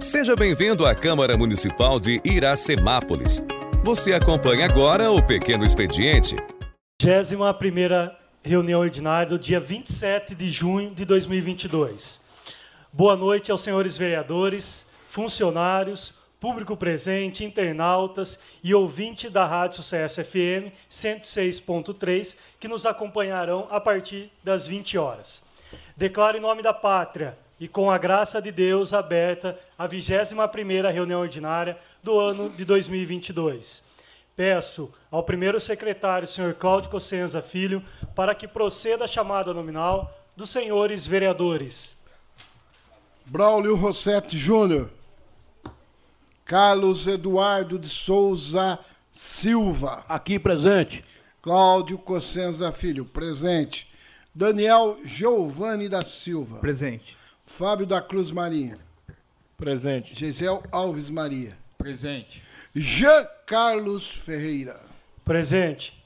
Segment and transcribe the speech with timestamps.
[0.00, 3.42] Seja bem-vindo à Câmara Municipal de Iracemápolis.
[3.84, 6.36] Você acompanha agora o Pequeno Expediente.
[7.02, 12.30] 21ª reunião ordinária do dia 27 de junho de 2022.
[12.90, 20.72] Boa noite aos senhores vereadores, funcionários, público presente, internautas e ouvinte da Rádio Sucesso FM
[20.90, 25.44] 106.3 que nos acompanharão a partir das 20 horas.
[25.94, 31.20] Declaro em nome da pátria e com a graça de Deus aberta a 21ª reunião
[31.20, 33.84] ordinária do ano de 2022.
[34.34, 37.84] Peço ao primeiro secretário, senhor Cláudio Cossenza Filho,
[38.14, 42.06] para que proceda a chamada nominal dos senhores vereadores.
[43.26, 44.88] Braulio Rossetti Júnior.
[46.46, 48.78] Carlos Eduardo de Souza
[49.12, 50.02] Silva.
[50.08, 51.04] Aqui presente.
[51.42, 53.86] Cláudio Cossenza Filho, presente.
[54.34, 56.58] Daniel Giovanni da Silva.
[56.58, 57.19] Presente.
[57.60, 58.78] Fábio da Cruz Marinha.
[59.58, 60.18] Presente.
[60.18, 61.54] Gisel Alves Maria.
[61.76, 62.42] Presente.
[62.74, 64.80] Jean Carlos Ferreira.
[65.22, 66.02] Presente.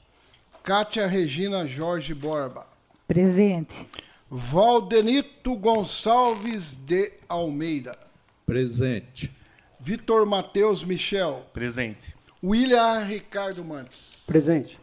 [0.61, 2.67] Cátia Regina Jorge Borba.
[3.07, 3.87] Presente.
[4.29, 7.97] Valdenito Gonçalves de Almeida.
[8.45, 9.31] Presente.
[9.79, 11.45] Vitor Matheus Michel.
[11.53, 12.13] Presente.
[12.43, 14.25] William Ricardo Mantes.
[14.27, 14.77] Presente.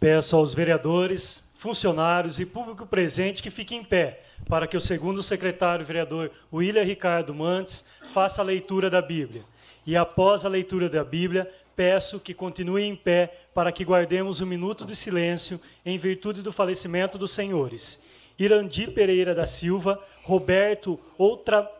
[0.00, 5.22] Peço aos vereadores, funcionários e público presente que fiquem em pé para que o segundo
[5.22, 9.44] secretário vereador William Ricardo Mantes faça a leitura da Bíblia.
[9.86, 14.46] E após a leitura da Bíblia, peço que continuem em pé para que guardemos um
[14.46, 18.04] minuto de silêncio em virtude do falecimento dos senhores.
[18.38, 21.70] Irandi Pereira da Silva, Roberto Outra,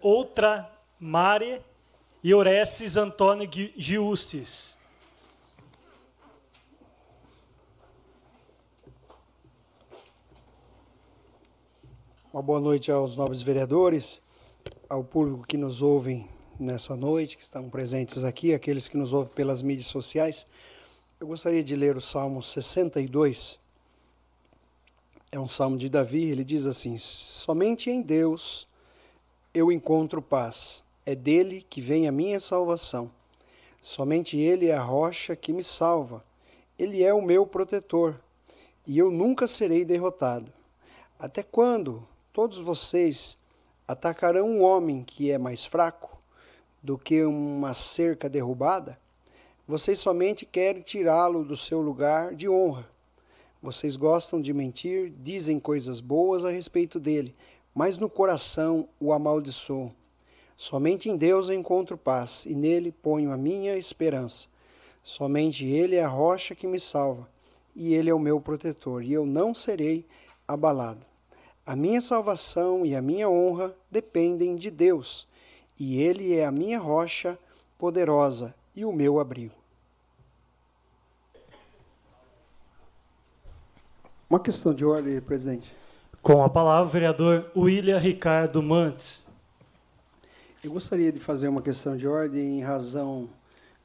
[0.00, 1.60] Outra Mare
[2.22, 4.79] e Orestes Antônio Giustes.
[12.32, 14.22] Uma boa noite aos nobres vereadores,
[14.88, 19.34] ao público que nos ouve nessa noite, que estão presentes aqui, aqueles que nos ouvem
[19.34, 20.46] pelas mídias sociais.
[21.18, 23.58] Eu gostaria de ler o Salmo 62.
[25.32, 28.68] É um salmo de Davi, ele diz assim: Somente em Deus
[29.52, 33.10] eu encontro paz, é dele que vem a minha salvação.
[33.82, 36.24] Somente ele é a rocha que me salva,
[36.78, 38.20] ele é o meu protetor,
[38.86, 40.52] e eu nunca serei derrotado.
[41.18, 42.06] Até quando
[42.40, 43.36] todos vocês
[43.86, 46.18] atacarão um homem que é mais fraco
[46.82, 48.98] do que uma cerca derrubada?
[49.68, 52.88] Vocês somente querem tirá-lo do seu lugar de honra.
[53.62, 57.36] Vocês gostam de mentir, dizem coisas boas a respeito dele,
[57.74, 59.94] mas no coração o amaldiçoam.
[60.56, 64.48] Somente em Deus encontro paz, e nele ponho a minha esperança.
[65.02, 67.28] Somente Ele é a rocha que me salva,
[67.76, 70.06] e Ele é o meu protetor, e eu não serei
[70.48, 71.09] abalado.
[71.70, 75.28] A minha salvação e a minha honra dependem de Deus,
[75.78, 77.38] e Ele é a minha rocha
[77.78, 79.54] poderosa e o meu abrigo.
[84.28, 85.72] Uma questão de ordem, presidente.
[86.20, 89.28] Com a palavra, o vereador William Ricardo Mantes.
[90.64, 93.30] Eu gostaria de fazer uma questão de ordem em razão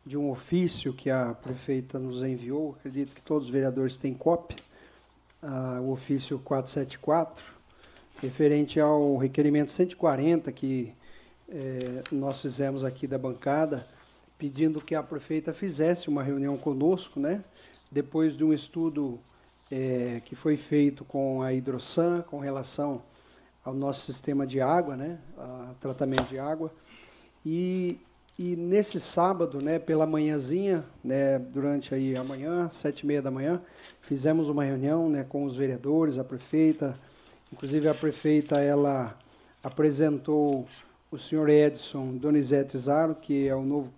[0.04, 2.76] de um ofício que a prefeita nos enviou.
[2.80, 4.58] Acredito que todos os vereadores têm cópia.
[5.40, 7.55] Ah, o ofício 474,
[8.22, 10.94] referente ao requerimento 140 que
[11.50, 13.88] eh, nós fizemos aqui da bancada,
[14.38, 17.44] pedindo que a prefeita fizesse uma reunião conosco, né?
[17.92, 19.20] Depois de um estudo
[19.72, 23.02] é, que foi feito com a Hidrosan com relação
[23.64, 26.72] ao nosso sistema de água, né, a tratamento de água.
[27.44, 27.98] E,
[28.38, 33.32] e nesse sábado, né, pela manhãzinha, né, durante aí a manhã, sete e meia da
[33.32, 33.62] manhã,
[34.02, 36.96] fizemos uma reunião né, com os vereadores, a prefeita,
[37.56, 39.18] inclusive a prefeita ela
[39.64, 40.68] apresentou
[41.10, 43.94] o senhor Edson Donizete Zaro, que é o novo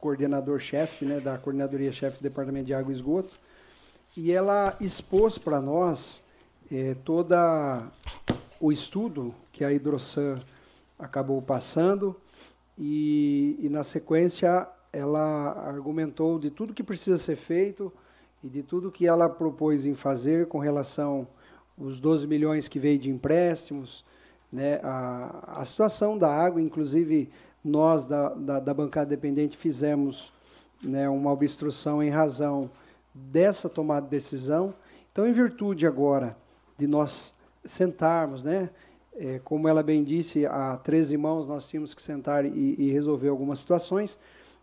[0.00, 3.34] coordenador-chefe né, da coordenadoria-chefe do Departamento de Água e Esgoto,
[4.16, 6.22] e ela expôs para nós
[6.70, 7.82] é, toda
[8.60, 10.38] o estudo que a Hidrosan
[10.96, 12.14] acabou passando
[12.78, 17.92] e, e, na sequência ela argumentou de tudo que precisa ser feito
[18.42, 21.26] e de tudo que ela propôs em fazer com relação
[21.80, 24.04] os 12 milhões que veio de empréstimos,
[24.52, 27.30] né, a, a situação da água, inclusive
[27.64, 30.32] nós da, da, da bancada dependente fizemos
[30.82, 32.70] né, uma obstrução em razão
[33.14, 34.74] dessa tomada de decisão.
[35.10, 36.36] Então, em virtude agora
[36.78, 37.34] de nós
[37.64, 38.70] sentarmos, né,
[39.14, 43.28] é, como ela bem disse, há 13 mãos nós tínhamos que sentar e, e resolver
[43.28, 44.18] algumas situações.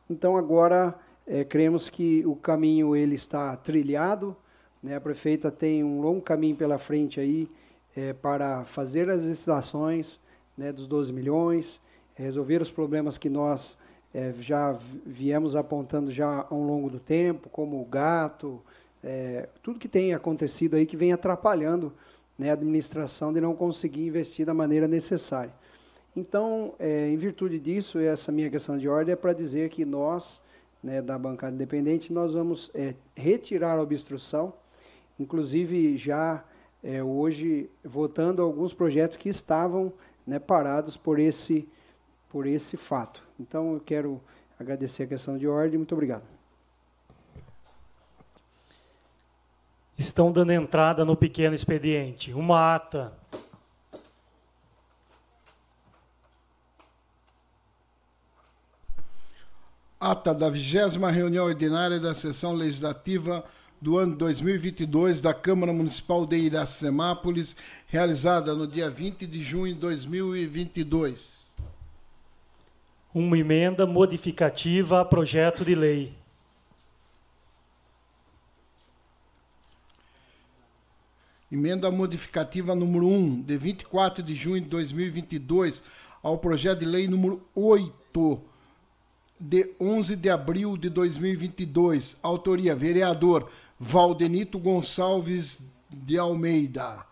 [0.09, 4.35] Então, agora é, cremos que o caminho ele está trilhado.
[4.81, 7.49] Né, a prefeita tem um longo caminho pela frente aí
[7.95, 10.19] é, para fazer as licitações
[10.57, 11.81] né, dos 12 milhões
[12.17, 13.77] resolver os problemas que nós
[14.13, 18.59] é, já viemos apontando já ao longo do tempo, como o gato,
[19.03, 21.93] é, tudo que tem acontecido aí que vem atrapalhando
[22.37, 25.53] né, a administração de não conseguir investir da maneira necessária.
[26.15, 30.41] Então, é, em virtude disso, essa minha questão de ordem é para dizer que nós,
[30.83, 34.51] né, da bancada independente, nós vamos é, retirar a obstrução,
[35.19, 36.43] inclusive já
[36.83, 39.91] é, hoje votando alguns projetos que estavam
[40.25, 41.67] né, parados por esse,
[42.29, 43.23] por esse fato.
[43.39, 44.21] Então, eu quero
[44.59, 45.77] agradecer a questão de ordem.
[45.77, 46.23] Muito obrigado.
[49.97, 52.31] Estão dando entrada no pequeno expediente.
[52.33, 53.13] Uma ata.
[59.99, 63.43] Ata da vigésima reunião ordinária da sessão legislativa
[63.79, 67.55] do ano 2022 da Câmara Municipal de Iracemápolis,
[67.87, 71.55] realizada no dia 20 de junho de 2022.
[73.13, 76.13] Uma emenda modificativa a projeto de lei.
[81.49, 85.81] Emenda modificativa número 1, de 24 de junho de 2022,
[86.21, 88.41] ao projeto de lei número 8,
[89.39, 92.17] de 11 de abril de 2022.
[92.21, 97.05] Autoria: vereador Valdenito Gonçalves de Almeida.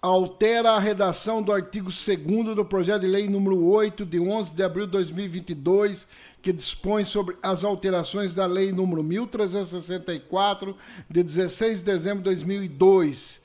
[0.00, 4.62] Altera a redação do artigo 2 do projeto de lei número 8, de 11 de
[4.62, 6.06] abril de 2022,
[6.40, 10.76] que dispõe sobre as alterações da lei número 1364,
[11.10, 13.42] de 16 de dezembro de 2002.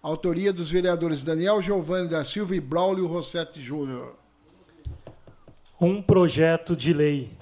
[0.00, 4.14] Autoria dos vereadores Daniel Giovanni da Silva e Braulio Rossetti Júnior.
[5.80, 7.35] Um projeto de lei.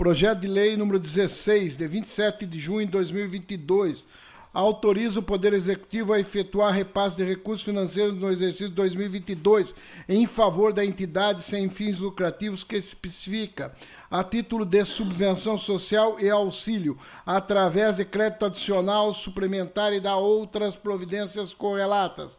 [0.00, 4.08] Projeto de lei número 16, de 27 de junho de 2022,
[4.50, 9.74] autoriza o Poder Executivo a efetuar repasse de recursos financeiros no exercício 2022
[10.08, 13.76] em favor da entidade sem fins lucrativos que especifica
[14.10, 16.96] a título de subvenção social e auxílio,
[17.26, 22.38] através de crédito adicional, suplementar e da outras providências correlatas.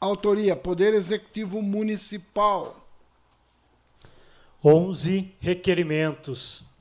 [0.00, 2.86] Autoria: Poder Executivo Municipal.
[4.64, 6.72] 11 requerimentos.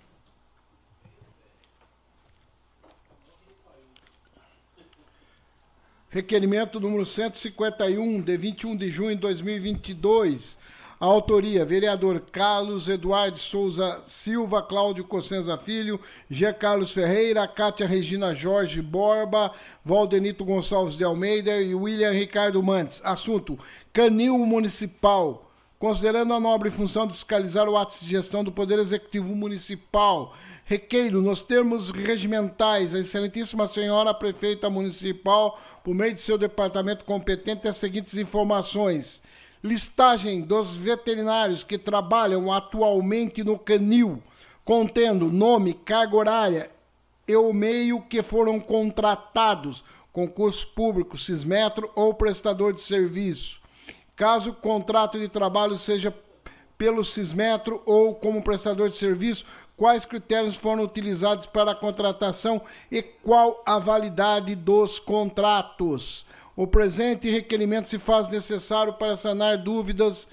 [6.13, 10.59] Requerimento número 151, de 21 de junho de 2022.
[10.99, 15.99] A autoria, vereador Carlos Eduardo Souza Silva, Cláudio Cossenza Filho,
[16.29, 16.53] G.
[16.53, 19.51] Carlos Ferreira, Cátia Regina Jorge Borba,
[19.83, 23.01] Valdenito Gonçalves de Almeida e William Ricardo Mantes.
[23.03, 23.57] Assunto:
[23.91, 25.51] Canil Municipal.
[25.83, 30.33] Considerando a nobre função de fiscalizar o ato de gestão do Poder Executivo Municipal,
[30.63, 37.67] requeiro, nos termos regimentais, a Excelentíssima Senhora Prefeita Municipal, por meio de seu departamento competente,
[37.67, 39.21] as seguintes informações.
[39.61, 44.23] Listagem dos veterinários que trabalham atualmente no canil,
[44.63, 46.71] contendo nome, carga horária
[47.27, 49.83] e o meio que foram contratados,
[50.13, 53.62] concurso público, Cismetro ou prestador de serviço.
[54.15, 56.13] Caso o contrato de trabalho seja
[56.77, 59.45] pelo Cismetro ou como prestador de serviço,
[59.75, 62.61] quais critérios foram utilizados para a contratação
[62.91, 66.25] e qual a validade dos contratos.
[66.55, 70.27] O presente requerimento se faz necessário para sanar dúvidas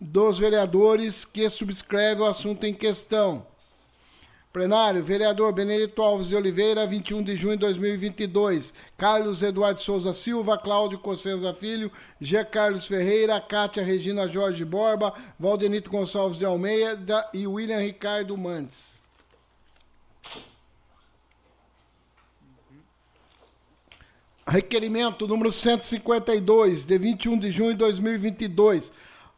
[0.00, 3.49] dos vereadores que subscrevem o assunto em questão.
[4.52, 8.74] Plenário, vereador Benedito Alves de Oliveira, 21 de junho de 2022.
[8.98, 11.90] Carlos Eduardo Souza Silva, Cláudio Cossenza Filho,
[12.20, 12.44] G.
[12.44, 18.98] Carlos Ferreira, Cátia Regina Jorge Borba, Valdenito Gonçalves de Almeida e William Ricardo Mantes.
[24.44, 28.90] Requerimento número 152, de 21 de junho de 2022.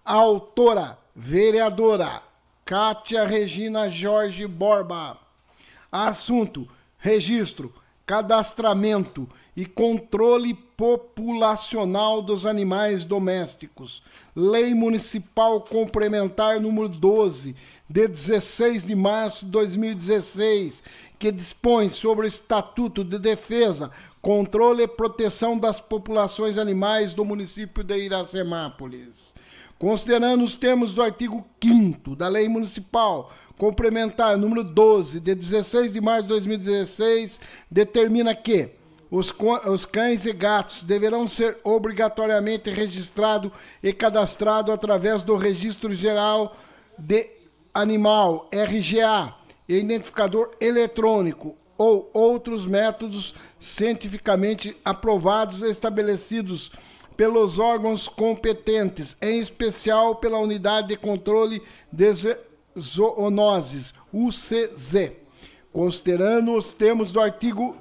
[0.06, 2.31] A autora, vereadora
[2.72, 5.18] Cátia Regina Jorge Borba.
[5.92, 7.70] Assunto: registro,
[8.06, 14.02] cadastramento e controle populacional dos animais domésticos.
[14.34, 17.54] Lei Municipal Complementar número 12,
[17.86, 20.82] de 16 de março de 2016,
[21.18, 23.90] que dispõe sobre o Estatuto de Defesa,
[24.22, 29.34] controle e proteção das populações animais do município de Iracemápolis.
[29.82, 36.00] Considerando os termos do artigo 5 da Lei Municipal Complementar número 12, de 16 de
[36.00, 38.70] março de 2016, determina que
[39.10, 39.34] os,
[39.68, 43.50] os cães e gatos deverão ser obrigatoriamente registrados
[43.82, 46.56] e cadastrados através do Registro Geral
[46.96, 47.28] de
[47.74, 49.34] Animal, RGA,
[49.68, 56.70] e identificador eletrônico ou outros métodos cientificamente aprovados e estabelecidos
[57.22, 61.62] pelos órgãos competentes, em especial pela Unidade de Controle
[61.92, 62.36] de
[62.76, 65.12] Zoonoses, UCZ,
[65.72, 67.76] considerando os termos do artigo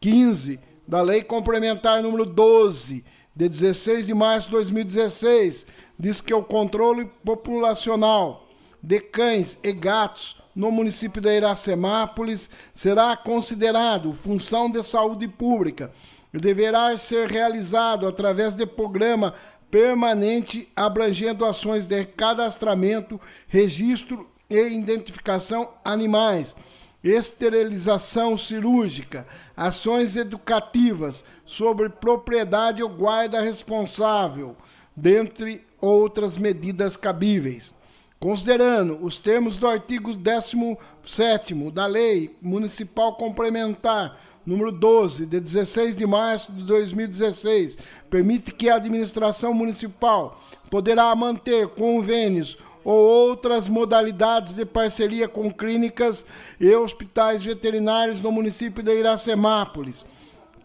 [0.00, 0.58] 15
[0.88, 3.04] da Lei Complementar número 12,
[3.36, 5.66] de 16 de março de 2016,
[5.98, 8.48] diz que o controle populacional
[8.82, 15.92] de cães e gatos no município de Iracemápolis será considerado função de saúde pública
[16.38, 19.34] deverá ser realizado através de programa
[19.70, 26.56] permanente abrangendo ações de cadastramento, registro e identificação animais,
[27.02, 34.56] esterilização cirúrgica, ações educativas sobre propriedade ou guarda responsável,
[34.94, 37.72] dentre outras medidas cabíveis.
[38.18, 46.06] Considerando os termos do artigo 17 da Lei Municipal Complementar número 12, de 16 de
[46.06, 47.78] março de 2016,
[48.08, 56.24] permite que a administração municipal poderá manter convênios ou outras modalidades de parceria com clínicas
[56.58, 60.04] e hospitais veterinários no município de Iracemápolis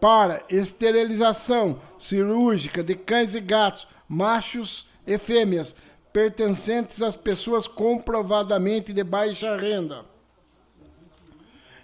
[0.00, 5.74] para esterilização cirúrgica de cães e gatos, machos e fêmeas,
[6.12, 10.04] pertencentes às pessoas comprovadamente de baixa renda.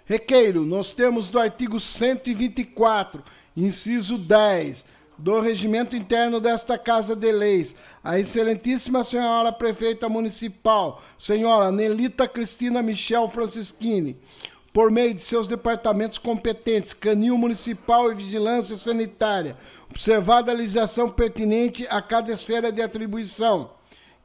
[0.05, 3.23] Requeiro, nós temos do artigo 124,
[3.55, 4.85] inciso 10,
[5.17, 12.81] do regimento interno desta Casa de Leis, a excelentíssima senhora prefeita municipal, senhora Nelita Cristina
[12.81, 14.17] Michel Francischini,
[14.73, 19.55] por meio de seus departamentos competentes, Canil Municipal e Vigilância Sanitária,
[19.89, 23.71] observada a legislação pertinente a cada esfera de atribuição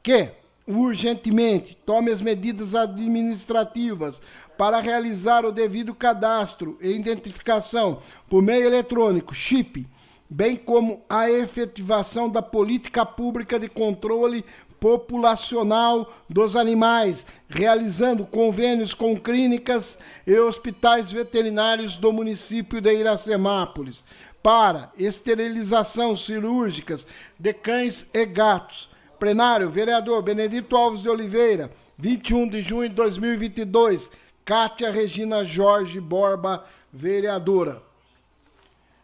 [0.01, 0.31] que
[0.69, 4.21] urgentemente tome as medidas administrativas
[4.57, 9.87] para realizar o devido cadastro e identificação por meio eletrônico, chip,
[10.29, 14.45] bem como a efetivação da política pública de controle
[14.79, 24.05] populacional dos animais, realizando convênios com clínicas e hospitais veterinários do município de Iracemápolis
[24.41, 27.05] para esterilização cirúrgicas
[27.37, 28.88] de cães e gatos
[29.19, 34.11] Plenário, vereador Benedito Alves de Oliveira, 21 de junho de 2022.
[34.45, 37.83] Cátia Regina Jorge Borba, vereadora.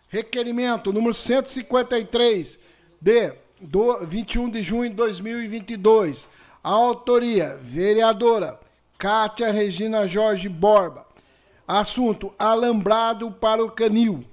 [0.08, 2.60] Requerimento número 153,
[3.00, 6.30] de do, 21 de junho de 2022.
[6.64, 8.60] A autoria, vereadora
[8.98, 11.06] Cátia Regina Jorge Borba.
[11.68, 14.24] Assunto: alambrado para o canil.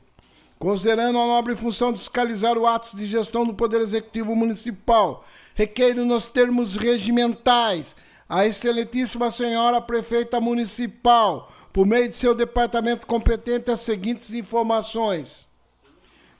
[0.59, 5.25] Considerando a nobre função de fiscalizar o atos de gestão do Poder Executivo Municipal
[5.55, 7.95] requeiro nos termos regimentais
[8.29, 15.47] a excelentíssima senhora prefeita municipal, por meio de seu departamento competente, as seguintes informações.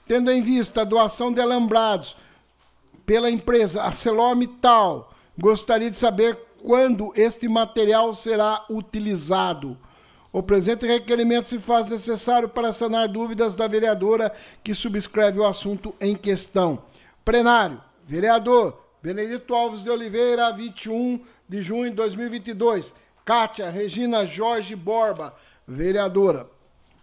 [0.07, 2.15] Tendo em vista a doação de alambrados
[3.05, 9.77] pela empresa ArcelorMittal, gostaria de saber quando este material será utilizado.
[10.31, 15.93] O presente requerimento se faz necessário para sanar dúvidas da vereadora que subscreve o assunto
[16.01, 16.85] em questão.
[17.23, 21.19] Plenário, vereador Benedito Alves de Oliveira, 21
[21.49, 22.95] de junho de 2022.
[23.25, 25.35] Kátia Regina Jorge Borba,
[25.67, 26.47] vereadora.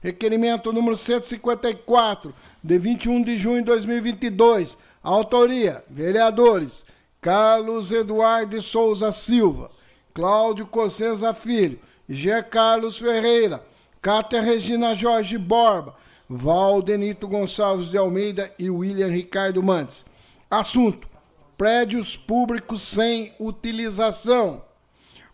[0.01, 4.79] Requerimento número 154, de 21 de junho de 2022.
[5.03, 6.87] Autoria: vereadores
[7.21, 9.71] Carlos Eduardo de Souza Silva,
[10.15, 11.79] Cláudio Cossenza Filho,
[12.09, 12.43] G.
[12.45, 13.63] Carlos Ferreira,
[14.01, 15.95] Cátia Regina Jorge Borba,
[16.27, 20.07] Valdenito Gonçalves de Almeida e William Ricardo Mantes.
[20.51, 21.10] Assunto:
[21.61, 24.63] prédios públicos sem utilização,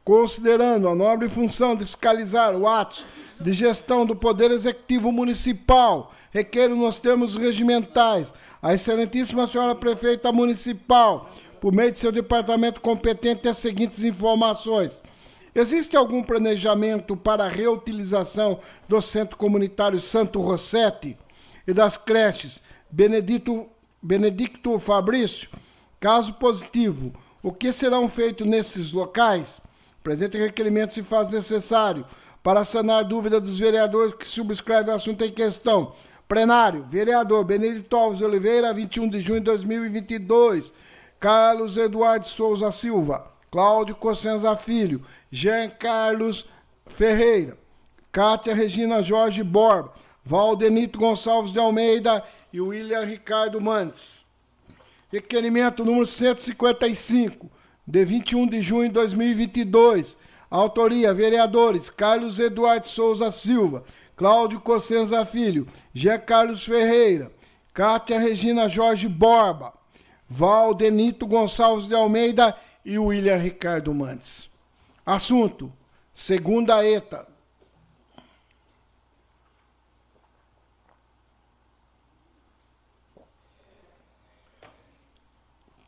[0.02, 3.04] considerando a nobre função de fiscalizar o ato
[3.40, 11.30] de gestão do Poder Executivo Municipal, requer nos termos regimentais a excelentíssima senhora prefeita municipal,
[11.60, 15.00] por meio de seu departamento competente, as seguintes informações.
[15.54, 21.16] Existe algum planejamento para a reutilização do Centro Comunitário Santo Rossetti
[21.68, 23.68] e das creches Benedito,
[24.02, 25.50] Benedicto Fabrício,
[25.98, 27.12] Caso positivo,
[27.42, 29.60] o que serão feitos nesses locais?
[30.02, 32.04] Presente requerimento se faz necessário
[32.42, 35.94] para sanar dúvida dos vereadores que subscrevem o assunto em questão.
[36.28, 40.72] Plenário, vereador Benedito Alves Oliveira, 21 de junho de 2022.
[41.18, 46.46] Carlos Eduardo Souza Silva, Cláudio Cossenza Filho, Jean Carlos
[46.86, 47.56] Ferreira,
[48.12, 49.92] Cátia Regina Jorge Borba,
[50.24, 52.22] Valdenito Gonçalves de Almeida
[52.52, 54.25] e William Ricardo Mantes.
[55.08, 57.48] Requerimento número 155,
[57.86, 60.16] de 21 de junho de 2022.
[60.50, 63.84] Autoria: vereadores Carlos Eduardo Souza Silva,
[64.16, 66.18] Cláudio Cossenza Filho, G.
[66.18, 67.30] Carlos Ferreira,
[67.72, 69.72] Cátia Regina Jorge Borba,
[70.28, 74.50] Valdenito Gonçalves de Almeida e William Ricardo Mantes.
[75.04, 75.72] Assunto:
[76.12, 77.35] Segunda ETA.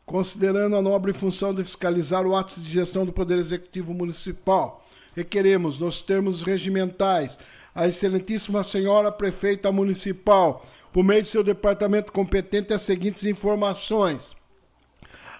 [0.09, 4.83] Considerando a nobre função de fiscalizar o ato de gestão do Poder Executivo Municipal,
[5.15, 7.37] requeremos, nos termos regimentais,
[7.75, 14.35] a Excelentíssima Senhora Prefeita Municipal, por meio de seu departamento competente, as seguintes informações.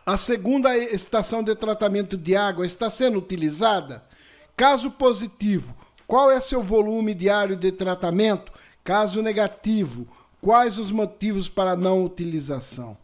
[0.05, 4.03] A segunda estação de tratamento de água está sendo utilizada?
[4.55, 8.51] Caso positivo, qual é seu volume diário de tratamento?
[8.83, 10.07] Caso negativo,
[10.39, 12.95] quais os motivos para não utilização?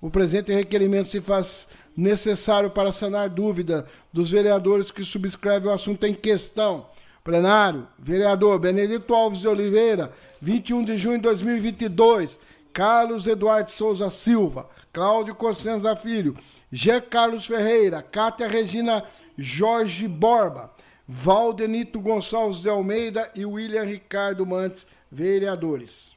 [0.00, 6.04] O presente requerimento se faz necessário para sanar dúvida dos vereadores que subscrevem o assunto
[6.06, 6.86] em questão.
[7.22, 12.38] Plenário, vereador Benedito Alves de Oliveira, 21 de junho de 2022.
[12.72, 16.36] Carlos Eduardo Souza Silva, Cláudio Cossenza Filho,
[16.70, 17.00] G.
[17.00, 19.04] Carlos Ferreira, Cátia Regina
[19.36, 20.72] Jorge Borba,
[21.06, 26.10] Valdenito Gonçalves de Almeida e William Ricardo Mantes, vereadores.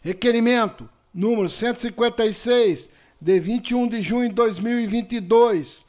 [0.00, 2.88] Requerimento número 156,
[3.20, 5.84] de 21 de junho de 2022.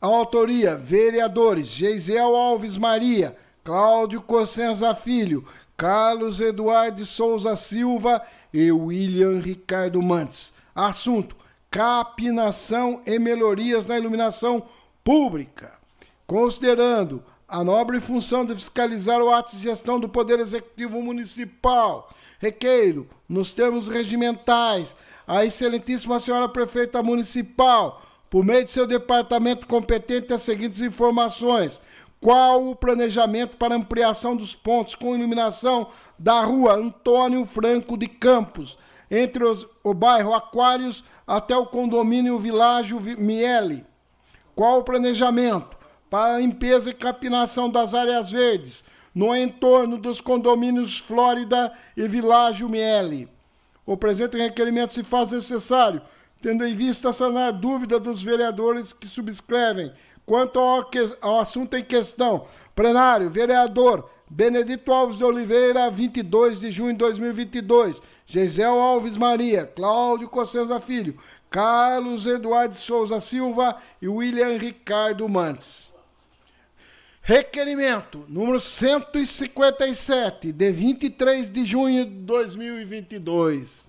[0.00, 5.44] A autoria, vereadores Geisel Alves Maria, Cláudio Cossenza Filho,
[5.76, 10.52] Carlos Eduardo Souza Silva e William Ricardo Mantes.
[10.74, 11.36] Assunto:
[11.70, 14.62] capinação e melhorias na iluminação
[15.04, 15.74] pública.
[16.26, 23.08] Considerando a nobre função de fiscalizar o ato de gestão do Poder Executivo Municipal, requeiro,
[23.28, 24.94] nos termos regimentais,
[25.26, 31.80] a Excelentíssima Senhora Prefeita Municipal, por meio de seu departamento competente, as seguintes informações.
[32.20, 35.88] Qual o planejamento para ampliação dos pontos com iluminação
[36.18, 38.78] da rua Antônio Franco de Campos,
[39.10, 43.84] entre os, o bairro Aquários até o condomínio Világio Miele?
[44.54, 45.76] Qual o planejamento
[46.08, 48.82] para a limpeza e capinação das áreas verdes
[49.16, 53.28] no entorno dos condomínios Flórida e Világio Miele?
[53.86, 56.02] O presente requerimento se faz necessário,
[56.42, 59.90] tendo em vista sanar dúvida dos vereadores que subscrevem
[60.26, 66.72] Quanto ao, que, ao assunto em questão, plenário, vereador Benedito Alves de Oliveira, 22 de
[66.72, 68.02] junho de 2022.
[68.26, 71.16] Gisel Alves Maria, Cláudio Cossenza Filho,
[71.48, 75.92] Carlos Eduardo Souza Silva e William Ricardo Mantes.
[77.28, 83.88] Requerimento número 157, de 23 de junho de 2022.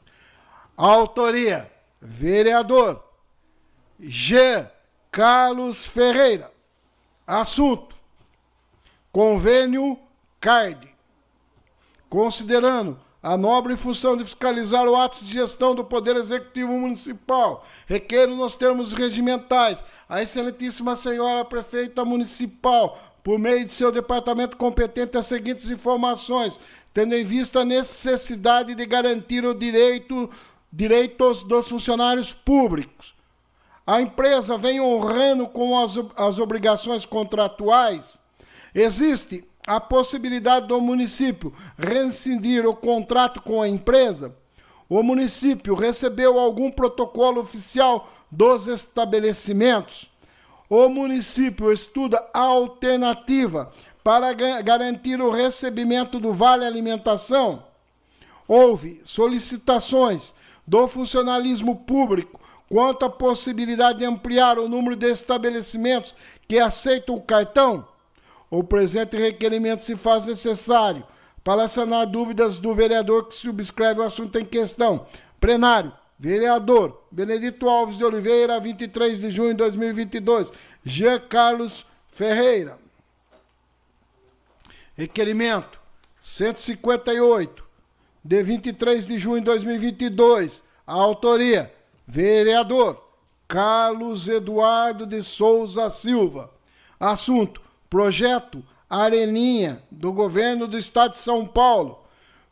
[0.76, 1.71] Autoria:
[2.02, 3.04] vereador
[4.00, 4.65] G.
[5.12, 6.52] Carlos Ferreira.
[7.28, 7.95] Assunto:
[9.12, 10.00] Convênio
[10.41, 10.88] CARD.
[12.10, 18.26] Considerando a nobre função de fiscalizar o ato de gestão do Poder Executivo Municipal, requer
[18.26, 25.25] nos termos regimentais a Excelentíssima Senhora Prefeita Municipal, por meio de seu departamento competente, as
[25.25, 26.57] seguintes informações,
[26.93, 30.29] tendo em vista a necessidade de garantir o direito,
[30.71, 33.17] direitos dos funcionários públicos
[33.87, 38.19] a empresa vem honrando com as, as obrigações contratuais,
[38.75, 44.35] existe a possibilidade do município rescindir o contrato com a empresa?
[44.89, 50.09] O município recebeu algum protocolo oficial dos estabelecimentos?
[50.69, 53.71] O município estuda alternativa
[54.03, 57.63] para garantir o recebimento do Vale Alimentação?
[58.47, 60.34] Houve solicitações
[60.65, 66.13] do funcionalismo público quanto à possibilidade de ampliar o número de estabelecimentos
[66.47, 67.88] que aceitam o cartão,
[68.49, 71.03] o presente requerimento se faz necessário
[71.43, 75.06] para sanar dúvidas do vereador que subscreve o assunto em questão.
[75.39, 80.51] Plenário, vereador Benedito Alves de Oliveira, 23 de junho de 2022.
[80.84, 82.80] Jean Carlos Ferreira.
[84.95, 85.80] Requerimento
[86.21, 87.63] 158,
[88.23, 90.63] de 23 de junho de 2022.
[90.86, 91.71] A autoria
[92.08, 93.03] Vereador
[93.47, 96.51] Carlos Eduardo de Souza Silva.
[96.99, 102.06] Assunto: Projeto Areninha do Governo do Estado de São Paulo.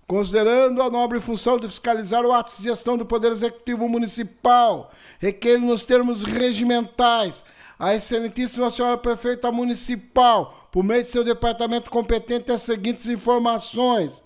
[0.07, 5.57] Considerando a nobre função de fiscalizar o ato de gestão do Poder Executivo Municipal, requer
[5.57, 7.43] nos termos regimentais
[7.79, 14.23] a Excelentíssima Senhora Prefeita Municipal, por meio de seu departamento competente, as seguintes informações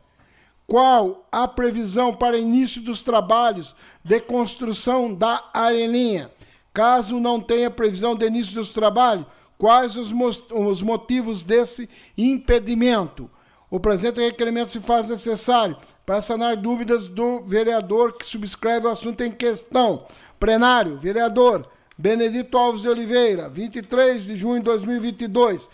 [0.70, 6.30] qual a previsão para início dos trabalhos de construção da areninha?
[6.72, 9.26] Caso não tenha previsão de início dos trabalhos,
[9.58, 10.14] quais os,
[10.52, 13.28] os motivos desse impedimento?
[13.70, 19.22] O presente requerimento se faz necessário para sanar dúvidas do vereador que subscreve o assunto
[19.22, 20.08] em questão.
[20.40, 25.70] Plenário, vereador Benedito Alves de Oliveira, 23 de junho de 2022.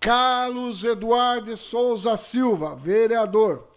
[0.00, 3.68] Carlos Eduardo Souza Silva, vereador.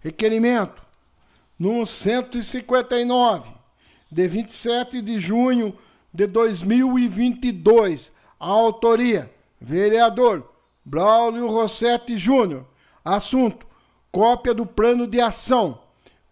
[0.00, 0.80] Requerimento
[1.58, 3.50] número 159,
[4.10, 5.76] de 27 de junho
[6.12, 8.10] de 2022.
[8.40, 10.48] A autoria: vereador
[10.88, 12.64] Braulio Rossetti Júnior.
[13.04, 13.66] Assunto:
[14.10, 15.80] cópia do plano de ação.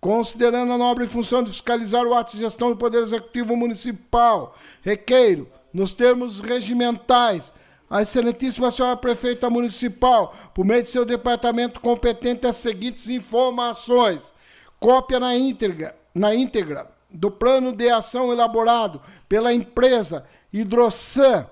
[0.01, 5.49] Considerando a nobre função de fiscalizar o ato de gestão do Poder Executivo Municipal, requeiro,
[5.73, 7.53] nos termos regimentais,
[7.90, 14.33] a excelentíssima senhora prefeita municipal, por meio de seu departamento competente, as seguintes informações.
[14.81, 21.47] Cópia na íntegra, na íntegra do plano de ação elaborado pela empresa Hidrosan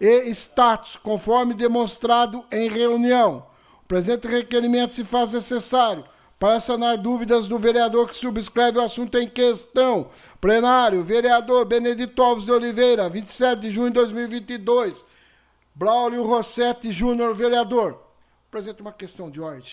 [0.00, 3.46] e status, conforme demonstrado em reunião.
[3.82, 6.04] O presente requerimento se faz necessário
[6.38, 10.10] para sanar dúvidas do vereador que subscreve o assunto em questão.
[10.40, 15.04] Plenário, vereador Benedito Alves de Oliveira, 27 de junho de 2022.
[15.74, 18.00] Braulio Rossetti Júnior, vereador.
[18.48, 19.72] Apresenta uma questão de ordem.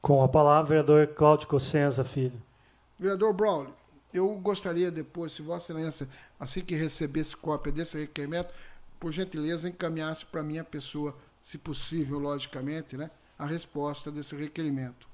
[0.00, 2.40] Com a palavra, vereador Cláudio Cossenza, filho.
[2.98, 3.72] Vereador Braulio,
[4.12, 6.08] eu gostaria depois, se Vossa Excelência,
[6.38, 8.52] assim que recebesse cópia desse requerimento,
[8.98, 15.08] por gentileza, encaminhasse para minha pessoa, se possível, logicamente, né, a resposta desse requerimento.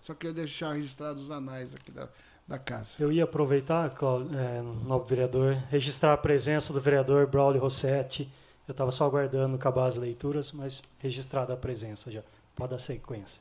[0.00, 2.08] Só queria deixar registrados os anais aqui da,
[2.46, 2.96] da casa.
[2.98, 8.30] Eu ia aproveitar, Cláudio, é, novo vereador, registrar a presença do vereador Braulio Rossetti.
[8.66, 12.22] Eu estava só aguardando acabar as leituras, mas registrada a presença já.
[12.56, 13.40] Pode dar sequência.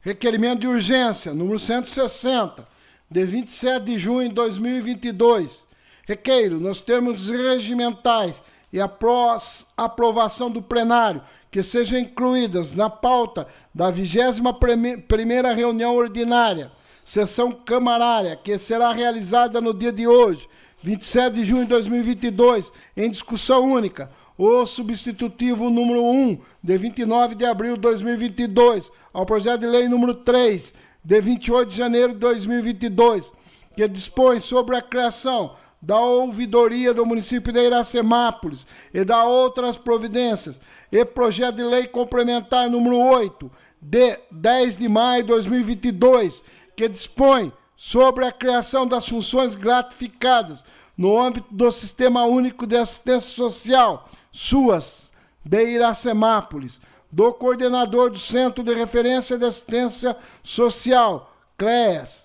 [0.00, 2.66] Requerimento de urgência, número 160,
[3.10, 5.66] de 27 de junho de 2022.
[6.06, 13.92] Requeiro, nos termos regimentais e após aprovação do plenário, que sejam incluídas na pauta da
[13.92, 16.72] 21ª reunião ordinária,
[17.04, 20.48] sessão camarária, que será realizada no dia de hoje,
[20.82, 27.44] 27 de junho de 2022, em discussão única, o substitutivo número 1, de 29 de
[27.44, 33.32] abril de 2022, ao projeto de lei número 3, de 28 de janeiro de 2022,
[33.76, 40.58] que dispõe sobre a criação da ouvidoria do município de Iracemápolis e da outras providências,
[40.90, 46.42] e projeto de lei complementar número 8, de 10 de maio de 2022,
[46.74, 50.64] que dispõe sobre a criação das funções gratificadas
[50.96, 55.12] no âmbito do Sistema Único de Assistência Social, SUAS,
[55.44, 56.80] de Iracemápolis,
[57.12, 62.23] do coordenador do Centro de Referência de Assistência Social, CREAS,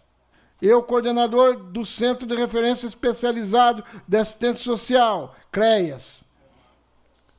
[0.62, 6.26] e o coordenador do Centro de Referência Especializado de Assistência Social, CREAS.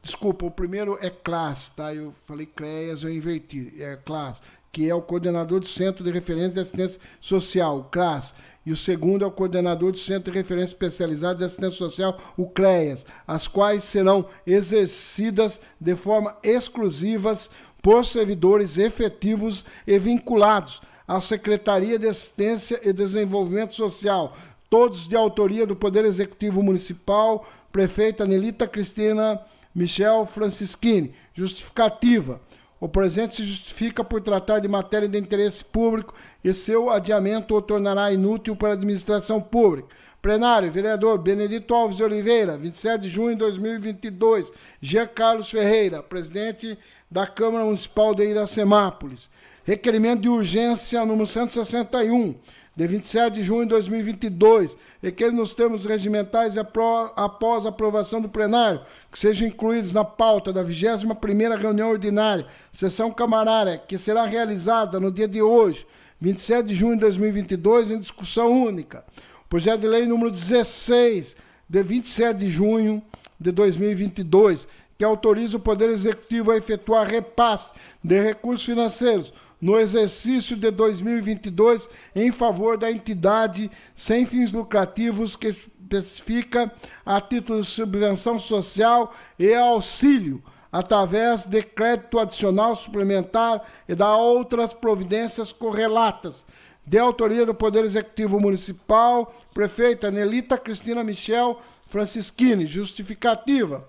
[0.02, 1.94] Desculpa, o primeiro é CLAS, tá?
[1.94, 3.74] Eu falei CREAS, eu inverti.
[3.78, 4.40] É CLAS,
[4.72, 8.34] que é o coordenador do Centro de Referência de Assistência Social, o CRAS.
[8.64, 12.46] E o segundo é o coordenador do Centro de Referência Especializado de Assistência Social, o
[12.48, 17.34] CREAS, as quais serão exercidas de forma exclusiva
[17.82, 20.80] por servidores efetivos e vinculados
[21.10, 24.32] à Secretaria de Assistência e Desenvolvimento Social,
[24.70, 29.40] todos de autoria do Poder Executivo Municipal, prefeita Nelita Cristina
[29.74, 31.12] Michel Francischini.
[31.34, 32.40] Justificativa.
[32.78, 37.60] O presente se justifica por tratar de matéria de interesse público e seu adiamento o
[37.60, 39.88] tornará inútil para a administração pública.
[40.22, 44.52] Plenário, vereador Benedito Alves de Oliveira, 27 de junho de 2022.
[44.80, 46.78] Jean Carlos Ferreira, presidente
[47.10, 49.28] da Câmara Municipal de Iracemápolis.
[49.70, 52.34] Requerimento de urgência número 161,
[52.74, 58.80] de 27 de junho de 2022, requer nos termos regimentais após aprovação do plenário,
[59.12, 65.08] que sejam incluídos na pauta da 21ª reunião ordinária, sessão camarária, que será realizada no
[65.08, 65.86] dia de hoje,
[66.20, 69.04] 27 de junho de 2022, em discussão única.
[69.48, 71.36] Projeto de lei número 16,
[71.68, 73.00] de 27 de junho
[73.38, 74.66] de 2022,
[74.98, 81.88] que autoriza o Poder Executivo a efetuar repasse de recursos financeiros no exercício de 2022
[82.14, 86.72] em favor da entidade sem fins lucrativos que especifica
[87.04, 90.42] a título de subvenção social e auxílio
[90.72, 96.44] através de crédito adicional suplementar e da outras providências correlatas,
[96.86, 103.88] de autoria do Poder Executivo Municipal, prefeita Nelita Cristina Michel Francischini, justificativa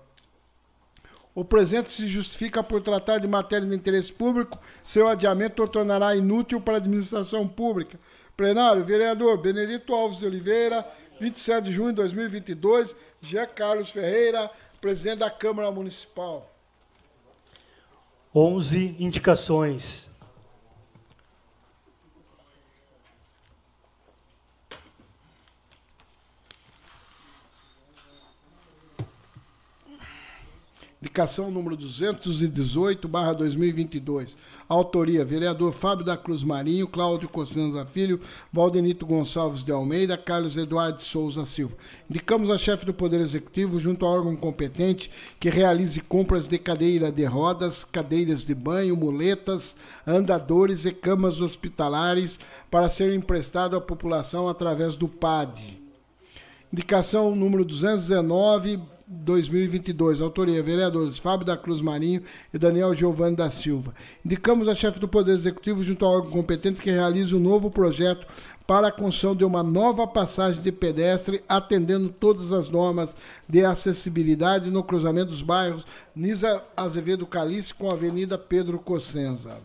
[1.34, 6.14] o presente se justifica por tratar de matéria de interesse público, seu adiamento o tornará
[6.14, 7.98] inútil para a administração pública.
[8.36, 10.86] Plenário, vereador Benedito Alves de Oliveira,
[11.20, 16.50] 27 de junho de 2022, Jean Carlos Ferreira, presidente da Câmara Municipal.
[18.34, 20.11] 11 indicações.
[31.02, 34.36] Indicação número 218, barra 2022.
[34.68, 38.20] Autoria, vereador Fábio da Cruz Marinho, Cláudio Cossenza Filho,
[38.52, 41.74] Valdenito Gonçalves de Almeida, Carlos Eduardo Souza Silva.
[42.08, 45.10] Indicamos a chefe do Poder Executivo, junto ao órgão competente,
[45.40, 49.74] que realize compras de cadeira de rodas, cadeiras de banho, muletas,
[50.06, 52.38] andadores e camas hospitalares
[52.70, 55.82] para ser emprestado à população através do PAD.
[56.72, 58.80] Indicação número 219,
[59.12, 60.20] 2022.
[60.20, 62.22] Autoria: vereadores Fábio da Cruz Marinho
[62.52, 63.94] e Daniel Giovanni da Silva.
[64.24, 68.26] Indicamos a chefe do Poder Executivo, junto ao órgão competente, que realize um novo projeto
[68.66, 73.16] para a construção de uma nova passagem de pedestre, atendendo todas as normas
[73.48, 79.58] de acessibilidade no cruzamento dos bairros Nisa Azevedo Calice com a Avenida Pedro Cossenza.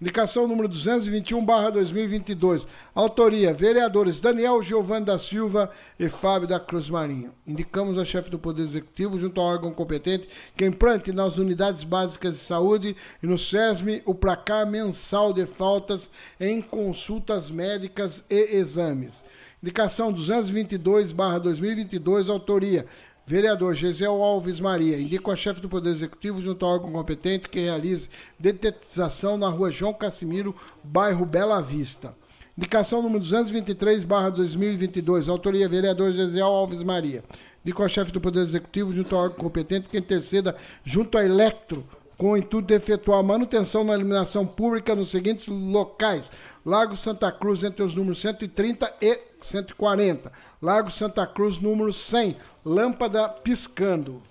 [0.00, 2.68] Indicação número 221, barra 2022.
[2.94, 7.32] Autoria, vereadores Daniel Giovanni da Silva e Fábio da Cruz Marinho.
[7.44, 12.34] Indicamos a chefe do Poder Executivo, junto ao órgão competente, que implante nas unidades básicas
[12.34, 19.24] de saúde e no SESM o placar mensal de faltas em consultas médicas e exames.
[19.60, 22.86] Indicação 222, barra 2022, autoria
[23.28, 27.60] Vereador Gisel Alves Maria, indico a chefe do Poder Executivo junto ao órgão competente que
[27.60, 32.16] realize detetização na rua João Cassimiro, bairro Bela Vista.
[32.56, 37.22] Indicação número 223, barra 2022, autoria vereador Gisel Alves Maria.
[37.62, 41.84] Indico a chefe do Poder Executivo junto ao órgão competente que interceda junto à Electro
[42.16, 46.32] com o intuito de efetuar manutenção na iluminação pública nos seguintes locais:
[46.64, 50.32] Lago Santa Cruz, entre os números 130 e 140.
[50.60, 52.36] Lago Santa Cruz, número 100.
[52.64, 54.22] Lâmpada piscando.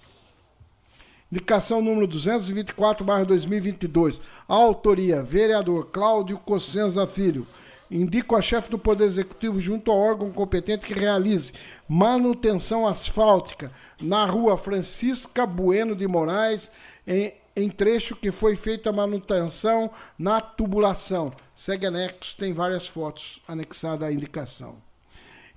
[1.32, 4.22] Indicação número 224, barra 2022.
[4.48, 7.46] Autoria, vereador Cláudio Cossenza Filho.
[7.90, 11.54] Indico a chefe do Poder Executivo junto ao órgão competente que realize
[11.88, 16.70] manutenção asfáltica na rua Francisca Bueno de Moraes,
[17.06, 21.34] em em trecho que foi feita manutenção na tubulação.
[21.56, 24.76] Segue anexo, tem várias fotos anexadas à indicação.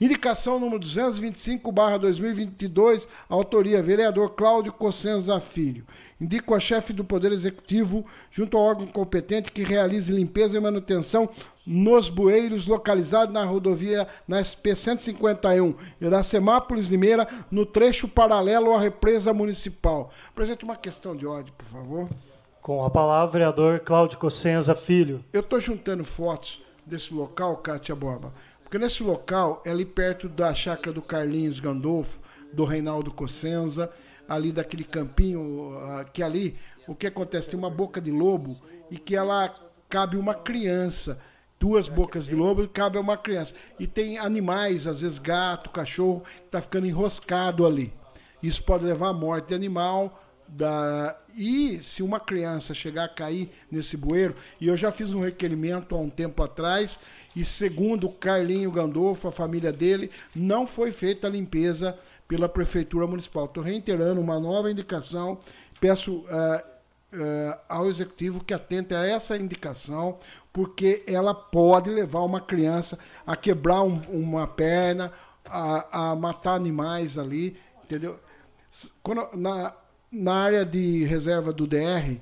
[0.00, 5.84] Indicação número 225, barra 2022, autoria vereador Cláudio Cossenza Filho.
[6.18, 11.28] Indico a chefe do Poder Executivo, junto ao órgão competente, que realize limpeza e manutenção
[11.66, 19.34] nos bueiros localizados na rodovia na SP 151, Iracemápolis Limeira, no trecho paralelo à represa
[19.34, 20.10] municipal.
[20.30, 22.08] Apresente uma questão de ordem, por favor.
[22.62, 25.22] Com a palavra, vereador Cláudio Cossenza Filho.
[25.30, 28.32] Eu estou juntando fotos desse local, Kátia Borba
[28.70, 32.20] porque nesse local é ali perto da chácara do Carlinhos Gandolfo,
[32.52, 33.90] do Reinaldo Cossenza,
[34.28, 36.56] ali daquele campinho, ah, que ali,
[36.86, 37.50] o que acontece?
[37.50, 38.56] Tem uma boca de lobo
[38.88, 39.52] e que ela
[39.88, 41.20] cabe uma criança.
[41.58, 43.56] Duas bocas de lobo e cabe uma criança.
[43.76, 47.92] E tem animais, às vezes gato, cachorro, que está ficando enroscado ali.
[48.40, 51.16] Isso pode levar à morte de animal, da...
[51.34, 55.94] E se uma criança chegar a cair nesse bueiro, e eu já fiz um requerimento
[55.94, 56.98] há um tempo atrás,
[57.34, 63.46] e segundo Carlinho Gandolfo, a família dele, não foi feita a limpeza pela Prefeitura Municipal.
[63.46, 65.38] Estou reiterando uma nova indicação,
[65.80, 70.18] peço uh, uh, ao Executivo que atente a essa indicação,
[70.52, 75.12] porque ela pode levar uma criança a quebrar um, uma perna,
[75.44, 78.18] a, a matar animais ali, entendeu?
[79.02, 79.74] Quando, na,
[80.10, 82.20] na área de reserva do DR,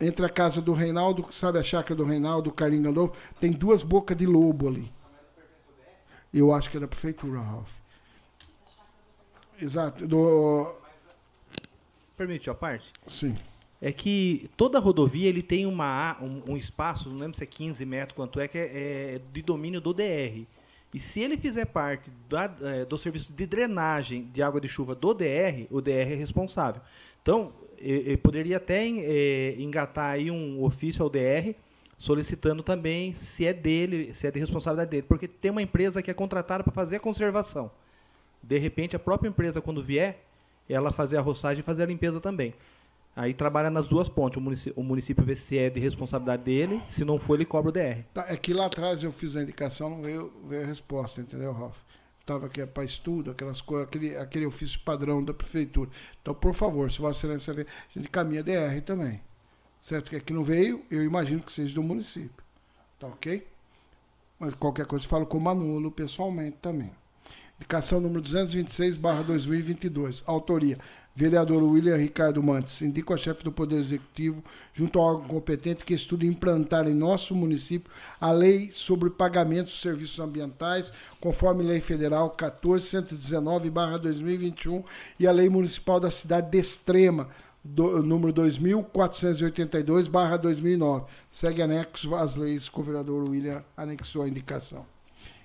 [0.00, 4.16] entre a casa do Reinaldo, sabe a chácara do Reinaldo, Carlinhos Gandolfo, tem duas bocas
[4.16, 4.90] de lobo ali.
[6.32, 7.76] Eu acho que é da prefeitura, Ralph.
[9.60, 10.06] Exato.
[10.06, 10.74] Do...
[12.16, 12.92] Permite a parte?
[13.06, 13.36] Sim.
[13.82, 17.84] É que toda rodovia ele tem uma, um, um, espaço, não lembro se é 15
[17.84, 20.46] metros, quanto é, que é, é de domínio do DR.
[20.92, 24.94] E se ele fizer parte da, é, do serviço de drenagem de água de chuva
[24.94, 26.82] do DR, o DR é responsável.
[27.22, 31.54] Então, eu, poderia até é, engatar aí um ofício ao DR
[31.96, 36.10] solicitando também se é dele, se é de responsabilidade dele, porque tem uma empresa que
[36.10, 37.70] é contratada para fazer a conservação.
[38.42, 40.18] De repente, a própria empresa, quando vier,
[40.68, 42.54] ela fazer a roçagem e fazer a limpeza também.
[43.14, 44.38] Aí trabalha nas duas pontes.
[44.38, 47.68] O município, o município vê se é de responsabilidade dele, se não for, ele cobra
[47.68, 48.02] o DR.
[48.14, 51.52] Tá, é que lá atrás eu fiz a indicação, não veio, veio a resposta, entendeu,
[51.52, 51.76] Ralf?
[52.30, 55.90] Estava aqui para estudo, aquelas coisas, aquele, aquele ofício padrão da prefeitura.
[56.22, 59.20] Então, por favor, se Vossa Excelência ver, a gente caminha DR também.
[59.80, 60.10] Certo?
[60.10, 62.44] Que aqui não veio, eu imagino que seja do município.
[62.98, 63.46] Tá ok?
[64.38, 66.92] Mas qualquer coisa, falo com o Manolo pessoalmente também.
[67.56, 70.22] Indicação número 226, barra 2022.
[70.26, 70.78] Autoria:
[71.14, 72.82] vereador William Ricardo Mantes.
[72.82, 74.42] Indico a chefe do Poder Executivo,
[74.72, 79.78] junto ao órgão competente, que estude implantar em nosso município a lei sobre pagamento de
[79.78, 84.82] serviços ambientais, conforme Lei Federal 14.119-2021
[85.18, 87.28] e a Lei Municipal da Cidade de Extrema,
[87.62, 91.04] do, número 2482-2009.
[91.30, 94.86] Segue anexo às leis que o vereador William anexou a indicação.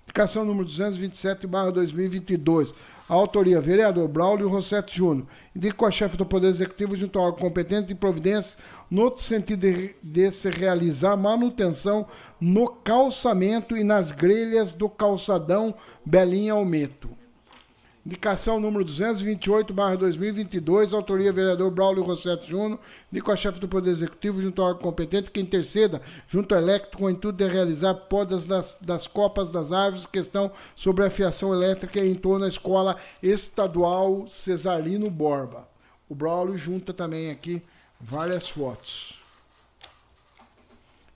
[0.04, 2.74] Indicação número 227-2022.
[3.08, 5.28] Autoria, vereador Braulio Rossetti Júnior.
[5.56, 8.58] Indico a chefe do Poder Executivo junto ao competente de providência
[8.90, 12.08] no sentido de, de se realizar manutenção
[12.42, 17.25] no calçamento e nas grelhas do calçadão Belinha Almeto.
[18.06, 22.80] Indicação número 228, barra 2022, autoria vereador Braulio Rossetti Júnior,
[23.12, 27.06] indico a chefe do Poder Executivo junto ao competente que interceda junto ao electo com
[27.06, 32.00] o intuito de realizar podas das, das copas das árvores, questão sobre a fiação elétrica
[32.00, 35.68] em torno da escola estadual Cesarino Borba.
[36.08, 37.60] O Braulio junta também aqui
[38.00, 39.25] várias fotos.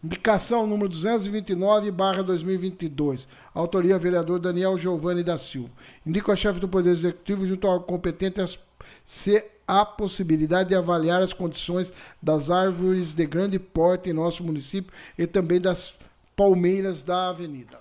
[0.01, 3.27] Indicação número 229, barra 2022.
[3.53, 5.71] Autoria, vereador Daniel Giovanni da Silva.
[6.05, 8.59] Indico a chefe do Poder Executivo, junto ao competente,
[9.03, 14.93] se há possibilidade de avaliar as condições das árvores de grande porte em nosso município
[15.17, 15.93] e também das
[16.33, 17.77] palmeiras da avenida.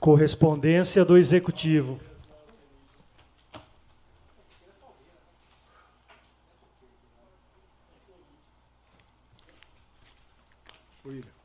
[0.00, 2.00] Correspondência do Executivo.
[11.06, 11.36] William.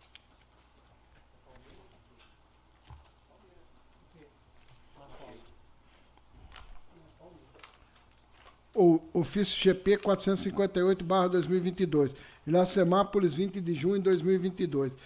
[8.73, 12.15] O ofício GP 458, barra 2022.
[12.47, 14.97] Iracemápolis, 20 de junho de 2022.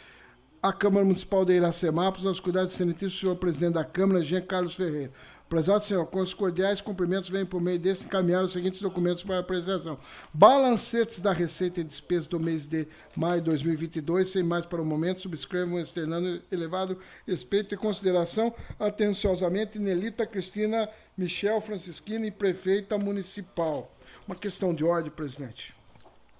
[0.62, 5.12] A Câmara Municipal de Iracemápolis, aos cuidados sanitícios, senhor presidente da Câmara, Jean Carlos Ferreira.
[5.48, 9.40] Prezado senhor, com os cordiais cumprimentos, vem por meio desse encaminhar os seguintes documentos para
[9.40, 9.96] apreciação.
[10.34, 14.86] Balancetes da receita e despesa do mês de maio de 2022, sem mais para o
[14.86, 23.92] momento, subscrevam externando elevado respeito e consideração, atenciosamente, Nelita Cristina Michel Francisquini, prefeita municipal.
[24.28, 25.76] Uma questão de ordem, presidente.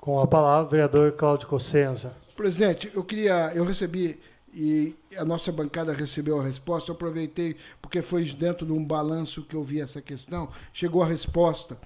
[0.02, 2.18] Com a palavra, vereador Cláudio Cossenza.
[2.36, 4.20] Presidente, eu queria, eu recebi
[4.56, 6.90] e a nossa bancada recebeu a resposta.
[6.90, 11.06] Eu aproveitei, porque foi dentro de um balanço que eu vi essa questão, chegou a
[11.06, 11.78] resposta.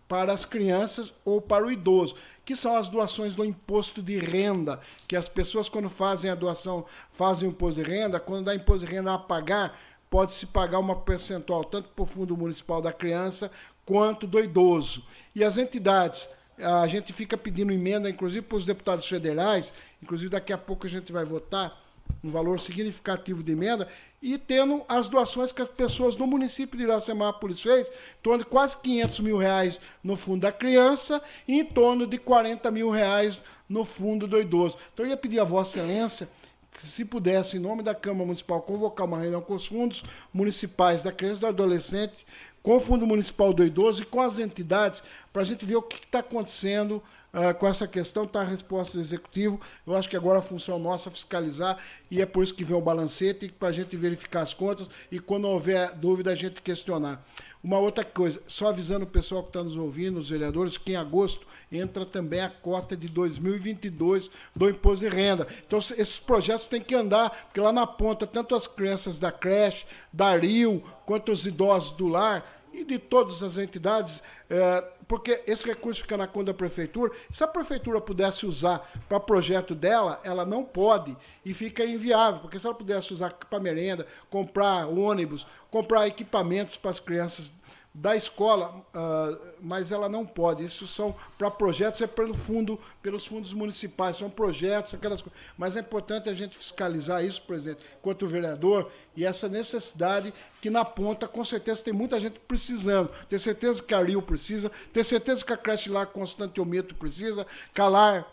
[0.08, 4.80] para as crianças ou para o idoso, que são as doações do imposto de renda,
[5.08, 8.86] que as pessoas, quando fazem a doação, fazem o imposto de renda, quando dá imposto
[8.86, 9.76] de renda a pagar,
[10.12, 13.52] pode-se pagar uma percentual tanto para o Fundo Municipal da Criança
[13.84, 15.04] quanto do idoso.
[15.34, 19.74] E as entidades a gente fica pedindo emenda, inclusive para os deputados federais,
[20.04, 21.82] inclusive daqui a pouco a gente vai votar
[22.24, 23.88] um valor significativo de emenda,
[24.22, 28.50] e tendo as doações que as pessoas no município de Iracemápolis fez, em torno de
[28.50, 33.42] quase 500 mil reais no fundo da criança e em torno de 40 mil reais
[33.68, 34.78] no fundo do idoso.
[34.94, 36.30] Então eu ia pedir a Vossa Excelência
[36.72, 41.04] que se pudesse, em nome da Câmara Municipal, convocar uma reunião com os fundos municipais
[41.04, 42.26] da criança e do adolescente,
[42.64, 45.82] com o Fundo Municipal do Idoso e com as entidades, para a gente ver o
[45.82, 48.24] que está acontecendo uh, com essa questão.
[48.24, 49.60] Está a resposta do Executivo.
[49.86, 51.78] Eu acho que agora a função nossa é fiscalizar
[52.10, 55.20] e é por isso que vem o balancete, para a gente verificar as contas e
[55.20, 57.26] quando houver dúvida a gente questionar.
[57.64, 60.96] Uma outra coisa, só avisando o pessoal que está nos ouvindo, os vereadores, que em
[60.98, 65.48] agosto entra também a cota de 2022 do imposto de renda.
[65.66, 69.86] Então, esses projetos têm que andar, porque lá na ponta, tanto as crianças da creche,
[70.12, 74.84] da RIO, quanto os idosos do lar e de todas as entidades, é,
[75.14, 77.12] porque esse recurso fica na conta da prefeitura.
[77.32, 82.58] Se a prefeitura pudesse usar para projeto dela, ela não pode e fica inviável, porque
[82.58, 87.54] se ela pudesse usar para merenda, comprar ônibus, comprar equipamentos para as crianças
[87.94, 90.66] da escola, uh, mas ela não pode.
[90.66, 95.40] Isso são para projetos, é pelo fundo, pelos fundos municipais, são projetos, aquelas coisas.
[95.56, 100.84] Mas é importante a gente fiscalizar isso, presidente, enquanto vereador, e essa necessidade que na
[100.84, 103.12] ponta, com certeza, tem muita gente precisando.
[103.30, 108.26] Tenho certeza que a Rio precisa, tenho certeza que a creche lá Constantiometro precisa, Calar,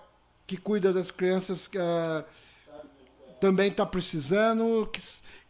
[0.46, 2.24] que cuida das crianças, uh,
[3.40, 4.88] também está precisando,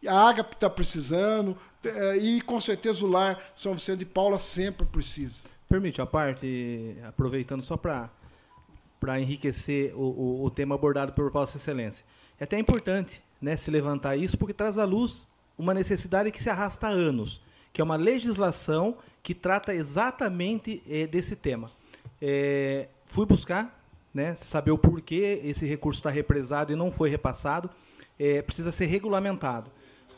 [0.07, 4.85] a Ágape está precisando, é, e com certeza o lar São Vicente de Paula sempre
[4.85, 5.45] precisa.
[5.67, 8.09] Permite a parte, aproveitando só para
[8.99, 12.05] para enriquecer o, o, o, tema abordado por Vossa Excelência.
[12.39, 15.27] É até importante né, se levantar isso, porque traz à luz
[15.57, 17.41] uma necessidade que se arrasta há anos,
[17.73, 21.71] que é uma legislação que trata exatamente é, desse tema.
[22.21, 23.80] É, fui buscar
[24.13, 27.69] né, saber o porquê esse recurso está represado e não foi repassado,
[28.19, 29.71] é, precisa ser regulamentado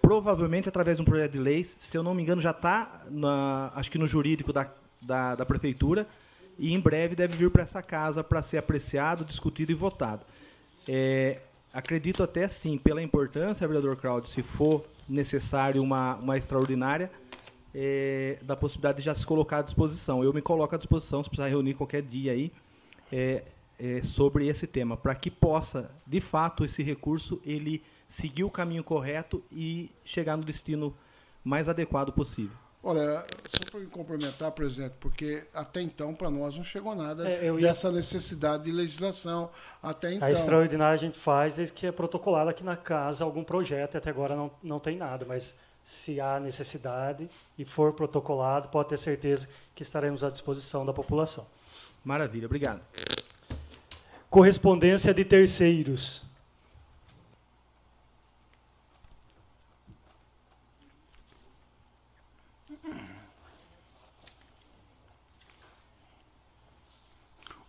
[0.03, 3.01] provavelmente através de um projeto de lei, se eu não me engano, já está,
[3.73, 4.69] acho que no jurídico da,
[5.01, 6.05] da, da, prefeitura,
[6.59, 10.25] e em breve deve vir para essa casa para ser apreciado, discutido e votado.
[10.89, 11.39] É,
[11.71, 17.09] acredito até sim, pela importância, vereador Claudio, se for necessário uma, uma extraordinária,
[17.73, 20.21] é, da possibilidade de já se colocar à disposição.
[20.21, 22.51] Eu me coloco à disposição, se precisar reunir qualquer dia aí,
[23.09, 23.43] é,
[23.83, 28.81] é, sobre esse tema, para que possa, de fato, esse recurso ele seguir o caminho
[28.81, 30.95] correto e chegar no destino
[31.43, 32.55] mais adequado possível.
[32.81, 37.45] Olha, só para me complementar, presidente, porque até então para nós não chegou nada é,
[37.45, 37.53] ia...
[37.53, 39.49] dessa necessidade de legislação.
[39.81, 40.27] Até então.
[40.27, 43.97] A extraordinária a gente faz desde que é protocolado aqui na casa algum projeto, e
[43.97, 48.97] até agora não, não tem nada, mas se há necessidade e for protocolado, pode ter
[48.97, 51.45] certeza que estaremos à disposição da população.
[52.05, 52.81] Maravilha, obrigado.
[54.33, 56.23] Correspondência de terceiros.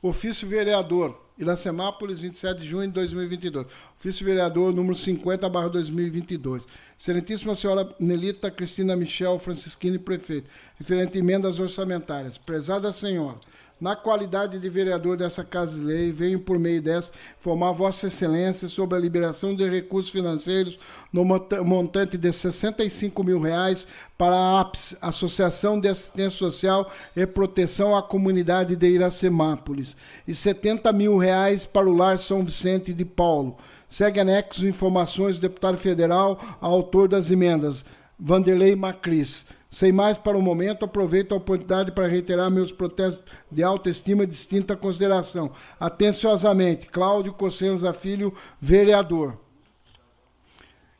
[0.00, 3.66] Ofício vereador, Iracemápolis, 27 de junho de 2022.
[3.98, 6.66] Ofício vereador número 50, barra 2022.
[6.98, 10.48] Excelentíssima senhora Nelita Cristina Michel Francisquini, prefeito.
[10.78, 12.38] Referente a emendas orçamentárias.
[12.38, 13.38] Prezada senhora,
[13.84, 18.66] na qualidade de vereador dessa Casa de Lei, venho por meio dessa informar Vossa Excelência
[18.66, 20.78] sobre a liberação de recursos financeiros
[21.12, 27.94] no montante de 65 mil reais para a APS, Associação de Assistência Social e Proteção
[27.94, 29.94] à Comunidade de Iracemápolis,
[30.26, 33.58] e 70 mil reais para o Lar São Vicente de Paulo.
[33.90, 37.84] Segue anexo informações do deputado federal, autor das emendas,
[38.18, 39.44] Vanderlei Macris.
[39.74, 44.26] Sem mais para o momento, aproveito a oportunidade para reiterar meus protestos de autoestima e
[44.26, 45.50] distinta consideração.
[45.80, 49.36] Atenciosamente, Cláudio Cossenza Filho, vereador.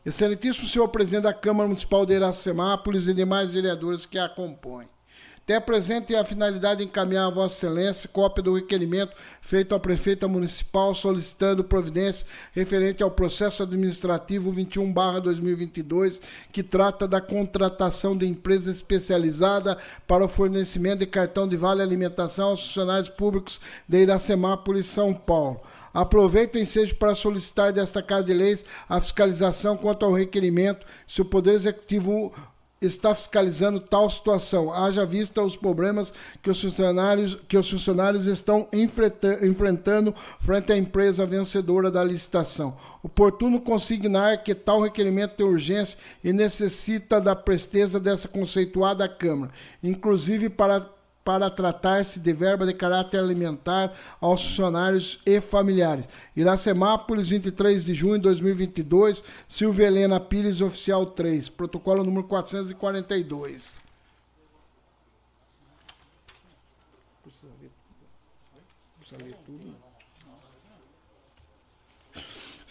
[0.05, 4.89] Excelentíssimo senhor presidente da Câmara Municipal de Iracemápolis e demais vereadores que a compõem.
[5.47, 10.27] Tem presente a finalidade de encaminhar a Vossa Excelência cópia do requerimento feito à prefeita
[10.27, 19.77] municipal solicitando providências referente ao processo administrativo 21/2022, que trata da contratação de empresa especializada
[20.07, 25.61] para o fornecimento de cartão de vale alimentação aos funcionários públicos de Iracemápolis, São Paulo.
[25.93, 31.21] Aproveito o ensejo para solicitar desta Casa de Leis a fiscalização quanto ao requerimento, se
[31.21, 32.33] o Poder Executivo
[32.85, 36.13] está fiscalizando tal situação, haja vista os problemas
[36.43, 38.69] que os funcionários, que os funcionários estão
[39.43, 42.77] enfrentando frente à empresa vencedora da licitação.
[43.03, 50.49] Oportuno consignar que tal requerimento tem urgência e necessita da presteza dessa conceituada Câmara, inclusive
[50.49, 50.94] para
[51.25, 56.07] para tratar-se de verba de caráter alimentar aos funcionários e familiares.
[56.37, 63.81] Iracemápolis, 23 de junho de 2022, Silvia Helena Pires, oficial 3, protocolo número 442.
[67.23, 67.71] Precisa ler,
[68.99, 69.85] precisa ler tudo.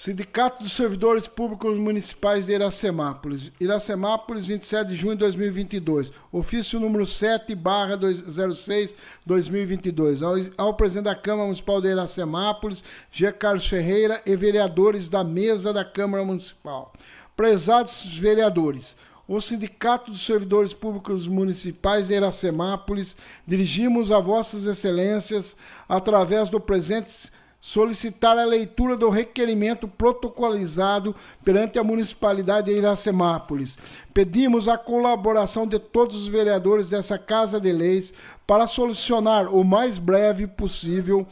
[0.04, 3.54] Sindicato dos Servidores Públicos Municipais de Iracemápolis.
[3.58, 6.12] Iracemápolis, 27 de junho de 2022.
[6.30, 10.22] Ofício número 7, barra 06, 2022.
[10.22, 12.84] Ao, ao presidente da Câmara Municipal de Iracemápolis,
[13.14, 13.32] G.
[13.32, 16.92] Carlos Ferreira e vereadores da mesa da Câmara Municipal.
[17.34, 23.16] Prezados vereadores, o Sindicato dos Servidores Públicos Municipais de Iracemápolis
[23.48, 25.56] dirigimos a vossas excelências
[25.88, 27.32] através do presente
[27.66, 33.78] solicitar a leitura do requerimento protocolizado perante a municipalidade de Iracemápolis.
[34.14, 38.14] Pedimos a colaboração de todos os vereadores dessa Casa de Leis
[38.46, 41.26] para solucionar o mais breve possível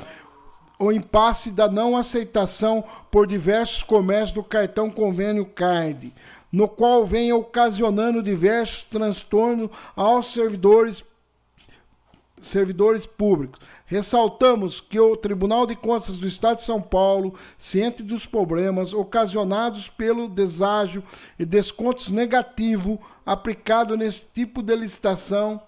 [0.79, 6.13] o impasse da não aceitação por diversos comércios do cartão convênio CARD,
[6.49, 11.03] no qual vem ocasionando diversos transtornos aos servidores
[12.41, 13.59] servidores públicos.
[13.85, 19.89] Ressaltamos que o Tribunal de Contas do Estado de São Paulo, ciente dos problemas ocasionados
[19.89, 21.03] pelo deságio
[21.37, 25.61] e descontos negativos aplicado nesse tipo de licitação,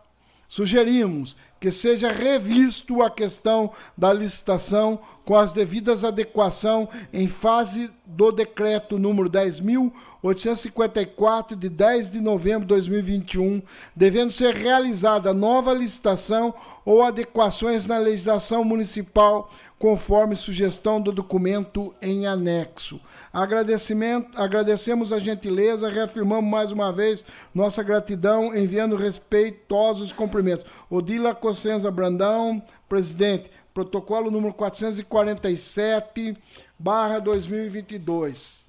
[0.48, 8.34] sugerimos que seja revisto a questão da licitação com as devidas adequação em fase do
[8.34, 13.62] decreto número 10.854 de 10 de novembro de 2021,
[13.96, 16.54] devendo ser realizada nova licitação
[16.84, 19.50] ou adequações na legislação municipal
[19.84, 23.02] conforme sugestão do documento em anexo.
[23.34, 30.66] Agradecimento, agradecemos a gentileza, reafirmamos mais uma vez nossa gratidão, enviando respeitosos cumprimentos.
[30.90, 36.38] Odila Cossenza Brandão, presidente, protocolo número 447,
[36.80, 38.60] barra 2022.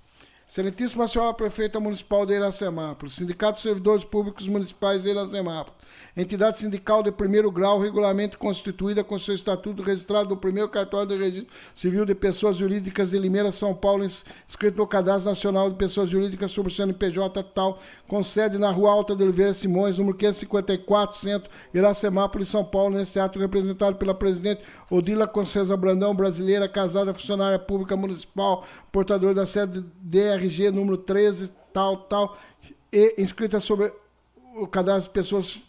[0.48, 5.78] Excelentíssima senhora prefeita municipal de Iracemápolis, Sindicato de Servidores Públicos Municipais de Iracemápolis,
[6.16, 11.16] entidade sindical de primeiro grau, regularmente constituída com seu estatuto registrado no primeiro cartório de
[11.16, 16.10] registro civil de pessoas jurídicas de Limeira, São Paulo, inscrito no Cadastro Nacional de Pessoas
[16.10, 21.16] Jurídicas sobre o CNPJ tal, com sede na Rua Alta de Oliveira Simões, número 554,
[21.16, 27.58] Centro, Iracemápolis, São Paulo, neste ato representado pela presidente Odila Concesa Brandão, brasileira, casada, funcionária
[27.58, 32.38] pública municipal, portador da sede DRG número 13, tal, tal,
[32.92, 33.92] e inscrita sobre
[34.56, 35.60] o cadastro de pessoas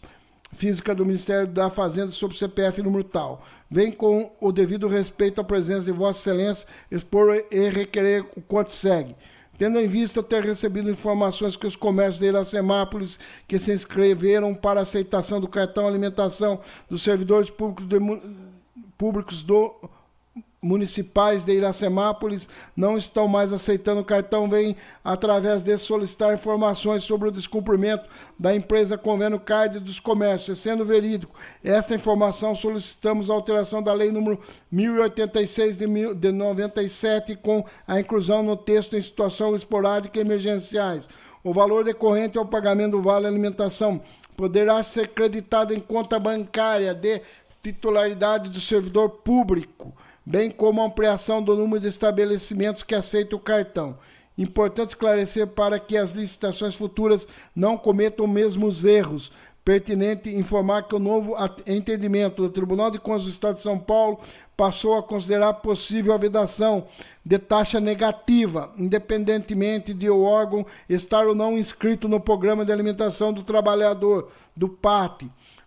[0.56, 3.44] física do Ministério da Fazenda sobre CPF número tal.
[3.70, 8.72] Vem com o devido respeito à presença de Vossa Excelência, expor e requerer o quanto
[8.72, 9.14] segue.
[9.58, 14.80] Tendo em vista ter recebido informações que os comércios de Iracemápolis que se inscreveram para
[14.80, 17.86] aceitação do cartão alimentação dos servidores públicos,
[18.98, 19.74] públicos do
[20.66, 27.28] municipais de Iracemápolis não estão mais aceitando o cartão, vem através de solicitar informações sobre
[27.28, 28.08] o descumprimento
[28.38, 30.58] da empresa Convênio Card dos Comércios.
[30.58, 34.40] Sendo verídico esta informação, solicitamos a alteração da lei número
[34.70, 41.08] 1086 de, de 97 com a inclusão no texto em situação esporádica e emergenciais.
[41.44, 44.00] O valor decorrente ao pagamento do vale alimentação
[44.36, 47.22] poderá ser creditado em conta bancária de
[47.62, 49.94] titularidade do servidor público
[50.26, 53.96] bem como a ampliação do número de estabelecimentos que aceitam o cartão.
[54.36, 59.30] Importante esclarecer para que as licitações futuras não cometam os mesmos erros.
[59.64, 61.34] Pertinente informar que o novo
[61.66, 64.18] entendimento do Tribunal de Contas do Estado de São Paulo
[64.56, 66.86] passou a considerar possível a vedação
[67.24, 73.32] de taxa negativa, independentemente de o órgão estar ou não inscrito no Programa de Alimentação
[73.32, 75.26] do Trabalhador, do PAT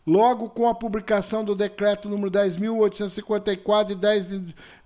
[0.10, 4.28] logo com a publicação do decreto número 10.854, de 10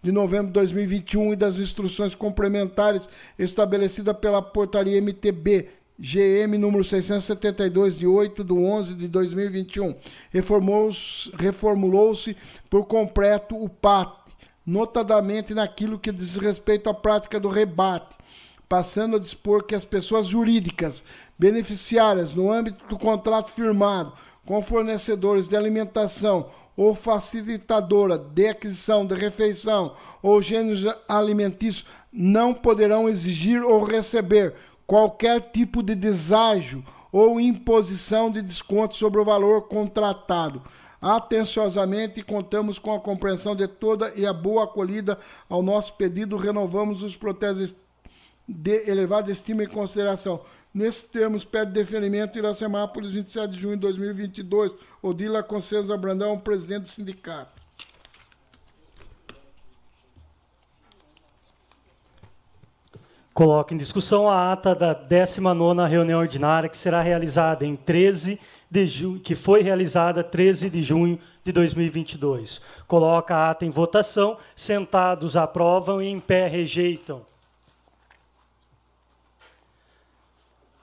[0.03, 3.07] de novembro de 2021 e das instruções complementares
[3.39, 9.95] estabelecidas pela portaria MTB GM número 672 de 8 de 11 de 2021.
[10.29, 12.13] Reformulou-se reformulou
[12.69, 14.11] por completo o PAT,
[14.65, 18.13] notadamente naquilo que diz respeito à prática do rebate,
[18.67, 21.01] passando a dispor que as pessoas jurídicas
[21.39, 24.11] beneficiárias no âmbito do contrato firmado
[24.45, 33.07] com fornecedores de alimentação ou facilitadora de aquisição de refeição ou gêneros alimentícios não poderão
[33.07, 34.53] exigir ou receber
[34.85, 40.61] qualquer tipo de deságio ou imposição de desconto sobre o valor contratado.
[41.01, 45.17] Atenciosamente contamos com a compreensão de toda e a boa acolhida
[45.49, 46.37] ao nosso pedido.
[46.37, 47.75] Renovamos os protestos
[48.47, 50.39] de elevada estima e consideração.
[50.73, 54.73] Nesses termos, pede deferimento Iracemápolis, 27 de junho de 2022.
[55.03, 57.61] Odila Concesa Brandão, presidente do sindicato.
[63.33, 68.87] Coloca em discussão a ata da 19ª reunião ordinária que será realizada em 13 de
[68.87, 72.61] junho, que foi realizada 13 de junho de 2022.
[72.87, 77.32] Coloca a ata em votação, sentados aprovam e em pé rejeitam.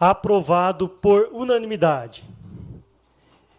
[0.01, 2.25] Aprovado por unanimidade.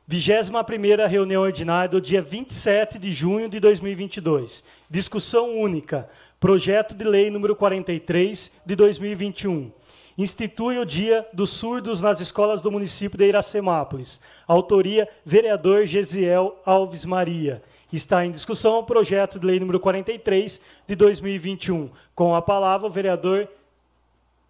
[0.10, 4.64] 21ª reunião ordinária do dia 27 de junho de 2022.
[4.90, 6.10] Discussão única.
[6.40, 9.72] Projeto de lei número 43 de 2021.
[10.18, 14.20] Institui o Dia dos Surdos nas escolas do município de Iracemápolis.
[14.48, 17.64] Autoria: vereador Gesiel Alves Maria.
[17.94, 21.90] Está em discussão o projeto de lei número 43 de 2021.
[22.16, 23.48] Com a palavra, o vereador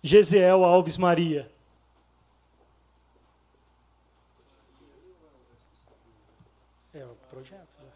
[0.02, 1.50] Gesiel Alves Maria.
[6.94, 7.80] É o projeto.
[7.82, 7.92] né?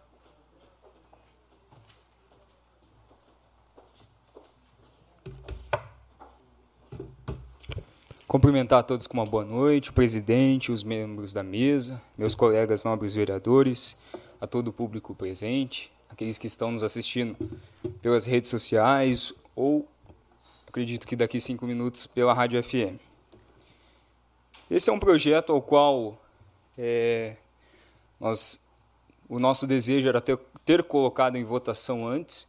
[8.27, 12.83] Cumprimentar a todos com uma boa noite, o presidente, os membros da mesa, meus colegas
[12.83, 13.95] nobres vereadores,
[14.41, 17.37] a todo o público presente, aqueles que estão nos assistindo
[18.01, 19.87] pelas redes sociais ou,
[20.67, 22.99] acredito que daqui cinco minutos, pela Rádio FM.
[24.71, 26.19] Esse é um projeto ao qual
[26.75, 27.35] é,
[28.19, 28.67] nós,
[29.29, 32.47] o nosso desejo era ter, ter colocado em votação antes,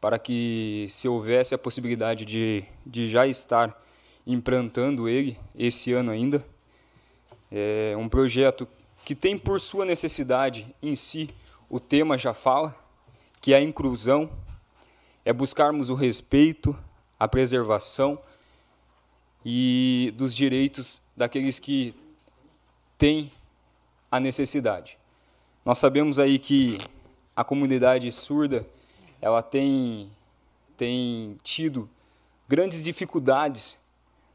[0.00, 3.78] para que, se houvesse a possibilidade de, de já estar
[4.28, 6.44] implantando ele esse ano ainda.
[7.50, 8.68] É um projeto
[9.04, 11.30] que tem por sua necessidade em si,
[11.68, 12.76] o tema já fala,
[13.40, 14.30] que é a inclusão,
[15.24, 16.76] é buscarmos o respeito,
[17.18, 18.20] a preservação
[19.44, 21.94] e dos direitos daqueles que
[22.98, 23.32] têm
[24.10, 24.98] a necessidade.
[25.64, 26.76] Nós sabemos aí que
[27.34, 28.66] a comunidade surda,
[29.22, 30.10] ela tem
[30.76, 31.90] tem tido
[32.48, 33.76] grandes dificuldades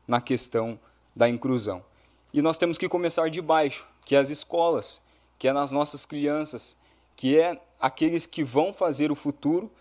[0.08, 0.80] na questão
[1.16, 1.84] da inclusão.
[2.34, 5.02] E nós temos que começar de baixo, que é as escolas,
[5.38, 6.78] que é nas nossas crianças,
[7.16, 9.72] que é aqueles que vão fazer o futuro.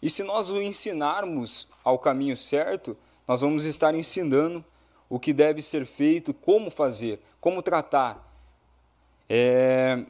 [0.00, 4.64] E se nós o ensinarmos ao caminho certo, nós vamos estar ensinando
[5.08, 8.30] o que deve ser feito, como fazer, como tratar.
[9.28, 10.04] É...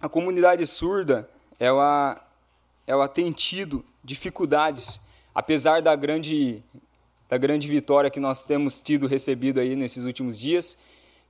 [0.00, 1.28] A comunidade surda,
[1.58, 2.26] ela,
[2.86, 5.00] ela tem tido dificuldades,
[5.34, 6.62] apesar da grande
[7.30, 10.78] da grande vitória que nós temos tido recebido aí nesses últimos dias,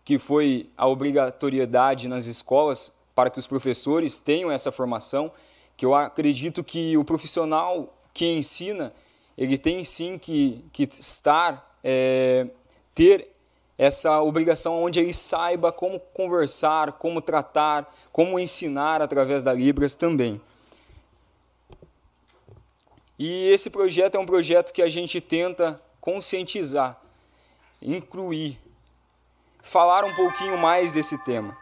[0.02, 5.30] que foi a obrigatoriedade nas escolas para que os professores tenham essa formação,
[5.76, 8.94] que eu acredito que o profissional que ensina,
[9.36, 12.46] ele tem sim que, que estar, é,
[12.94, 13.28] ter
[13.76, 20.40] essa obrigação onde ele saiba como conversar, como tratar, como ensinar através da Libras também.
[23.18, 27.00] E esse projeto é um projeto que a gente tenta conscientizar,
[27.82, 28.58] incluir,
[29.62, 31.56] falar um pouquinho mais desse tema.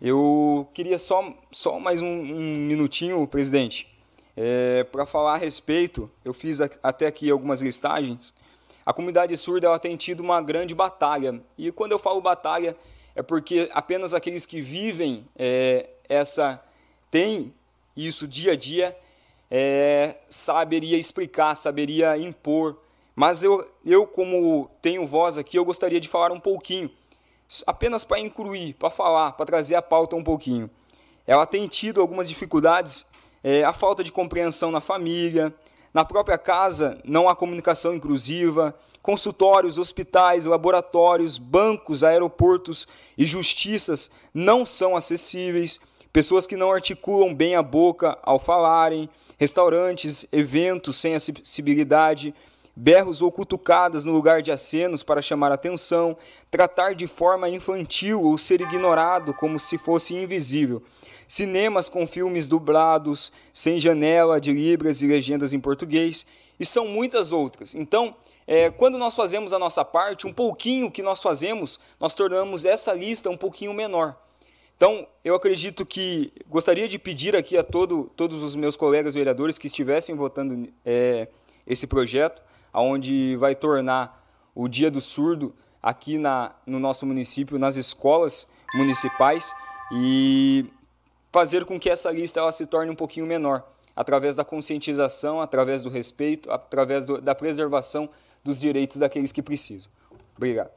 [0.00, 3.88] Eu queria só, só mais um, um minutinho, presidente,
[4.36, 6.10] é, para falar a respeito.
[6.24, 8.34] Eu fiz a, até aqui algumas listagens.
[8.84, 11.40] A comunidade surda ela tem tido uma grande batalha.
[11.56, 12.76] E quando eu falo batalha,
[13.14, 16.62] é porque apenas aqueles que vivem é, essa,
[17.10, 17.54] têm
[17.96, 18.96] isso dia a dia,
[19.50, 22.76] é, saberia explicar, saberia impor,
[23.14, 26.90] mas eu, eu, como tenho voz aqui, eu gostaria de falar um pouquinho,
[27.66, 30.68] apenas para incluir, para falar, para trazer a pauta um pouquinho.
[31.26, 33.06] Ela tem tido algumas dificuldades,
[33.42, 35.54] é, a falta de compreensão na família,
[35.94, 44.66] na própria casa não há comunicação inclusiva, consultórios, hospitais, laboratórios, bancos, aeroportos e justiças não
[44.66, 45.78] são acessíveis,
[46.12, 49.08] pessoas que não articulam bem a boca ao falarem,
[49.38, 52.34] restaurantes, eventos sem acessibilidade,
[52.76, 56.16] berros ou cutucadas no lugar de acenos para chamar atenção,
[56.50, 60.82] tratar de forma infantil ou ser ignorado como se fosse invisível.
[61.26, 66.26] Cinemas com filmes dublados, sem janela de libras e legendas em português,
[66.58, 67.74] e são muitas outras.
[67.74, 68.14] Então,
[68.46, 72.92] é, quando nós fazemos a nossa parte, um pouquinho que nós fazemos, nós tornamos essa
[72.92, 74.16] lista um pouquinho menor.
[74.76, 79.56] Então, eu acredito que gostaria de pedir aqui a todo, todos os meus colegas vereadores
[79.56, 81.28] que estivessem votando é,
[81.66, 82.42] esse projeto,
[82.74, 84.22] onde vai tornar
[84.54, 89.52] o Dia do Surdo aqui na, no nosso município, nas escolas municipais
[89.92, 90.66] e
[91.32, 93.62] fazer com que essa lista ela se torne um pouquinho menor,
[93.94, 98.08] através da conscientização, através do respeito, através do, da preservação
[98.42, 99.90] dos direitos daqueles que precisam.
[100.36, 100.70] Obrigado.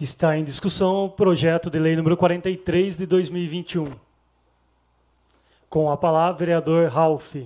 [0.00, 3.92] Está em discussão o projeto de lei número 43 de 2021.
[5.70, 7.36] Com a palavra, vereador Ralph.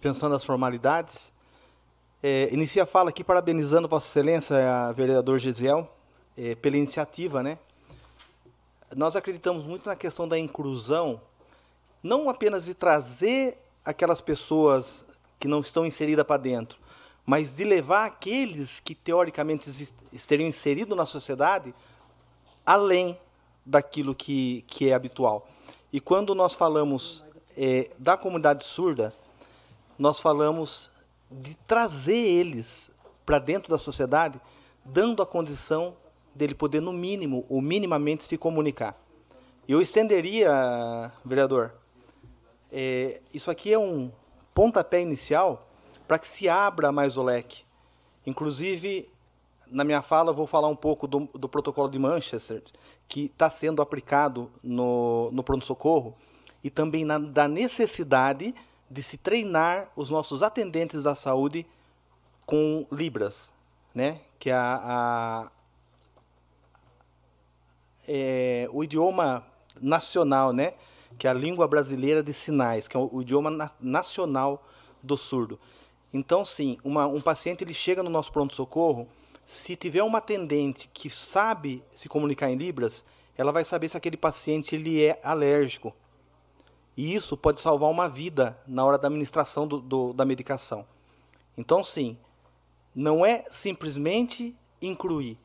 [0.00, 1.30] Dispensando as formalidades.
[2.22, 5.94] É, inicia a fala aqui parabenizando Vossa Excelência, a vereador Gisiel,
[6.38, 7.42] é, pela iniciativa.
[7.42, 7.58] Né?
[8.96, 11.20] Nós acreditamos muito na questão da inclusão,
[12.02, 15.04] não apenas de trazer aquelas pessoas
[15.38, 16.78] que não estão inseridas para dentro,
[17.26, 19.68] mas de levar aqueles que teoricamente
[20.10, 21.74] estariam inseridos na sociedade
[22.64, 23.18] além
[23.66, 25.46] daquilo que, que é habitual.
[25.92, 27.22] E quando nós falamos
[27.54, 29.12] é, da comunidade surda,
[30.00, 30.90] nós falamos
[31.30, 32.90] de trazer eles
[33.26, 34.40] para dentro da sociedade,
[34.82, 35.94] dando a condição
[36.34, 38.98] dele poder, no mínimo ou minimamente, se comunicar.
[39.68, 41.74] Eu estenderia, vereador,
[42.72, 44.10] é, isso aqui é um
[44.54, 45.68] pontapé inicial
[46.08, 47.62] para que se abra mais o leque.
[48.26, 49.06] Inclusive,
[49.70, 52.62] na minha fala, vou falar um pouco do, do protocolo de Manchester,
[53.06, 56.16] que está sendo aplicado no, no pronto-socorro,
[56.64, 58.54] e também na, da necessidade
[58.90, 61.64] de se treinar os nossos atendentes da saúde
[62.44, 63.52] com Libras,
[63.94, 64.20] né?
[64.38, 65.52] que é a, a
[68.08, 69.46] é, o idioma
[69.80, 70.74] nacional, né?
[71.16, 74.66] que é a língua brasileira de sinais, que é o, o idioma na, nacional
[75.00, 75.60] do surdo.
[76.12, 79.06] Então, sim, uma, um paciente ele chega no nosso pronto-socorro,
[79.46, 83.04] se tiver uma atendente que sabe se comunicar em Libras,
[83.36, 85.94] ela vai saber se aquele paciente ele é alérgico.
[87.00, 90.84] E isso pode salvar uma vida na hora da administração do, do, da medicação.
[91.56, 92.14] Então, sim,
[92.94, 95.38] não é simplesmente incluir,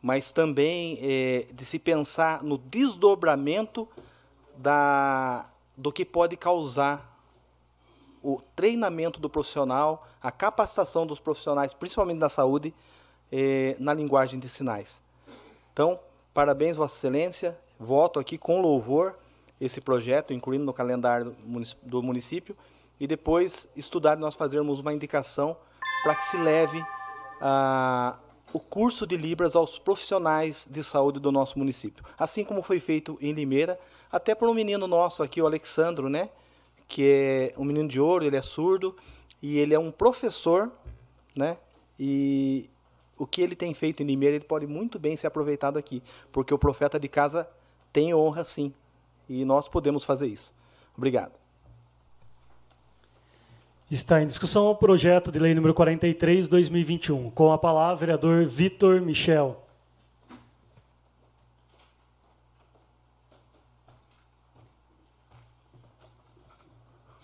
[0.00, 3.86] mas também é, de se pensar no desdobramento
[4.56, 7.14] da, do que pode causar
[8.22, 12.72] o treinamento do profissional, a capacitação dos profissionais, principalmente da saúde,
[13.30, 14.98] eh, na linguagem de sinais.
[15.74, 16.00] Então,
[16.32, 17.58] parabéns, Vossa Excelência.
[17.78, 19.14] Voto aqui com louvor
[19.60, 21.36] esse projeto, incluindo no calendário
[21.82, 22.56] do município,
[22.98, 25.56] e depois estudar nós fazermos uma indicação
[26.02, 26.82] para que se leve
[27.40, 28.18] ah,
[28.52, 32.04] o curso de Libras aos profissionais de saúde do nosso município.
[32.18, 33.78] Assim como foi feito em Limeira,
[34.10, 36.30] até por um menino nosso aqui, o Alexandro, né?
[36.90, 38.96] que é um menino de ouro, ele é surdo
[39.40, 40.70] e ele é um professor,
[41.36, 41.56] né?
[41.96, 42.68] E
[43.16, 46.02] o que ele tem feito em Limeira, ele pode muito bem ser aproveitado aqui,
[46.32, 47.48] porque o profeta de casa
[47.92, 48.74] tem honra sim,
[49.30, 50.52] e nós podemos fazer isso.
[50.96, 51.32] Obrigado.
[53.88, 57.30] Está em discussão o projeto de lei número 43, 2021.
[57.30, 59.64] Com a palavra, vereador Vitor Michel.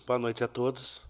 [0.05, 1.05] Boa noite a todos.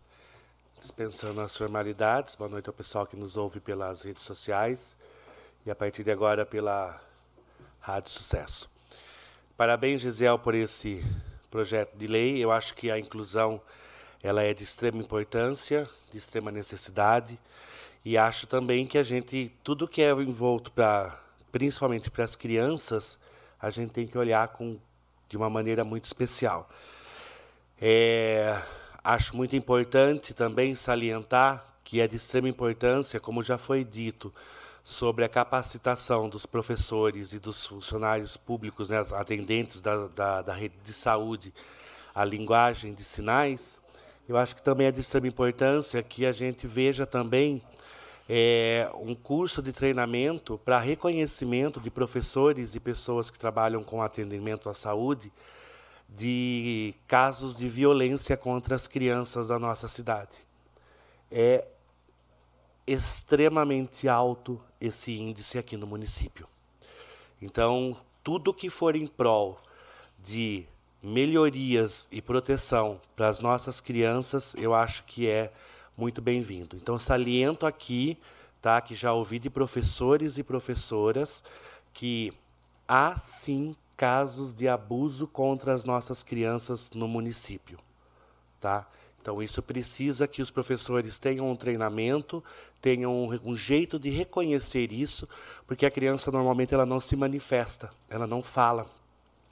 [0.80, 4.96] Dispensando as formalidades, boa noite ao pessoal que nos ouve pelas redes sociais
[5.66, 7.00] e a partir de agora pela
[7.80, 8.77] Rádio Sucesso.
[9.58, 11.04] Parabéns, Gisele, por esse
[11.50, 12.38] projeto de lei.
[12.38, 13.60] Eu acho que a inclusão
[14.22, 17.40] ela é de extrema importância, de extrema necessidade
[18.06, 20.72] e acho também que a gente tudo que é envolto
[21.52, 23.18] principalmente para as crianças,
[23.60, 24.78] a gente tem que olhar com
[25.28, 26.70] de uma maneira muito especial.
[27.82, 28.62] É,
[29.08, 34.34] Acho muito importante também salientar que é de extrema importância, como já foi dito,
[34.88, 40.76] sobre a capacitação dos professores e dos funcionários públicos, né, atendentes da, da, da rede
[40.82, 41.54] de saúde,
[42.16, 43.82] a linguagem de sinais.
[44.30, 47.62] Eu acho que também é de extrema importância que a gente veja também
[48.30, 54.70] é, um curso de treinamento para reconhecimento de professores e pessoas que trabalham com atendimento
[54.70, 55.34] à saúde
[56.08, 60.48] de casos de violência contra as crianças da nossa cidade.
[61.30, 61.66] É
[62.88, 66.48] extremamente alto esse índice aqui no município.
[67.42, 69.60] Então, tudo que for em prol
[70.24, 70.66] de
[71.04, 75.52] melhorias e proteção para as nossas crianças, eu acho que é
[75.96, 76.76] muito bem-vindo.
[76.76, 78.18] Então, saliento aqui,
[78.62, 81.44] tá, que já ouvi de professores e professoras
[81.94, 82.34] que
[82.88, 87.80] há sim casos de abuso contra as nossas crianças no município,
[88.62, 88.88] tá?
[89.22, 92.44] Então isso precisa que os professores tenham um treinamento,
[92.82, 95.28] tenham um, um, jeito de reconhecer isso,
[95.66, 98.86] porque a criança normalmente ela não se manifesta, ela não fala,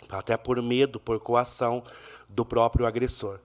[0.10, 1.84] até por medo, por coação
[2.30, 3.40] do próprio agressor.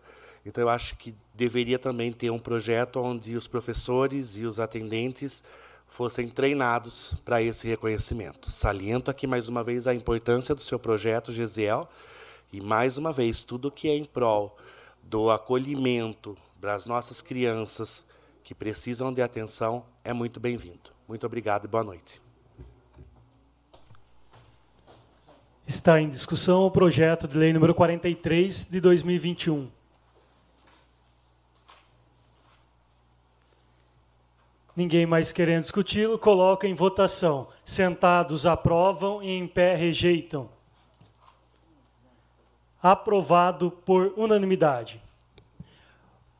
[0.44, 5.42] Então eu acho que deveria também ter um projeto onde os professores e os atendentes
[5.86, 8.50] fossem treinados para esse reconhecimento.
[8.50, 11.88] Saliento aqui mais uma vez a importância do seu projeto, Gesiel,
[12.52, 14.56] e mais uma vez, tudo que é em prol
[15.02, 18.04] do acolhimento das nossas crianças
[18.44, 20.90] que precisam de atenção é muito bem-vindo.
[21.08, 22.20] Muito obrigado e boa noite.
[25.66, 29.70] Está em discussão o projeto de lei número 43 de 2021.
[34.74, 37.48] Ninguém mais querendo discuti-lo, coloca em votação.
[37.64, 40.48] Sentados aprovam e em pé rejeitam.
[42.82, 45.02] Aprovado por unanimidade.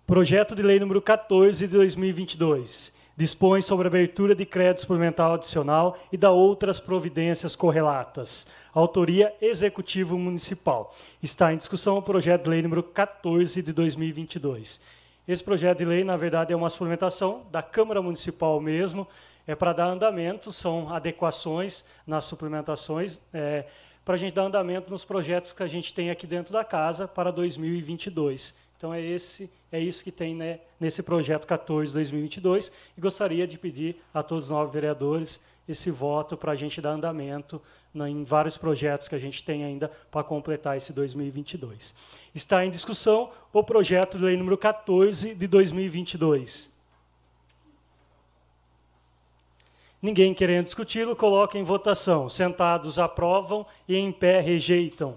[0.07, 5.99] Projeto de Lei número 14 de 2022 dispõe sobre a abertura de crédito suplementar adicional
[6.11, 8.47] e da outras providências correlatas.
[8.72, 10.97] Autoria Executivo Municipal.
[11.22, 14.80] Está em discussão o projeto de lei número 14 de 2022.
[15.28, 19.07] Esse projeto de lei, na verdade, é uma suplementação da Câmara Municipal mesmo,
[19.47, 23.66] é para dar andamento, são adequações nas suplementações, é,
[24.05, 27.07] para a gente dar andamento nos projetos que a gente tem aqui dentro da casa
[27.07, 28.55] para 2022.
[28.77, 33.57] Então é esse é isso que tem né, nesse projeto 14 2022 e gostaria de
[33.57, 37.63] pedir a todos os nove vereadores esse voto para a gente dar andamento
[37.95, 41.95] em vários projetos que a gente tem ainda para completar esse 2022.
[42.35, 46.80] Está em discussão o projeto de lei número 14 de 2022.
[50.03, 52.29] Ninguém querendo discuti-lo, coloca em votação.
[52.29, 55.17] Sentados aprovam e em pé rejeitam.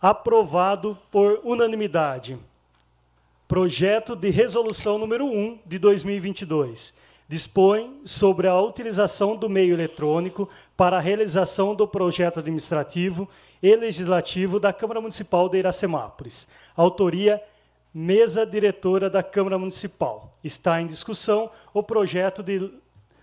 [0.00, 2.38] Aprovado por unanimidade.
[3.48, 10.98] Projeto de resolução número 1 de 2022 dispõe sobre a utilização do meio eletrônico para
[10.98, 13.28] a realização do projeto administrativo
[13.62, 16.46] e legislativo da Câmara Municipal de Iracemápolis.
[16.76, 17.42] Autoria
[17.94, 20.32] Mesa Diretora da Câmara Municipal.
[20.42, 22.72] Está em discussão o projeto de,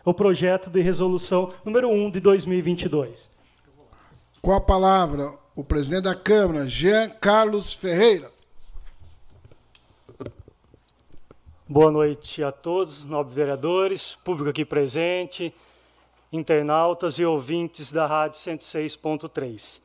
[0.06, 3.30] o projeto de resolução número 1 de 2022.
[4.42, 8.32] Com a palavra, o presidente da Câmara, Jean Carlos Ferreira.
[11.68, 15.54] Boa noite a todos, nobres vereadores, público aqui presente,
[16.32, 19.82] internautas e ouvintes da Rádio 106.3.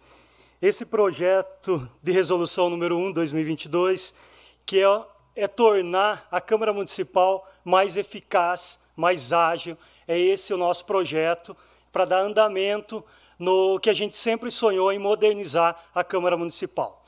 [0.63, 4.15] Esse projeto de resolução número 1 2022
[4.67, 5.05] que é,
[5.37, 9.79] é tornar a Câmara Municipal mais eficaz, mais ágil.
[10.07, 11.57] É esse o nosso projeto
[11.93, 13.03] para dar andamento
[13.39, 17.03] no que a gente sempre sonhou em modernizar a Câmara Municipal.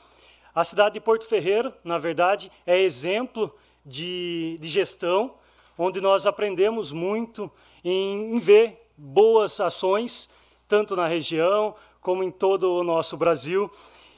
[0.55, 3.55] A cidade de Porto Ferreiro, na verdade, é exemplo
[3.85, 5.35] de, de gestão,
[5.77, 7.51] onde nós aprendemos muito
[7.85, 10.29] em, em ver boas ações,
[10.67, 13.71] tanto na região como em todo o nosso Brasil.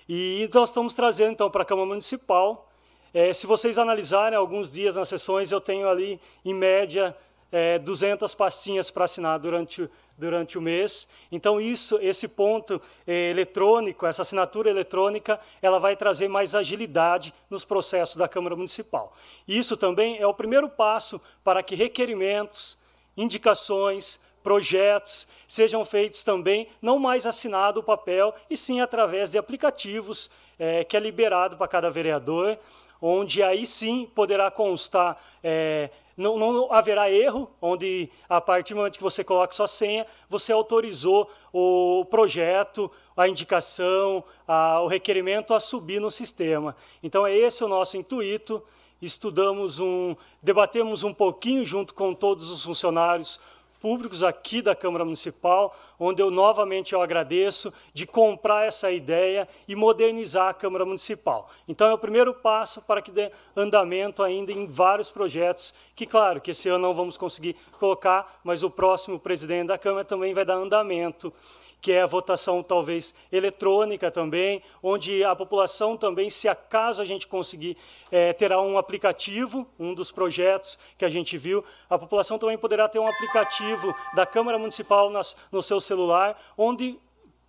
[0.08, 2.69] E nós estamos trazendo, então, para a Câmara Municipal
[3.12, 7.16] é, se vocês analisarem alguns dias nas sessões, eu tenho ali, em média,
[7.50, 11.08] é, 200 pastinhas para assinar durante, durante o mês.
[11.32, 17.64] Então, isso, esse ponto é, eletrônico, essa assinatura eletrônica, ela vai trazer mais agilidade nos
[17.64, 19.12] processos da Câmara Municipal.
[19.46, 22.78] Isso também é o primeiro passo para que requerimentos,
[23.16, 30.30] indicações, projetos sejam feitos também, não mais assinado o papel, e sim através de aplicativos
[30.58, 32.58] é, que é liberado para cada vereador,
[33.00, 38.98] onde aí sim poderá constar, é, não, não, haverá erro, onde a partir do momento
[38.98, 45.60] que você coloca sua senha, você autorizou o projeto, a indicação, a, o requerimento a
[45.60, 46.76] subir no sistema.
[47.02, 48.62] Então, é esse o nosso intuito.
[49.00, 53.40] Estudamos um, debatemos um pouquinho junto com todos os funcionários
[53.80, 59.74] públicos aqui da Câmara Municipal, onde eu novamente eu agradeço de comprar essa ideia e
[59.74, 61.48] modernizar a Câmara Municipal.
[61.66, 66.40] Então é o primeiro passo para que dê andamento ainda em vários projetos, que claro,
[66.40, 70.44] que esse ano não vamos conseguir colocar, mas o próximo presidente da Câmara também vai
[70.44, 71.32] dar andamento
[71.80, 77.26] que é a votação talvez eletrônica também, onde a população também, se acaso a gente
[77.26, 77.76] conseguir,
[78.10, 82.88] é, terá um aplicativo, um dos projetos que a gente viu, a população também poderá
[82.88, 86.98] ter um aplicativo da Câmara Municipal nas, no seu celular, onde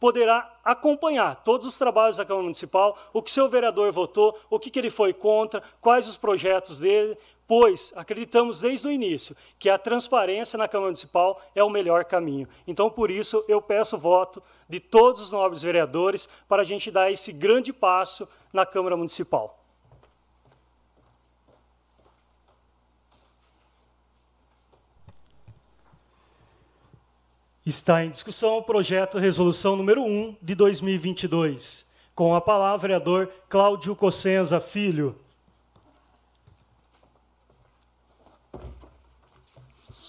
[0.01, 4.71] poderá acompanhar todos os trabalhos da Câmara Municipal, o que seu vereador votou, o que,
[4.71, 7.15] que ele foi contra, quais os projetos dele,
[7.51, 12.47] pois acreditamos desde o início que a transparência na Câmara Municipal é o melhor caminho.
[12.65, 17.11] Então, por isso, eu peço voto de todos os nobres vereadores para a gente dar
[17.11, 19.59] esse grande passo na Câmara Municipal.
[27.65, 31.93] Está em discussão o projeto de resolução número 1 de 2022.
[32.15, 35.19] Com a palavra, vereador Cláudio Cossenza Filho.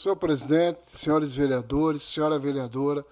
[0.03, 3.07] Senhor presidente, senhores vereadores, senhora vereadora,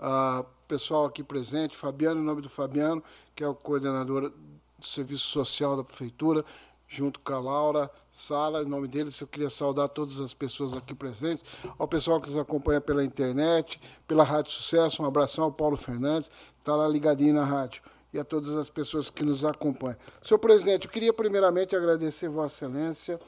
[0.00, 5.24] uh, pessoal aqui presente, Fabiano, em nome do Fabiano, que é o coordenador do Serviço
[5.24, 6.42] Social da Prefeitura,
[6.88, 10.94] junto com a Laura Sala, em nome deles, eu queria saudar todas as pessoas aqui
[10.94, 11.44] presentes,
[11.78, 13.78] ao pessoal que nos acompanha pela internet,
[14.08, 17.82] pela Rádio Sucesso, um abração ao Paulo Fernandes, está lá ligadinho na rádio,
[18.14, 19.98] e a todas as pessoas que nos acompanham.
[20.22, 23.20] Senhor presidente, eu queria primeiramente agradecer Vossa Excelência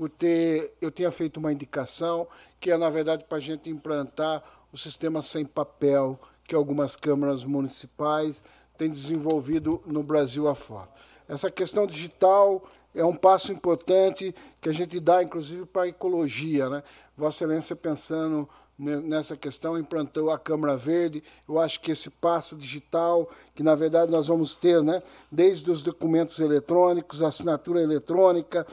[0.00, 2.26] por ter, eu tinha feito uma indicação,
[2.58, 4.42] que é, na verdade, para a gente implantar
[4.72, 8.42] o sistema sem papel, que algumas câmaras municipais
[8.78, 10.88] têm desenvolvido no Brasil afora.
[11.28, 16.70] Essa questão digital é um passo importante que a gente dá, inclusive, para a ecologia.
[16.70, 16.82] Né?
[17.14, 18.48] Vossa Excelência pensando
[18.80, 21.22] nessa questão, implantou a Câmara Verde.
[21.46, 25.82] Eu acho que esse passo digital, que na verdade nós vamos ter, né, desde os
[25.82, 28.66] documentos eletrônicos, a assinatura eletrônica,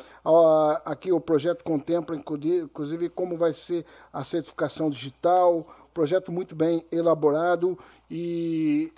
[0.85, 7.77] aqui o projeto contempla, inclusive, como vai ser a certificação digital, projeto muito bem elaborado
[8.09, 8.93] e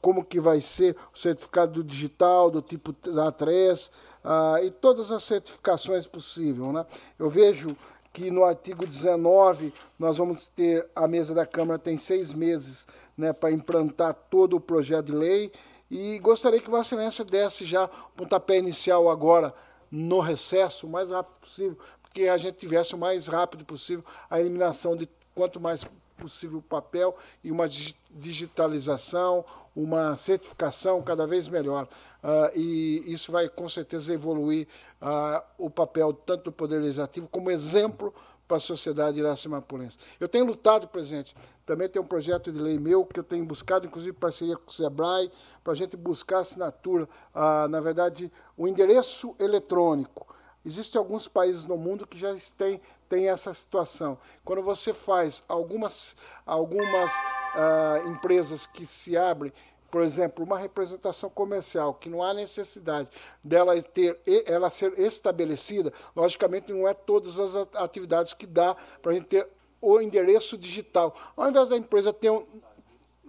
[0.00, 3.90] como que vai ser o certificado digital do tipo A3
[4.22, 6.72] ah, e todas as certificações possíveis.
[6.72, 6.86] Né?
[7.18, 7.76] Eu vejo
[8.12, 12.86] que no artigo 19 nós vamos ter, a mesa da Câmara tem seis meses
[13.16, 15.52] né, para implantar todo o projeto de lei.
[15.90, 19.54] E gostaria que Vossa Excelência desse já o pontapé inicial agora
[19.90, 24.40] no recesso, o mais rápido possível, porque a gente tivesse o mais rápido possível a
[24.40, 25.86] eliminação de quanto mais
[26.16, 27.68] possível papel e uma
[28.10, 29.44] digitalização,
[29.74, 31.88] uma certificação cada vez melhor.
[32.22, 34.68] Uh, e isso vai com certeza evoluir
[35.00, 38.14] uh, o papel tanto do Poder Legislativo como exemplo
[38.46, 39.96] para a sociedade iracemapulense.
[40.20, 43.86] Eu tenho lutado, presidente, também tem um projeto de lei meu que eu tenho buscado,
[43.86, 45.30] inclusive parceria com o SEBRAE,
[45.64, 50.26] para a gente buscar assinatura, uh, na verdade, o endereço eletrônico.
[50.64, 54.18] Existem alguns países no mundo que já têm, têm essa situação.
[54.44, 56.16] Quando você faz algumas,
[56.46, 57.10] algumas
[57.54, 59.52] uh, empresas que se abrem,
[59.90, 63.10] por exemplo, uma representação comercial, que não há necessidade
[63.44, 69.14] dela ter, ela ser estabelecida, logicamente não é todas as atividades que dá para a
[69.14, 69.46] gente ter
[69.82, 71.14] o endereço digital.
[71.36, 72.46] Ao invés da empresa ter um,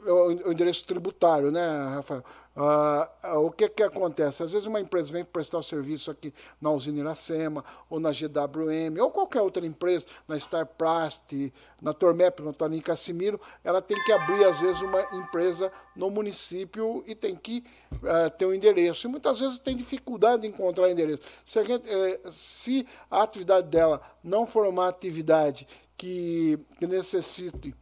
[0.05, 2.23] o endereço tributário, né, Rafael?
[2.55, 4.43] Uh, o que, que acontece?
[4.43, 6.31] Às vezes uma empresa vem prestar o serviço aqui
[6.61, 11.51] na usina Iracema, ou na GWM, ou qualquer outra empresa, na Starplast,
[11.81, 17.03] na Tormep, no Toninho Cassimiro, ela tem que abrir, às vezes, uma empresa no município
[17.07, 19.07] e tem que uh, ter um endereço.
[19.07, 21.21] E muitas vezes tem dificuldade de encontrar endereço.
[21.43, 27.75] Se a, gente, eh, se a atividade dela não for uma atividade que, que necessite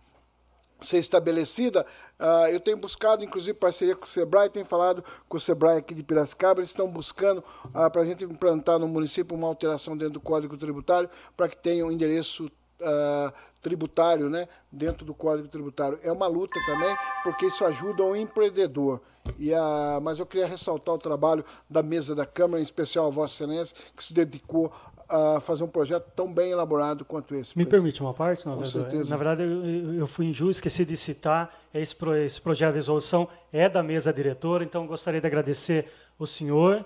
[0.82, 1.86] ser estabelecida.
[2.20, 5.94] Uh, eu tenho buscado, inclusive, parceria com o Sebrae, tenho falado com o Sebrae aqui
[5.94, 10.16] de Piracicaba, eles estão buscando uh, para a gente implantar no município uma alteração dentro
[10.16, 16.00] do Código Tributário para que tenha um endereço uh, tributário né, dentro do Código Tributário.
[16.04, 19.02] É uma luta também, porque isso ajuda o empreendedor.
[19.38, 23.10] E a, mas eu queria ressaltar o trabalho da mesa da Câmara, em especial a
[23.10, 24.72] Vossa Excelência, que se dedicou
[25.12, 27.58] a fazer um projeto tão bem elaborado quanto esse.
[27.58, 28.48] Me permite uma parte?
[28.48, 29.10] Não, Com certeza.
[29.10, 31.96] Na verdade, eu, eu fui injusto, esqueci de citar, esse,
[32.26, 36.86] esse projeto de resolução é da mesa diretora, então gostaria de agradecer o senhor,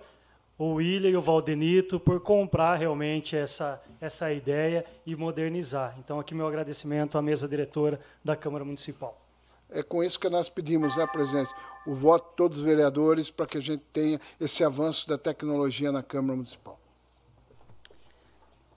[0.58, 5.96] o William e o Valdenito por comprar realmente essa, essa ideia e modernizar.
[6.00, 9.22] Então, aqui meu agradecimento à mesa diretora da Câmara Municipal.
[9.70, 11.52] É com isso que nós pedimos, né, presidente,
[11.86, 15.92] o voto de todos os vereadores para que a gente tenha esse avanço da tecnologia
[15.92, 16.80] na Câmara Municipal.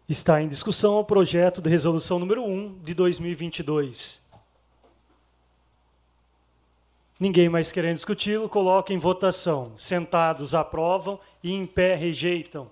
[0.09, 4.27] Está em discussão o projeto de resolução número 1 de 2022.
[7.21, 9.75] Ninguém mais querendo discuti-lo, coloca em votação.
[9.77, 12.71] Sentados aprovam e em pé rejeitam.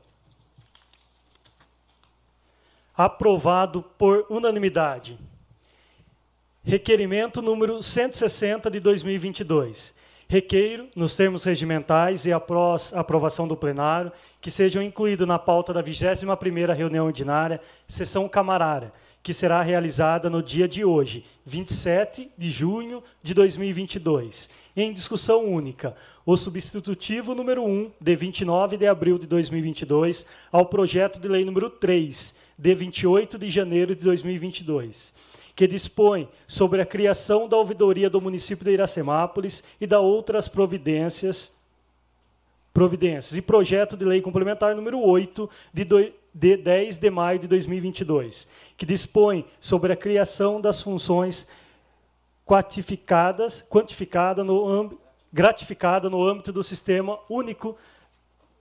[2.96, 5.18] Aprovado por unanimidade.
[6.64, 14.10] Requerimento número 160 de 2022 Requeiro, nos termos regimentais e após aprovação do plenário,
[14.40, 20.42] que sejam incluídos na pauta da 21ª reunião ordinária, sessão camarária, que será realizada no
[20.42, 27.92] dia de hoje, 27 de junho de 2022, em discussão única, o substitutivo número 1,
[28.00, 33.48] de 29 de abril de 2022, ao projeto de lei número 3, de 28 de
[33.48, 35.14] janeiro de 2022
[35.56, 41.56] que dispõe sobre a criação da ouvidoria do município de Iracemápolis e da outras providências
[42.74, 47.48] providências e projeto de lei complementar número 8 de, do, de 10 de maio de
[47.48, 48.46] 2022,
[48.76, 51.48] que dispõe sobre a criação das funções
[52.44, 54.98] quantificadas, quantificada no
[55.32, 57.78] gratificada no âmbito do Sistema Único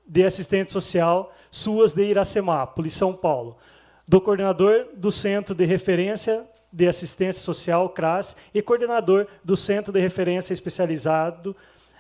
[0.07, 3.57] de Assistente Social SUAS de Iracemápolis, São Paulo,
[4.07, 10.01] do coordenador do Centro de Referência de Assistência Social, CRAS, e coordenador do Centro de
[10.01, 11.55] Referência Especializado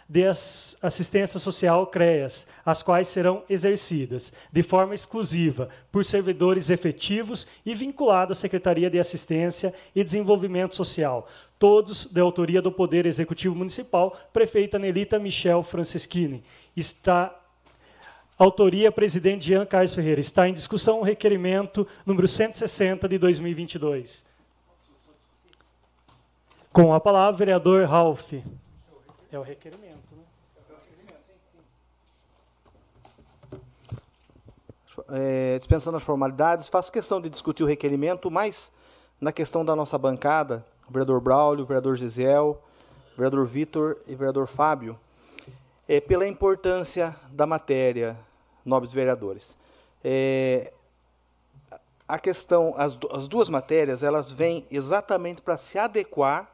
[0.07, 7.73] de Assistência Social, CREAS, as quais serão exercidas de forma exclusiva por servidores efetivos e
[7.73, 14.15] vinculados à Secretaria de Assistência e Desenvolvimento Social, todos de autoria do Poder Executivo Municipal,
[14.31, 16.43] prefeita Nelita Michel Franceschini.
[16.75, 17.33] Está
[18.37, 20.19] Autoria, presidente Jean Carlos Ferreira.
[20.19, 24.34] Está em discussão o requerimento número 160 de 2022.
[26.75, 28.33] Com a palavra, vereador Ralph.
[29.31, 30.25] É o requerimento, né?
[35.07, 38.73] É, dispensando as formalidades, faço questão de discutir o requerimento o mais
[39.21, 42.61] na questão da nossa bancada, o vereador Braulio, o vereador Gisel,
[43.13, 44.99] o vereador Vitor e o vereador Fábio,
[45.87, 48.17] é, pela importância da matéria,
[48.65, 49.57] nobres vereadores.
[50.03, 50.73] É,
[52.05, 56.53] a questão, as, as duas matérias, elas vêm exatamente para se adequar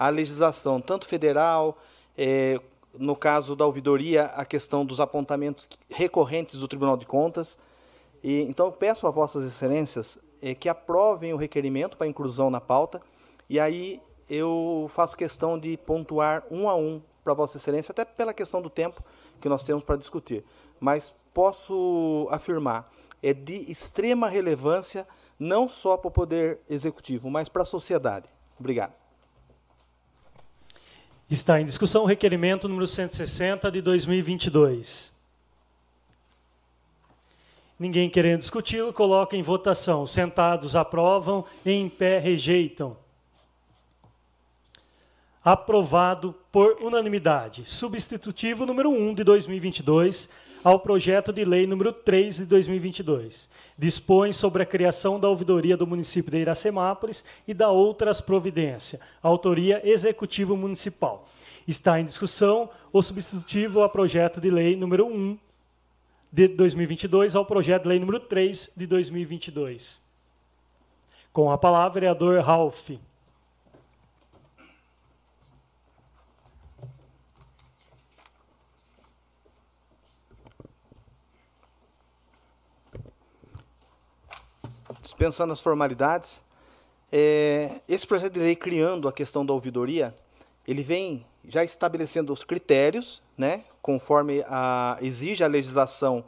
[0.00, 1.76] à legislação, tanto federal,
[2.16, 2.58] é,
[2.98, 7.58] no caso da ouvidoria, a questão dos apontamentos recorrentes do Tribunal de Contas.
[8.24, 13.02] E, então, peço a Vossas Excelências é, que aprovem o requerimento para inclusão na pauta,
[13.46, 18.32] e aí eu faço questão de pontuar um a um para Vossa Excelência, até pela
[18.32, 19.04] questão do tempo
[19.38, 20.42] que nós temos para discutir.
[20.80, 22.90] Mas posso afirmar,
[23.22, 25.06] é de extrema relevância,
[25.38, 28.30] não só para o Poder Executivo, mas para a sociedade.
[28.58, 28.94] Obrigado.
[31.30, 35.16] Está em discussão o requerimento número 160 de 2022.
[37.78, 40.08] Ninguém querendo discuti-lo, coloca em votação.
[40.08, 42.96] Sentados aprovam, em pé rejeitam.
[45.44, 47.64] Aprovado por unanimidade.
[47.64, 50.30] Substitutivo número 1 de 2022
[50.62, 53.48] ao projeto de lei número 3 de 2022.
[53.78, 59.00] Dispõe sobre a criação da ouvidoria do município de Iracemápolis e da outras providências.
[59.22, 61.28] Autoria Executivo Municipal.
[61.66, 65.38] Está em discussão o substitutivo ao projeto de lei número 1
[66.32, 70.02] de 2022 ao projeto de lei número 3 de 2022.
[71.32, 72.90] Com a palavra, vereador Ralph.
[85.20, 86.42] Dispensando as formalidades,
[87.12, 90.14] é, esse projeto de lei criando a questão da ouvidoria,
[90.66, 96.24] ele vem já estabelecendo os critérios, né, conforme a, exige a legislação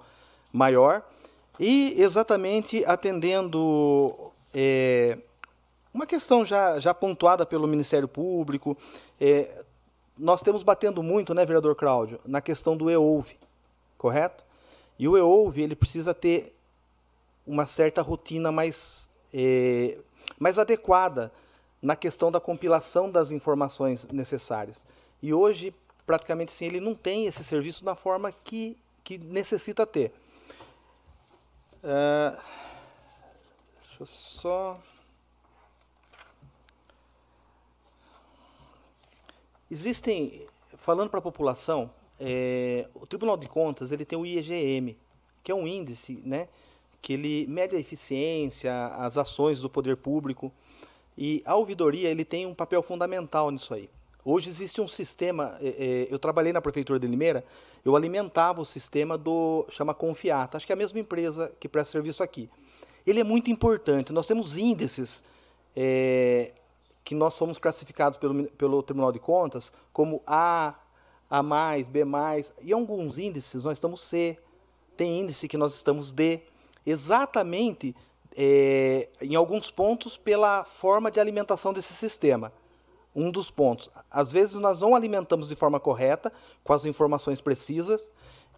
[0.53, 1.03] maior,
[1.59, 5.17] e exatamente atendendo é,
[5.95, 8.77] uma questão já, já pontuada pelo Ministério Público.
[9.19, 9.63] É,
[10.19, 13.39] nós temos batendo muito, né, vereador Cláudio, na questão do EOUVE,
[13.97, 14.45] correto?
[14.99, 16.55] E o EOUVE ele precisa ter
[17.47, 19.99] uma certa rotina mais, é,
[20.39, 21.33] mais adequada
[21.81, 24.87] na questão da compilação das informações necessárias.
[25.21, 25.75] E hoje,
[26.07, 30.13] praticamente sim, ele não tem esse serviço na forma que, que necessita ter.
[31.83, 32.41] Uh,
[33.81, 34.81] deixa eu só.
[39.69, 41.91] Existem, falando para a população,
[42.21, 44.97] é, o Tribunal de Contas ele tem o IEGM,
[45.43, 46.49] que é um índice né,
[47.03, 50.53] que ele mede a eficiência, as ações do poder público.
[51.19, 53.91] E a ouvidoria ele tem um papel fundamental nisso aí.
[54.25, 57.45] Hoje existe um sistema, é, é, eu trabalhei na prefeitura de Limeira,
[57.85, 61.91] eu alimentava o sistema do, chama Confiata, acho que é a mesma empresa que presta
[61.91, 62.49] serviço aqui.
[63.05, 65.25] Ele é muito importante, nós temos índices
[65.75, 66.53] é,
[67.03, 70.77] que nós somos classificados pelo, pelo Tribunal de Contas como A,
[71.29, 71.43] A+,
[71.91, 72.05] B+,
[72.63, 74.39] e alguns índices nós estamos C,
[74.97, 76.43] tem índice que nós estamos D,
[76.85, 77.95] exatamente
[78.37, 82.53] é, em alguns pontos pela forma de alimentação desse sistema.
[83.15, 83.91] Um dos pontos.
[84.11, 86.33] Às vezes nós não alimentamos de forma correta,
[86.65, 88.09] com as informações precisas,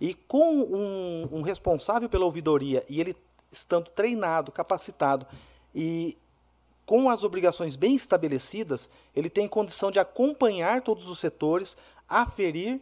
[0.00, 3.16] e com um, um responsável pela ouvidoria, e ele
[3.50, 5.26] estando treinado, capacitado
[5.74, 6.18] e
[6.84, 11.76] com as obrigações bem estabelecidas, ele tem condição de acompanhar todos os setores,
[12.08, 12.80] aferir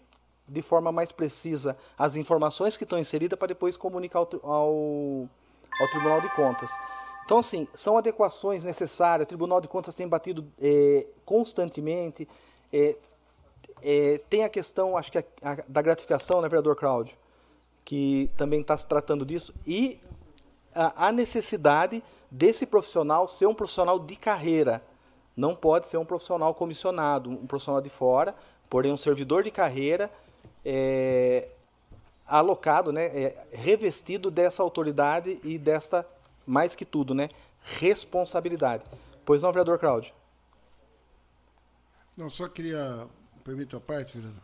[0.52, 5.28] de forma mais precisa as informações que estão inseridas para depois comunicar ao, ao,
[5.80, 6.70] ao, Tribunal de Contas.
[7.24, 9.24] Então, assim, são adequações necessárias.
[9.24, 12.28] O Tribunal de Contas tem batido é, constantemente.
[12.72, 12.96] É,
[13.82, 17.16] é, tem a questão, acho que a, a, da gratificação, né, vereador Cláudio,
[17.84, 20.00] que também está se tratando disso, e
[20.74, 24.82] a, a necessidade desse profissional ser um profissional de carreira.
[25.34, 28.34] Não pode ser um profissional comissionado, um profissional de fora,
[28.68, 30.10] porém um servidor de carreira
[30.64, 31.48] é,
[32.26, 36.06] alocado, né, é, revestido dessa autoridade e desta,
[36.46, 37.28] mais que tudo, né,
[37.62, 38.84] responsabilidade.
[39.24, 40.12] Pois não, vereador Cláudio?
[42.16, 43.06] Não, só queria,
[43.44, 44.42] permite a parte, vereador?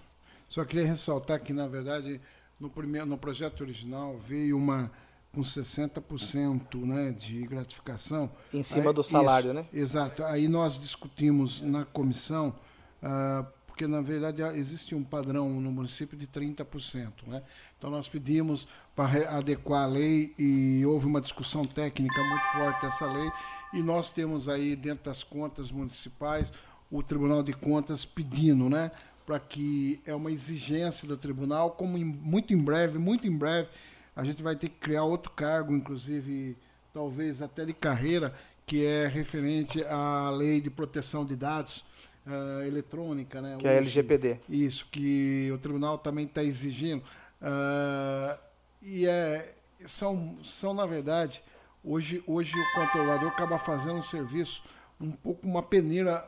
[0.48, 2.20] Só queria ressaltar que, na verdade,
[2.58, 4.90] no, primeiro, no projeto original veio uma
[5.32, 8.30] com 60% né, de gratificação.
[8.52, 9.66] Em cima Aí, do salário, isso, né?
[9.72, 10.24] Exato.
[10.24, 12.54] Aí nós discutimos na comissão
[13.02, 13.46] uh,
[13.78, 17.28] porque na verdade existe um padrão no município de 30%.
[17.28, 17.40] Né?
[17.78, 23.06] Então nós pedimos para adequar a lei e houve uma discussão técnica muito forte dessa
[23.06, 23.30] lei
[23.72, 26.52] e nós temos aí dentro das contas municipais
[26.90, 28.90] o Tribunal de Contas pedindo, né,
[29.24, 33.68] para que é uma exigência do tribunal, como em, muito em breve, muito em breve,
[34.16, 36.56] a gente vai ter que criar outro cargo, inclusive
[36.92, 38.34] talvez até de carreira,
[38.66, 41.84] que é referente à lei de proteção de dados
[42.28, 43.56] uh, eletrônica, né?
[43.58, 44.38] Que é a LGPD.
[44.48, 47.02] Isso, que o tribunal também está exigindo.
[47.40, 48.38] Uh,
[48.82, 49.54] e é,
[49.86, 51.42] são, são, na verdade,
[51.82, 54.62] hoje, hoje o controlador acaba fazendo um serviço
[55.00, 56.24] um pouco uma peneira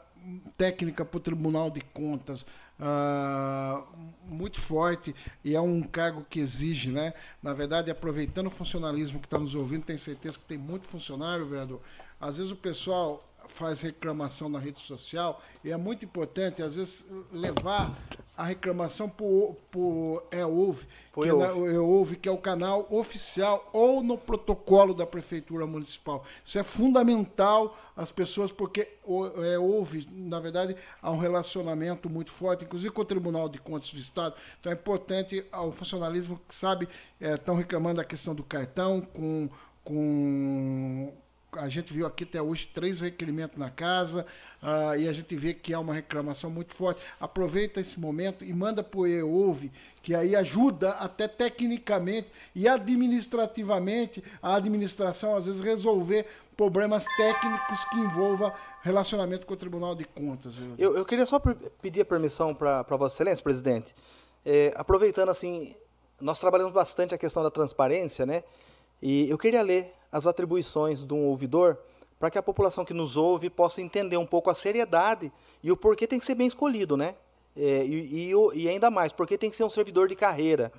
[0.57, 2.43] técnica para o Tribunal de Contas
[2.79, 3.87] uh,
[4.27, 5.15] muito forte
[5.45, 7.15] e é um cargo que exige, né?
[7.43, 11.47] Na verdade, aproveitando o funcionalismo que está nos ouvindo, tenho certeza que tem muito funcionário,
[11.47, 11.81] vereador.
[12.21, 17.05] Às vezes o pessoal faz reclamação na rede social e é muito importante, às vezes,
[17.33, 17.95] levar
[18.41, 24.17] a reclamação para o EOV, que, é EOV, que é o canal oficial ou no
[24.17, 26.25] protocolo da Prefeitura Municipal.
[26.43, 32.65] Isso é fundamental às pessoas, porque o EOV, na verdade, há um relacionamento muito forte,
[32.65, 34.35] inclusive com o Tribunal de Contas do Estado.
[34.59, 36.89] Então é importante ao funcionalismo que sabe,
[37.21, 39.51] estão é, reclamando da questão do cartão, com,
[39.85, 41.13] com
[41.57, 44.25] a gente viu aqui até hoje três requerimentos na casa
[44.63, 47.01] uh, e a gente vê que há uma reclamação muito forte.
[47.19, 49.71] Aproveita esse momento e manda para o EOV,
[50.03, 57.97] que aí ajuda até tecnicamente e administrativamente a administração, às vezes, resolver problemas técnicos que
[57.97, 58.53] envolvam
[58.83, 60.55] relacionamento com o Tribunal de Contas.
[60.79, 63.95] Eu, eu queria só pedir a permissão para Vossa Excelência, presidente.
[64.45, 65.75] É, aproveitando assim,
[66.21, 68.43] nós trabalhamos bastante a questão da transparência, né?
[69.03, 71.79] E eu queria ler as atribuições de um ouvidor
[72.19, 75.33] para que a população que nos ouve possa entender um pouco a seriedade
[75.63, 77.15] e o porquê tem que ser bem escolhido, né?
[77.57, 80.73] É, e, e, e, ainda mais, porque tem que ser um servidor de carreira,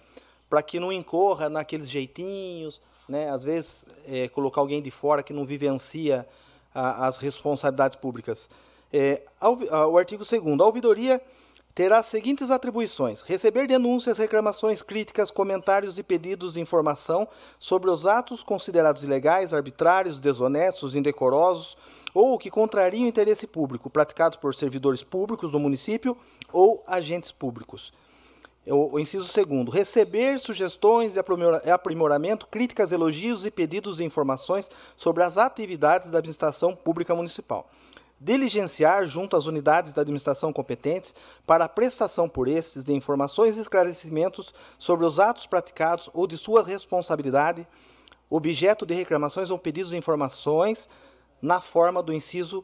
[0.49, 2.79] para que não incorra naqueles jeitinhos,
[3.09, 3.29] né?
[3.29, 6.25] às vezes é, colocar alguém de fora que não vivencia
[6.73, 8.49] a, as responsabilidades públicas.
[8.93, 9.57] É, ao,
[9.91, 11.21] o artigo 2 a ouvidoria
[11.73, 17.27] terá as seguintes atribuições: receber denúncias, reclamações, críticas, comentários e pedidos de informação
[17.59, 21.77] sobre os atos considerados ilegais, arbitrários, desonestos, indecorosos
[22.13, 26.17] ou que contrariam o interesse público praticados por servidores públicos do município
[26.51, 27.93] ou agentes públicos.
[28.67, 31.19] O, inciso segundo, receber sugestões de
[31.71, 37.67] aprimoramento, críticas, elogios e pedidos de informações sobre as atividades da administração pública municipal
[38.21, 41.15] diligenciar junto às unidades da administração competentes
[41.45, 46.37] para a prestação por estes de informações e esclarecimentos sobre os atos praticados ou de
[46.37, 47.67] sua responsabilidade,
[48.29, 50.87] objeto de reclamações ou pedidos de informações
[51.41, 52.63] na forma do inciso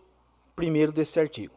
[0.55, 1.55] 1 deste artigo.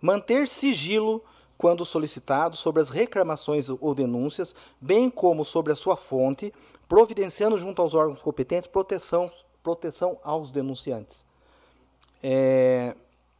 [0.00, 1.22] Manter sigilo
[1.58, 6.52] quando solicitado sobre as reclamações ou denúncias, bem como sobre a sua fonte,
[6.88, 9.30] providenciando junto aos órgãos competentes proteção,
[9.62, 11.26] proteção aos denunciantes.
[12.22, 12.96] É,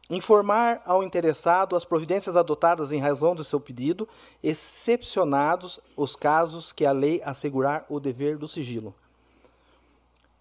[0.09, 4.07] informar ao interessado as providências adotadas em razão do seu pedido,
[4.41, 8.93] excepcionados os casos que a lei assegurar o dever do sigilo.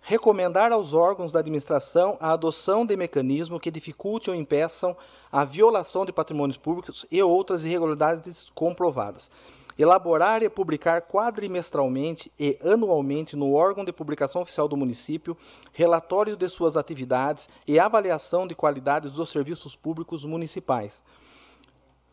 [0.04, 4.96] Recomendar aos órgãos da administração a adoção de mecanismos que dificulte ou impeçam
[5.30, 9.30] a violação de patrimônios públicos e outras irregularidades comprovadas
[9.78, 15.36] elaborar e publicar quadrimestralmente e anualmente no órgão de publicação oficial do município
[15.72, 21.02] relatório de suas atividades e avaliação de qualidades dos serviços públicos municipais.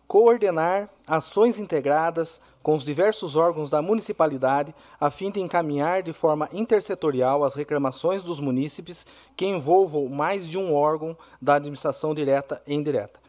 [0.07, 6.49] Coordenar ações integradas com os diversos órgãos da municipalidade a fim de encaminhar de forma
[6.51, 9.05] intersetorial as reclamações dos munícipes
[9.35, 13.19] que envolvam mais de um órgão da administração direta e indireta.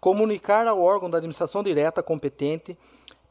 [0.00, 2.76] Comunicar ao órgão da administração direta competente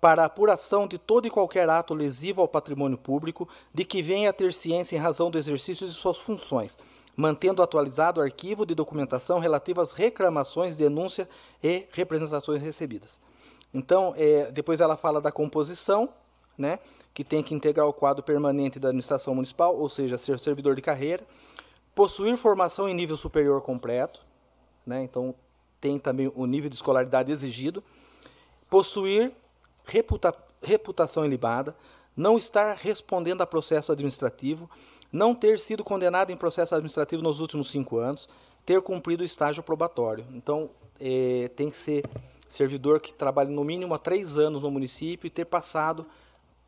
[0.04, 4.32] para a apuração de todo e qualquer ato lesivo ao patrimônio público de que venha
[4.32, 6.78] a ter ciência em razão do exercício de suas funções,
[7.16, 11.26] mantendo atualizado o arquivo de documentação relativo às reclamações, denúncias
[11.64, 13.18] e representações recebidas.
[13.74, 16.10] Então, é, depois ela fala da composição,
[16.58, 16.80] né,
[17.14, 20.82] que tem que integrar o quadro permanente da administração municipal, ou seja, ser servidor de
[20.82, 21.26] carreira,
[21.96, 24.22] possuir formação em nível superior completo,
[24.86, 25.34] né, então
[25.80, 27.82] tem também o nível de escolaridade exigido,
[28.70, 29.32] possuir
[29.86, 31.76] reputa, reputação ilibada,
[32.16, 34.70] não estar respondendo a processo administrativo,
[35.12, 38.28] não ter sido condenado em processo administrativo nos últimos cinco anos,
[38.66, 40.26] ter cumprido o estágio probatório.
[40.32, 40.70] Então,
[41.00, 42.04] é, tem que ser
[42.48, 46.06] servidor que trabalhe no mínimo há três anos no município e ter passado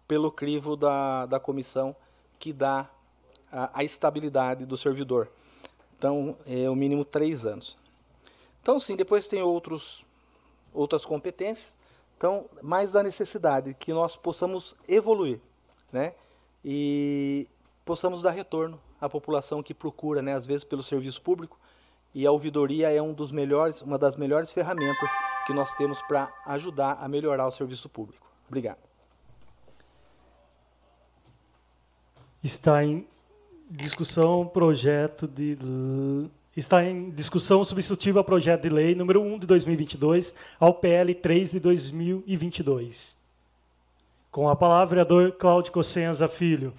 [0.07, 1.95] pelo crivo da, da comissão
[2.39, 2.89] que dá
[3.51, 5.29] a, a estabilidade do servidor.
[5.97, 7.77] Então, é o mínimo três anos.
[8.61, 10.05] Então, sim, depois tem outros,
[10.73, 11.77] outras competências.
[12.17, 15.39] Então, mais da necessidade que nós possamos evoluir,
[15.91, 16.13] né?
[16.63, 17.47] E
[17.83, 21.59] possamos dar retorno à população que procura, né, às vezes pelo serviço público,
[22.13, 25.09] e a ouvidoria é um dos melhores, uma das melhores ferramentas
[25.45, 28.25] que nós temos para ajudar a melhorar o serviço público.
[28.47, 28.79] Obrigado.
[32.41, 33.07] Está em
[33.69, 35.57] discussão o projeto de
[36.55, 41.51] Está em discussão substitutiva ao projeto de lei número 1 de 2022 ao PL 3
[41.51, 43.21] de 2022.
[44.31, 46.73] Com a palavra, vereador Cláudio Cossenza Filho.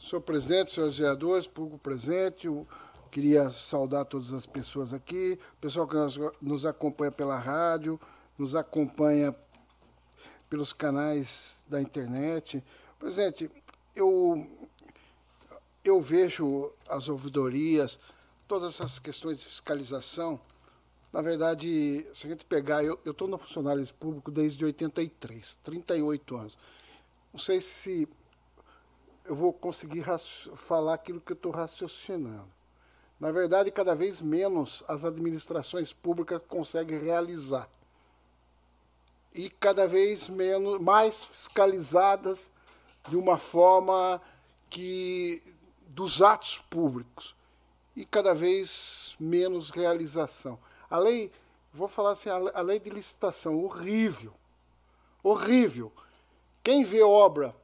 [0.00, 2.66] Senhor presidente, senhores vereadores, público presente, eu
[3.10, 8.00] queria saudar todas as pessoas aqui, pessoal que nos, nos acompanha pela rádio,
[8.38, 9.36] nos acompanha
[10.48, 12.64] pelos canais da internet.
[13.00, 13.50] Presidente,
[13.96, 14.46] eu,
[15.82, 17.98] eu vejo as ouvidorias,
[18.46, 20.38] todas essas questões de fiscalização.
[21.10, 26.58] Na verdade, se a gente pegar, eu estou no funcionário público desde 83, 38 anos.
[27.32, 28.06] Não sei se
[29.24, 30.04] eu vou conseguir
[30.54, 32.52] falar aquilo que eu estou raciocinando.
[33.18, 37.66] Na verdade, cada vez menos as administrações públicas conseguem realizar.
[39.32, 42.52] E cada vez menos, mais fiscalizadas
[43.08, 44.20] de uma forma
[44.68, 45.42] que
[45.88, 47.34] dos atos públicos
[47.96, 50.58] e cada vez menos realização.
[50.88, 51.30] A lei,
[51.72, 54.32] vou falar assim, a lei de licitação, horrível.
[55.22, 55.92] Horrível.
[56.62, 57.54] Quem vê obra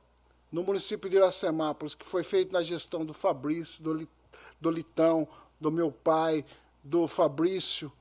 [0.50, 4.08] no município de Iracemápolis, que foi feito na gestão do Fabrício, do,
[4.60, 5.26] do Litão,
[5.60, 6.44] do meu pai,
[6.82, 7.92] do Fabrício,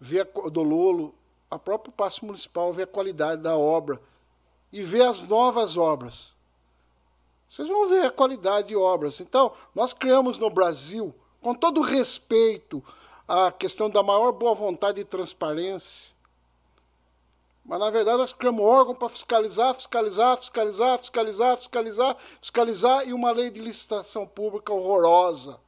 [0.00, 1.14] vê do Lolo,
[1.50, 4.00] a própria Passo Municipal vê a qualidade da obra
[4.72, 6.33] e vê as novas obras.
[7.54, 9.20] Vocês vão ver a qualidade de obras.
[9.20, 12.82] Então, nós criamos no Brasil, com todo respeito
[13.28, 16.12] à questão da maior boa vontade e transparência,
[17.64, 23.12] mas, na verdade, nós criamos um órgão para fiscalizar, fiscalizar, fiscalizar, fiscalizar, fiscalizar, fiscalizar e
[23.12, 25.60] uma lei de licitação pública horrorosa.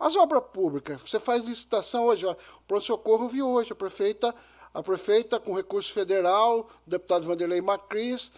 [0.00, 4.34] As obras públicas, você faz licitação hoje, ó, o pronto-socorro viu hoje, a prefeita,
[4.72, 8.32] a prefeita com recurso federal, o deputado Vanderlei Macris,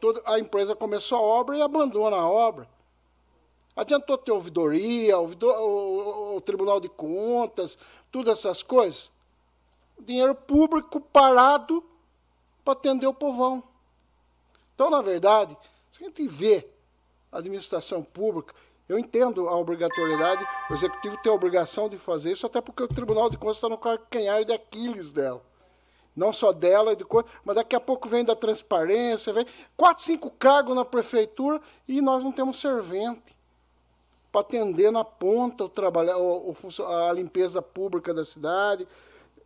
[0.00, 2.68] toda, a empresa começou a obra e abandona a obra.
[3.76, 7.78] Adiantou ter ouvidoria, ouvidor, o, o, o Tribunal de Contas,
[8.10, 9.12] todas essas coisas
[10.00, 11.84] dinheiro público parado
[12.64, 13.62] para atender o povão.
[14.74, 15.56] Então, na verdade,
[15.90, 16.66] se a gente vê
[17.30, 18.54] a administração pública,
[18.88, 22.88] eu entendo a obrigatoriedade, o executivo tem a obrigação de fazer isso, até porque o
[22.88, 25.42] Tribunal de Contas está no calcanhar de Aquiles dela.
[26.14, 29.46] Não só dela, de coisa, mas daqui a pouco vem da transparência, vem
[29.76, 33.36] quatro, cinco cargos na prefeitura e nós não temos servente
[34.30, 38.86] para atender na ponta o trabalho, o, o, a limpeza pública da cidade,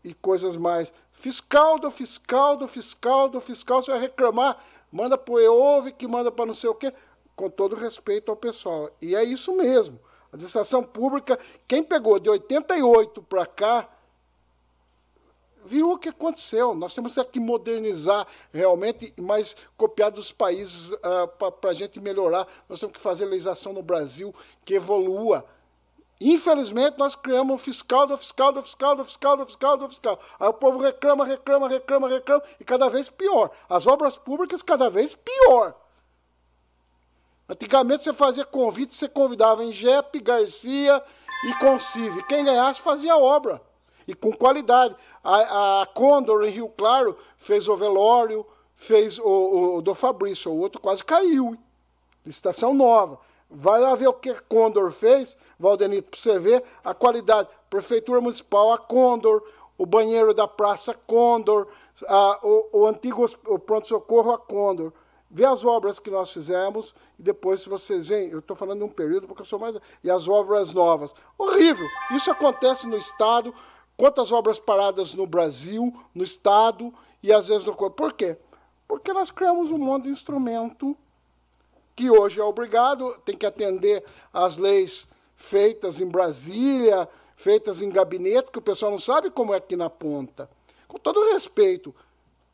[0.05, 0.93] e coisas mais.
[1.13, 4.63] Fiscal do fiscal do fiscal do fiscal, você vai reclamar,
[4.93, 6.93] manda para o EOV, que manda para não sei o quê,
[7.35, 8.91] com todo respeito ao pessoal.
[9.01, 9.99] E é isso mesmo.
[10.31, 13.89] A administração pública, quem pegou de 88 para cá,
[15.65, 16.75] viu o que aconteceu.
[16.75, 20.99] Nós temos que modernizar realmente, mas copiar dos países uh,
[21.41, 22.47] ah, para a gente melhorar.
[22.69, 24.35] Nós temos que fazer legislação no Brasil
[24.65, 25.45] que evolua.
[26.21, 30.21] Infelizmente, nós criamos um fiscal do fiscal do fiscal do fiscal do fiscal do fiscal.
[30.39, 33.51] Aí o povo reclama, reclama, reclama, reclama, e cada vez pior.
[33.69, 35.75] As obras públicas cada vez pior.
[37.49, 41.03] Antigamente você fazia convite, você convidava em Jep, Garcia
[41.45, 42.23] e Concive.
[42.25, 43.61] Quem ganhasse fazia obra.
[44.07, 44.95] E com qualidade.
[45.23, 50.51] A, a Condor em Rio Claro fez o velório, fez o, o, o do Fabrício,
[50.51, 51.49] o outro quase caiu.
[51.49, 51.59] Hein?
[52.25, 53.19] Licitação nova.
[53.51, 57.49] Vai lá ver o que a Condor fez, Valdenito, para você ver a qualidade.
[57.71, 59.43] Prefeitura Municipal, a Condor,
[59.77, 61.69] o banheiro da Praça Condor,
[62.07, 63.29] a, o, o antigo
[63.61, 64.93] pronto-socorro, a Condor.
[65.31, 68.85] Vê as obras que nós fizemos e depois, se vocês veem, eu estou falando de
[68.85, 69.77] um período porque eu sou mais.
[70.03, 71.15] E as obras novas.
[71.37, 71.87] Horrível!
[72.13, 73.53] Isso acontece no Estado.
[73.97, 76.93] Quantas obras paradas no Brasil, no Estado
[77.23, 77.75] e às vezes no.
[77.75, 78.37] Por quê?
[78.89, 80.97] Porque nós criamos um monte de instrumento
[81.95, 85.07] que hoje é obrigado, tem que atender às leis
[85.37, 89.89] feitas em Brasília, feitas em gabinete, que o pessoal não sabe como é aqui na
[89.89, 90.51] ponta.
[90.89, 91.95] Com todo respeito,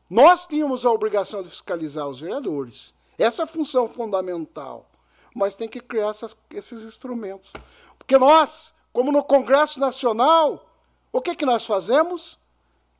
[0.09, 2.93] nós tínhamos a obrigação de fiscalizar os vereadores.
[3.17, 4.85] Essa é a função fundamental.
[5.33, 7.53] Mas tem que criar essas, esses instrumentos.
[7.97, 10.65] Porque nós, como no Congresso Nacional,
[11.11, 12.39] o que, que nós fazemos?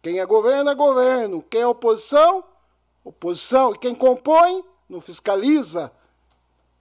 [0.01, 1.41] Quem é governo é governo.
[1.43, 2.43] Quem é oposição?
[3.03, 3.73] Oposição.
[3.73, 4.63] E quem compõe?
[4.89, 5.91] Não fiscaliza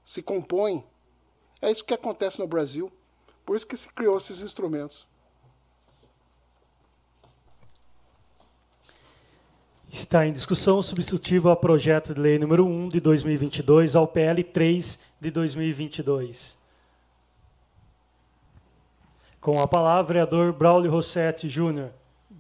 [0.05, 0.85] se compõem.
[1.62, 2.90] É isso que acontece no Brasil.
[3.44, 5.07] Por isso que se criou esses instrumentos.
[9.93, 15.05] Está em discussão substitutivo ao projeto de lei número 1 de 2022 ao PL 3
[15.20, 16.60] de 2022.
[19.41, 21.91] Com a palavra, vereador Braulio Rossetti Júnior.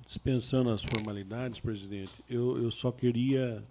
[0.04, 3.64] Dispensando as formalidades, presidente, eu, eu só queria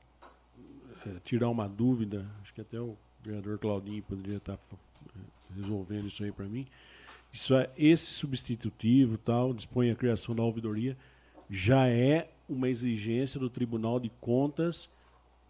[1.06, 4.78] é, tirar uma dúvida, acho que até o vereador Claudinho poderia estar fa-
[5.56, 6.66] resolvendo isso aí para mim.
[7.32, 10.98] Isso é esse substitutivo tal dispõe a criação da ouvidoria
[11.50, 14.90] já é uma exigência do Tribunal de Contas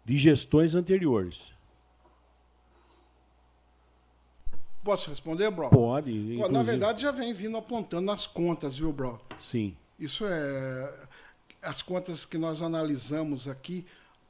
[0.04, 1.52] de gestões anteriores.
[4.82, 5.68] Posso responder, Bro?
[5.70, 9.20] Pode, Pô, Na inclusive- verdade, já vem vindo apontando nas contas, viu, Bro?
[9.40, 9.76] Sim.
[9.98, 11.06] Isso é.
[11.62, 13.84] As contas que nós analisamos aqui,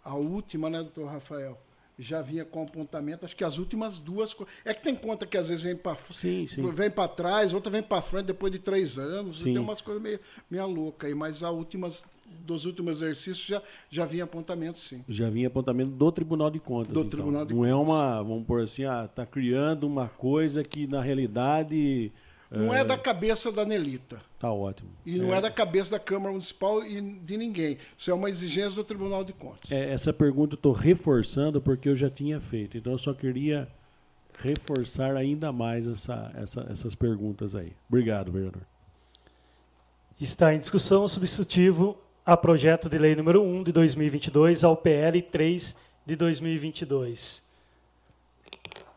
[0.05, 1.57] a última, né, doutor Rafael?
[1.97, 4.35] Já vinha com apontamento, acho que as últimas duas.
[4.65, 6.69] É que tem conta que às vezes vem para Sim, sim.
[6.73, 9.39] vem para trás, outra vem para frente depois de três anos.
[9.43, 9.53] Sim.
[9.53, 10.19] Tem umas coisas meio,
[10.51, 12.05] meio loucas aí, mas a últimas,
[12.47, 15.05] dos últimos exercícios já, já vinha apontamento, sim.
[15.09, 16.93] Já vinha apontamento do Tribunal de Contas.
[16.93, 17.11] Do então.
[17.11, 17.89] Tribunal de Não é Contas.
[17.89, 22.11] uma, vamos pôr assim, ah, tá criando uma coisa que na realidade
[22.51, 24.21] Não é da cabeça da Nelita.
[24.39, 24.91] tá ótimo.
[25.07, 25.41] E não é.
[25.41, 27.79] da cabeça da Câmara Municipal e de ninguém.
[27.97, 29.71] Isso é uma exigência do Tribunal de Contas.
[29.71, 32.77] É, essa pergunta eu estou reforçando porque eu já tinha feito.
[32.77, 33.69] Então eu só queria
[34.39, 37.73] reforçar ainda mais essa, essa- essas perguntas aí.
[37.89, 38.63] Obrigado, vereador.
[40.21, 45.21] Está em discussão o substitutivo a projeto de lei número 1 de 2022 ao PL
[45.23, 45.77] 3
[46.07, 47.49] de 2022.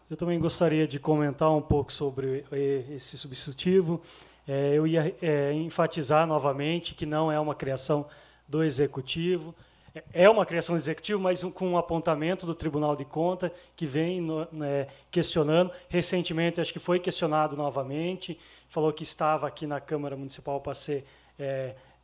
[0.09, 2.45] Eu também gostaria de comentar um pouco sobre
[2.91, 4.01] esse substitutivo.
[4.47, 8.05] Eh, Eu ia eh, enfatizar novamente que não é uma criação
[8.47, 9.55] do Executivo.
[9.95, 13.85] É- É uma criação do Executivo, mas com um apontamento do Tribunal de Contas, que
[13.87, 14.21] vem
[14.51, 15.71] né, questionando.
[15.89, 18.37] Recentemente, acho que foi questionado novamente,
[18.67, 21.05] falou que estava aqui na Câmara Municipal para ser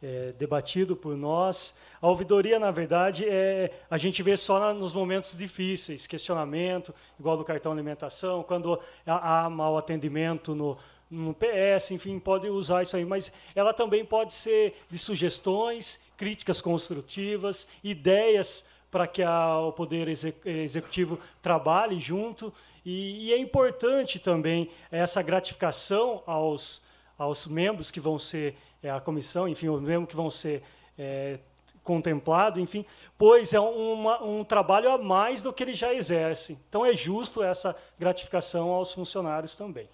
[0.01, 1.79] eh, debatido por nós.
[2.01, 7.35] A ouvidoria, na verdade, é, a gente vê só na- nos momentos difíceis, questionamento, igual
[7.37, 10.77] do cartão alimentação, quando há, há mau atendimento no,
[11.11, 16.61] no PS, enfim, pode usar isso aí, mas ela também pode ser de sugestões, críticas
[16.61, 22.53] construtivas, ideias para que a- o Poder Exe- Executivo trabalhe junto.
[22.85, 26.81] E, e é importante também essa gratificação aos,
[27.17, 30.63] aos membros que vão ser é, a comissão, enfim, os membros que vão ser
[30.97, 31.39] é,
[31.83, 32.85] contemplados, enfim,
[33.17, 36.59] pois é uma- um trabalho a mais do que eles já exercem.
[36.67, 39.89] Então é justo essa gratificação aos funcionários também.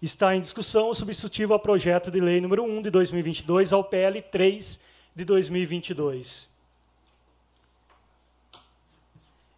[0.00, 4.22] Está em discussão o substitutivo ao projeto de lei número 1 de 2022 ao PL
[4.22, 6.56] 3 de 2022.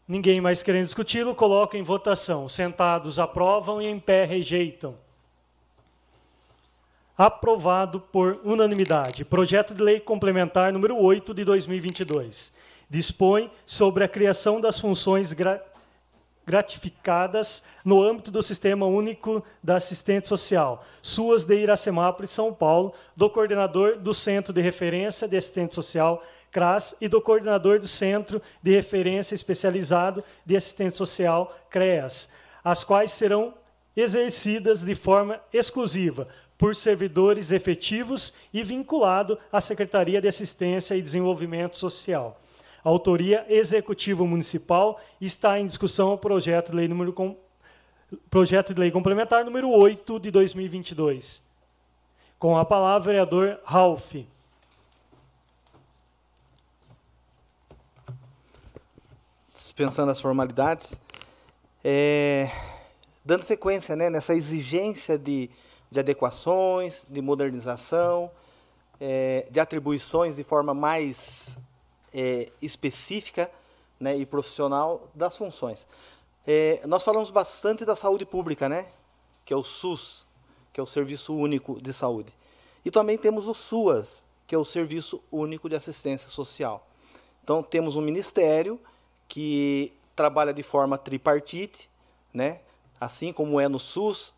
[0.08, 2.48] Ninguém mais querendo discuti-lo, coloca em votação.
[2.48, 4.96] Sentados aprovam e em pé rejeitam.
[7.22, 9.26] Aprovado por unanimidade.
[9.26, 12.56] Projeto de lei complementar número 8 de 2022.
[12.88, 15.62] Dispõe sobre a criação das funções gra-
[16.46, 23.28] gratificadas no âmbito do Sistema Único da Assistente Social, SUAS de Iracemápolis, São Paulo, do
[23.28, 28.74] coordenador do Centro de Referência de Assistente Social, CRAS, e do coordenador do Centro de
[28.74, 32.32] Referência Especializado de Assistente Social, CREAS,
[32.64, 33.52] as quais serão
[33.94, 36.26] exercidas de forma exclusiva
[36.60, 42.38] por servidores efetivos e vinculado à Secretaria de Assistência e Desenvolvimento Social.
[42.84, 47.34] Autoria Executivo Municipal está em discussão o projeto de lei número com-
[48.28, 51.48] projeto de lei complementar número 8 de 2022.
[52.38, 54.16] Com a palavra, vereador Ralph.
[59.56, 61.00] dispensando as formalidades,
[61.82, 62.50] é,
[63.24, 65.48] dando sequência né, nessa exigência de,
[65.90, 68.30] de adequações, de modernização,
[69.00, 71.56] é, de atribuições de forma mais
[72.12, 73.50] é, específica
[73.98, 75.86] né, e profissional das funções.
[76.46, 78.86] É, nós falamos bastante da saúde pública, né,
[79.44, 80.26] que é o SUS,
[80.72, 82.32] que é o Serviço Único de Saúde.
[82.84, 86.86] E também temos o SUAS, que é o Serviço Único de Assistência Social.
[87.44, 88.80] Então, temos um ministério
[89.28, 91.90] que trabalha de forma tripartite,
[92.32, 92.60] né?
[93.00, 94.34] assim como é no SUS,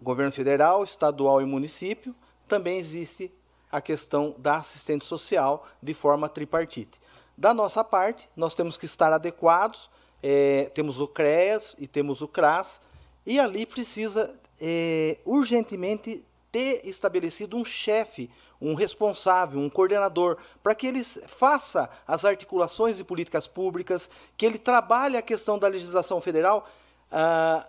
[0.00, 2.14] governo federal, estadual e município,
[2.48, 3.32] também existe
[3.70, 7.00] a questão da assistente social de forma tripartite.
[7.36, 9.88] Da nossa parte, nós temos que estar adequados,
[10.22, 12.80] eh, temos o CREAS e temos o CRAS,
[13.24, 16.22] e ali precisa eh, urgentemente
[16.52, 18.30] ter estabelecido um chefe,
[18.60, 24.58] um responsável, um coordenador, para que ele faça as articulações de políticas públicas, que ele
[24.58, 26.68] trabalhe a questão da legislação federal,
[27.10, 27.66] ah,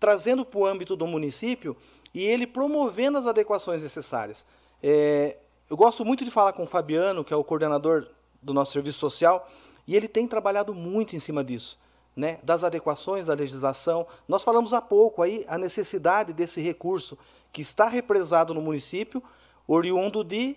[0.00, 1.76] trazendo para o âmbito do município
[2.12, 4.44] e ele promovendo as adequações necessárias.
[4.82, 5.36] É,
[5.68, 8.08] eu gosto muito de falar com o Fabiano, que é o coordenador
[8.42, 9.48] do nosso serviço social,
[9.86, 11.78] e ele tem trabalhado muito em cima disso,
[12.16, 14.06] né, das adequações da legislação.
[14.26, 17.16] Nós falamos há pouco aí a necessidade desse recurso
[17.52, 19.22] que está represado no município,
[19.68, 20.56] oriundo de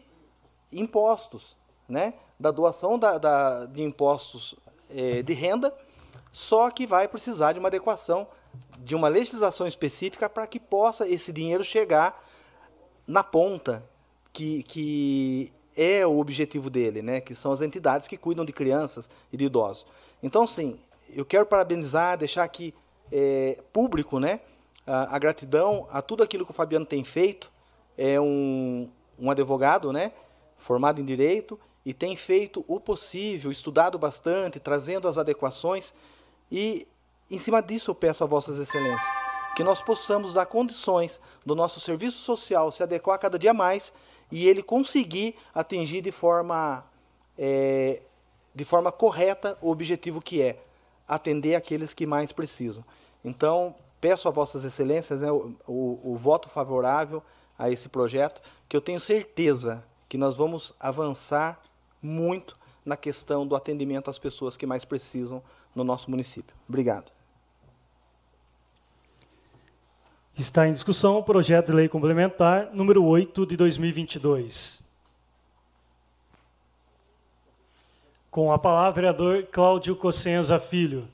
[0.71, 1.55] impostos,
[1.87, 4.55] né, da doação da, da- de impostos
[4.89, 5.73] eh, de renda
[6.33, 8.27] só que vai precisar de uma adequação,
[8.79, 12.19] de uma legislação específica para que possa esse dinheiro chegar
[13.05, 13.87] na ponta,
[14.33, 17.21] que, que é o objetivo dele, né?
[17.21, 19.85] que são as entidades que cuidam de crianças e de idosos.
[20.23, 20.79] Então, sim,
[21.15, 22.73] eu quero parabenizar, deixar aqui
[23.11, 24.39] é, público né?
[24.87, 27.51] a, a gratidão a tudo aquilo que o Fabiano tem feito.
[27.95, 28.89] É um,
[29.19, 30.11] um advogado né?
[30.57, 35.93] formado em Direito e tem feito o possível, estudado bastante, trazendo as adequações.
[36.53, 36.87] E,
[37.31, 41.79] em cima disso, eu peço a Vossas Excelências que nós possamos dar condições do nosso
[41.79, 43.91] serviço social se adequar cada dia mais
[44.31, 46.83] e ele conseguir atingir de forma,
[47.37, 48.01] é,
[48.53, 50.59] de forma correta o objetivo que é
[51.07, 52.83] atender aqueles que mais precisam.
[53.25, 57.23] Então, peço a Vossas Excelências né, o, o, o voto favorável
[57.57, 61.59] a esse projeto, que eu tenho certeza que nós vamos avançar
[62.01, 65.41] muito na questão do atendimento às pessoas que mais precisam
[65.75, 66.55] no nosso município.
[66.67, 67.11] Obrigado.
[70.35, 74.91] Está em discussão o projeto de lei complementar número 8 de 2022.
[78.31, 81.07] Com a palavra, vereador Cláudio Cossenza Filho.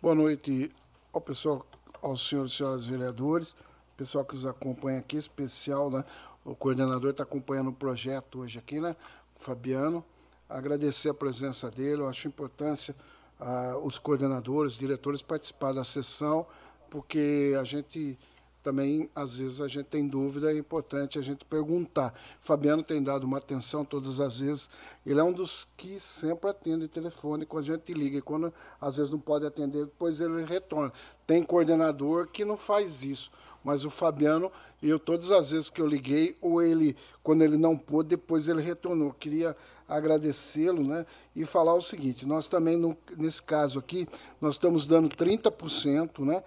[0.00, 0.70] Boa noite
[1.12, 1.66] ao pessoal,
[2.00, 3.56] aos senhores e senhoras vereadores
[4.02, 6.04] pessoal que nos acompanha aqui, especial, né?
[6.44, 8.96] O coordenador está acompanhando o projeto hoje aqui, né?
[9.38, 10.04] O Fabiano.
[10.48, 12.94] Agradecer a presença dele, eu acho importância
[13.40, 16.46] ah, os coordenadores, os diretores participar da sessão,
[16.90, 18.18] porque a gente
[18.62, 22.14] também, às vezes, a gente tem dúvida, é importante a gente perguntar.
[22.40, 24.70] Fabiano tem dado uma atenção todas as vezes.
[25.04, 28.18] Ele é um dos que sempre atende telefone quando a gente liga.
[28.18, 30.92] E quando, às vezes, não pode atender, depois ele retorna.
[31.26, 33.30] Tem coordenador que não faz isso.
[33.64, 34.50] Mas o Fabiano,
[34.82, 38.62] eu todas as vezes que eu liguei, ou ele, quando ele não pôde, depois ele
[38.62, 39.12] retornou.
[39.12, 39.56] Queria
[39.88, 44.08] agradecê-lo né, e falar o seguinte: nós também, no, nesse caso aqui,
[44.40, 46.42] nós estamos dando 30%, né?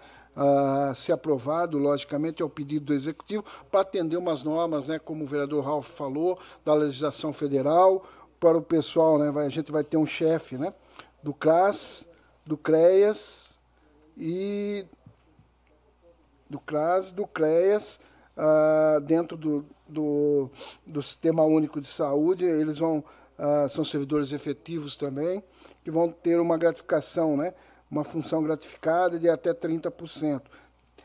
[0.94, 5.26] Se aprovado, logicamente, é o pedido do Executivo, para atender umas normas, né, como o
[5.26, 8.04] vereador Ralf falou, da legislação federal,
[8.38, 10.74] para o pessoal, né, vai, a gente vai ter um chefe né,
[11.22, 12.06] do CRAS,
[12.44, 13.56] do CREAS
[14.16, 14.86] e
[16.48, 17.98] do CRAS, do CREAS,
[18.36, 20.50] uh, dentro do, do,
[20.86, 22.98] do, Sistema Único de Saúde, eles vão,
[23.38, 25.42] uh, são servidores efetivos também,
[25.82, 27.52] que vão ter uma gratificação, né,
[27.90, 30.42] uma função gratificada de até 30%.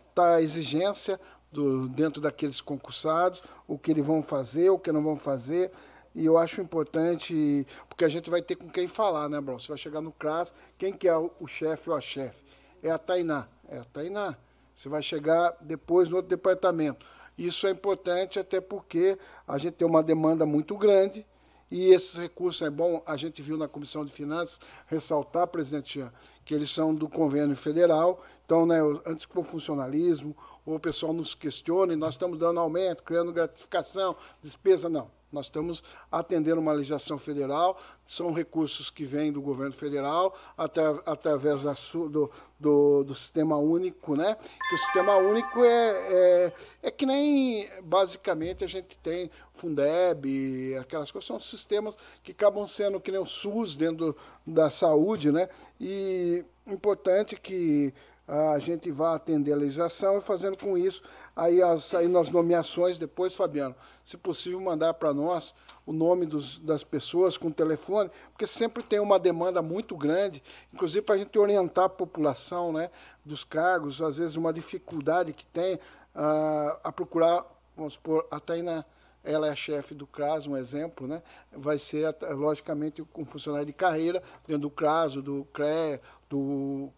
[0.10, 1.20] Está a exigência
[1.52, 5.72] do, dentro daqueles concursados, o que eles vão fazer, o que não vão fazer,
[6.14, 9.60] e eu acho importante, porque a gente vai ter com quem falar, né, Bruno?
[9.60, 12.44] Você vai chegar no CRAS, quem que é o, o chefe ou a chefe?
[12.84, 13.48] É a Tainá.
[13.68, 14.36] É a Tainá.
[14.76, 17.06] Você vai chegar depois no outro departamento.
[17.38, 19.18] Isso é importante até porque
[19.48, 21.26] a gente tem uma demanda muito grande
[21.72, 26.11] e esses recursos é bom, a gente viu na Comissão de Finanças ressaltar, presidente Jean,
[26.43, 28.22] que eles são do convênio federal.
[28.45, 30.35] Então, né, antes que o funcionalismo,
[30.65, 35.10] ou o pessoal nos questione, nós estamos dando aumento, criando gratificação, despesa, não.
[35.32, 41.64] Nós estamos atendendo uma legislação federal, são recursos que vêm do governo federal até, através
[41.64, 42.30] da, do,
[42.60, 44.36] do, do, sistema único, né?
[44.70, 46.53] Que o sistema único é, é,
[46.84, 52.99] é, que nem basicamente a gente tem Fundeb, aquelas coisas, são sistemas que acabam sendo
[52.99, 55.48] que nem o SUS dentro da saúde, né?
[55.80, 57.94] E importante que
[58.28, 61.03] a gente vai atender a legislação e fazendo com isso
[61.36, 65.53] aí as aí nas nomeações depois, Fabiano, se possível mandar para nós
[65.86, 70.44] o nome dos, das pessoas com telefone, porque sempre tem uma demanda muito grande,
[70.74, 72.90] inclusive para a gente orientar a população, né,
[73.26, 77.45] dos cargos, às vezes uma dificuldade que tem uh, a procurar,
[77.76, 78.86] vamos supor, até na
[79.24, 81.22] ela é a chefe do CRAS, um exemplo, né?
[81.52, 86.90] vai ser, logicamente, um funcionário de carreira dentro do CRAS, do CRE, do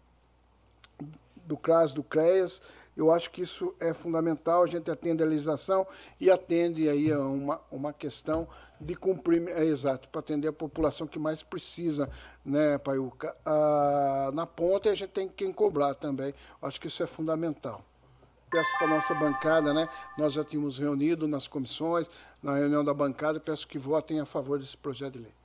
[1.46, 2.62] do CRAS, do CREAS.
[2.96, 5.86] Eu acho que isso é fundamental, a gente atende a legislação
[6.20, 8.46] e atende aí a uma, uma questão
[8.80, 12.08] de cumprir, é exato, para atender a população que mais precisa,
[12.44, 13.34] né, Paiuca?
[13.44, 16.34] Ah, na ponta a gente tem quem cobrar também.
[16.62, 17.84] Acho que isso é fundamental.
[18.50, 19.88] Peço para a nossa bancada, né?
[20.16, 22.08] Nós já tínhamos reunido nas comissões,
[22.40, 25.43] na reunião da bancada, peço que votem a favor desse projeto de lei.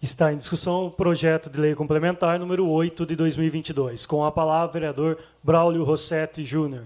[0.00, 4.06] Está em discussão o projeto de lei complementar número 8 de 2022.
[4.06, 6.84] Com a palavra, vereador Braulio Rossetti Júnior.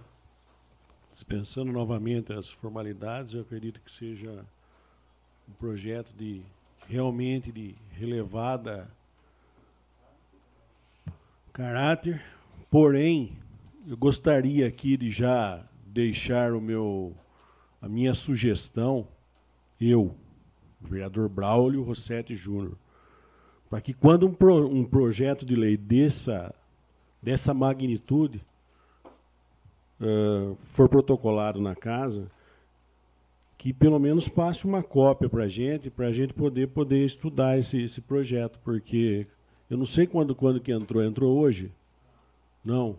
[1.12, 4.46] Dispensando novamente as formalidades, eu acredito que seja
[5.46, 6.40] um projeto de
[6.88, 8.90] realmente de relevada
[11.52, 12.24] caráter.
[12.70, 13.36] Porém,
[13.86, 17.14] eu gostaria aqui de já deixar o meu
[17.78, 19.06] a minha sugestão,
[19.78, 20.16] eu,
[20.80, 22.78] vereador Braulio Rossetti Júnior,
[23.72, 26.54] para que quando um, pro, um projeto de lei dessa,
[27.22, 28.38] dessa magnitude
[29.98, 32.30] uh, for protocolado na casa,
[33.56, 37.58] que pelo menos passe uma cópia para a gente, para a gente poder, poder estudar
[37.58, 39.26] esse, esse projeto, porque
[39.70, 41.02] eu não sei quando, quando que entrou.
[41.02, 41.72] Entrou hoje?
[42.62, 42.98] Não.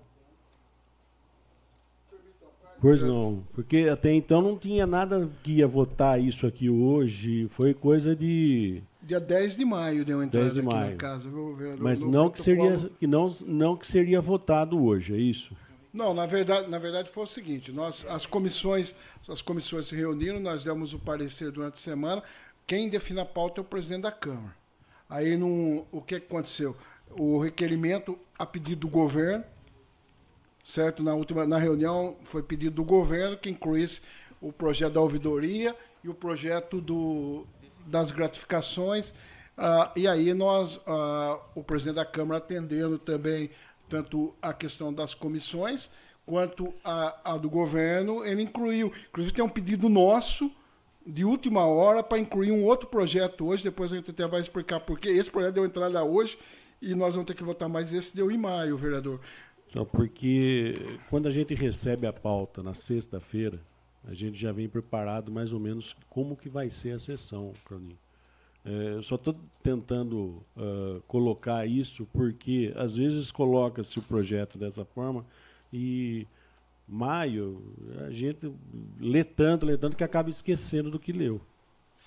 [2.82, 7.76] Pois não, porque até então não tinha nada que ia votar isso aqui hoje, foi
[7.76, 8.82] coisa de...
[9.04, 10.92] Dia 10 de maio deu entrada 10 de aqui maio.
[10.92, 11.84] na casa, viu, vereador?
[11.84, 15.56] Mas não que, seria, que não, não que seria votado hoje, é isso?
[15.94, 18.96] Não, na verdade, na verdade foi o seguinte, nós, as comissões,
[19.28, 22.24] as comissões se reuniram, nós demos o parecer durante a semana,
[22.66, 24.56] quem define a pauta é o presidente da Câmara.
[25.10, 26.76] Aí não, o que aconteceu?
[27.12, 29.44] O requerimento a pedido do governo,
[30.64, 31.04] certo?
[31.04, 34.02] Na última na reunião foi pedido do governo que incluísse
[34.42, 37.46] o projeto da ouvidoria e o projeto do,
[37.86, 39.14] das gratificações.
[39.58, 43.50] Ah, e aí nós, ah, o presidente da Câmara atendendo também
[43.90, 45.90] tanto a questão das comissões
[46.26, 48.92] quanto a, a do governo, ele incluiu.
[49.10, 50.52] Inclusive tem um pedido nosso
[51.06, 54.80] de última hora para incluir um outro projeto hoje, depois a gente até vai explicar
[54.80, 55.10] por quê.
[55.10, 56.38] Esse projeto deu entrada hoje
[56.82, 59.20] e nós vamos ter que votar mais esse deu em maio, vereador.
[59.68, 63.60] Só porque quando a gente recebe a pauta na sexta-feira,
[64.06, 67.98] a gente já vem preparado mais ou menos como que vai ser a sessão, Croninho.
[68.66, 74.86] É, eu só estou tentando ah, colocar isso porque às vezes coloca-se o projeto dessa
[74.86, 75.26] forma
[75.72, 76.26] e
[76.88, 77.62] maio
[78.06, 78.52] a gente
[79.00, 81.42] lê tanto, lê tanto que acaba esquecendo do que leu.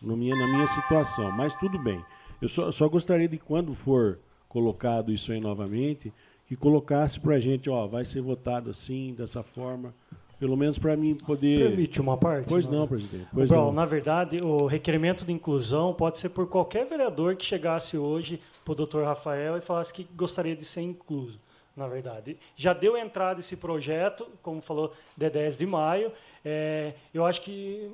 [0.01, 1.32] Na minha, na minha situação.
[1.32, 2.02] Mas tudo bem.
[2.40, 4.18] Eu só, só gostaria de, quando for
[4.48, 6.12] colocado isso aí novamente,
[6.47, 9.94] que colocasse para a gente, ó, vai ser votado assim, dessa forma.
[10.38, 11.68] Pelo menos para mim poder.
[11.68, 12.46] Permite uma parte?
[12.48, 12.80] Pois Não.
[12.80, 13.26] não, presidente.
[13.32, 13.72] Pois Brown, não.
[13.72, 18.72] na verdade, o requerimento de inclusão pode ser por qualquer vereador que chegasse hoje para
[18.72, 21.38] o doutor Rafael e falasse que gostaria de ser incluso.
[21.74, 26.10] Na verdade, já deu entrada esse projeto, como falou, de 10 de maio.
[26.44, 27.90] É, eu acho que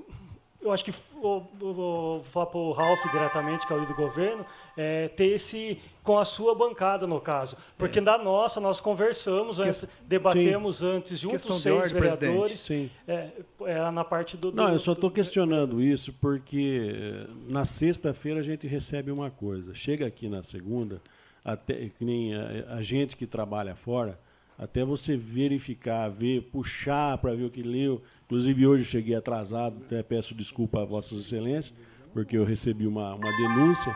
[0.62, 3.96] eu acho que vou, vou- falar para o Ralph diretamente, que é o líder do
[3.96, 7.56] governo, é, ter esse com a sua bancada, no caso.
[7.78, 12.60] Porque da nossa, nós conversamos, antes, debatemos antes, Questão juntos, seis ordem, vereadores.
[12.60, 12.90] Sim.
[13.06, 13.28] É,
[13.66, 14.50] é na parte do.
[14.52, 19.10] Não, do- eu só estou do- questionando isso porque eh, na sexta-feira a gente recebe
[19.10, 19.74] uma coisa.
[19.74, 21.00] Chega aqui na segunda,
[21.44, 24.18] até que nem a, a gente que trabalha fora,
[24.58, 28.00] até você verificar, ver, puxar para ver o que leu.
[28.26, 31.74] Inclusive hoje eu cheguei atrasado, até peço desculpa a Vossas Excelências,
[32.12, 33.94] porque eu recebi uma, uma denúncia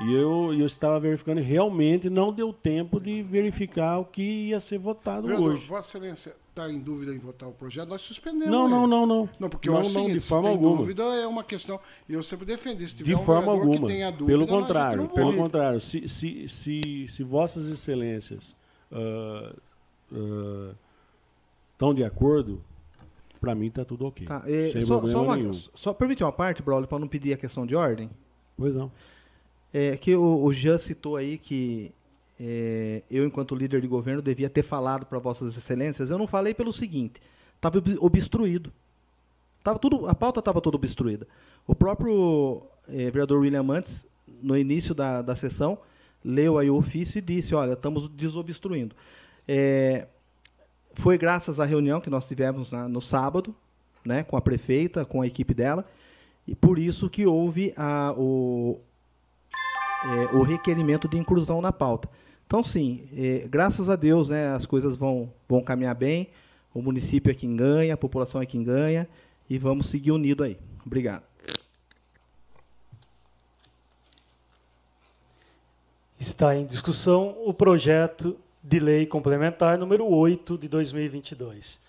[0.00, 4.58] e eu, eu estava verificando e realmente não deu tempo de verificar o que ia
[4.60, 5.66] ser votado Vereador, hoje.
[5.66, 8.48] Vossa Excelência está em dúvida em votar o projeto, nós suspendemos.
[8.48, 8.90] Não, não, ele.
[8.90, 9.28] não, não.
[9.38, 10.80] Não, porque eu Não, acho o não, seguinte, de forma se tem alguma.
[10.82, 11.80] dúvida é uma questão.
[12.08, 12.86] E eu sempre defendi.
[12.88, 13.86] Se tiver De um forma vereador alguma.
[13.86, 15.80] que tenha dúvida, Pelo contrário, pelo contrário.
[15.80, 18.54] Se, se, se, se vossas excelências
[21.72, 22.62] estão de acordo,
[23.40, 24.26] para mim está tudo ok.
[24.26, 25.52] Tá, é, Sem só, problema só, uma, nenhum.
[25.52, 28.08] só permitir uma parte, Braulio, para não pedir a questão de ordem.
[28.56, 28.90] Pois não.
[29.72, 31.92] É que o, o Jean citou aí que
[32.38, 36.10] é, eu, enquanto líder de governo, devia ter falado para Vossas Excelências.
[36.10, 37.20] Eu não falei pelo seguinte:
[37.56, 38.72] estava obstruído.
[39.62, 41.26] Tava tudo, a pauta estava toda obstruída.
[41.66, 44.04] O próprio é, vereador William Mantes,
[44.42, 45.78] no início da, da sessão,
[46.24, 48.94] leu aí o ofício e disse: olha, estamos desobstruindo.
[49.46, 50.06] É,
[50.94, 53.54] foi graças à reunião que nós tivemos na- no sábado,
[54.04, 55.84] né, com a prefeita, com a equipe dela,
[56.46, 58.80] e por isso que houve a, o,
[60.04, 62.08] é, o requerimento de inclusão na pauta.
[62.46, 66.28] Então, sim, é, graças a Deus, né, as coisas vão, vão caminhar bem,
[66.74, 69.08] o município é quem ganha, a população é quem ganha,
[69.48, 70.58] e vamos seguir unido aí.
[70.84, 71.22] Obrigado.
[76.18, 81.84] Está em discussão o projeto de lei complementar número 8 de 2022.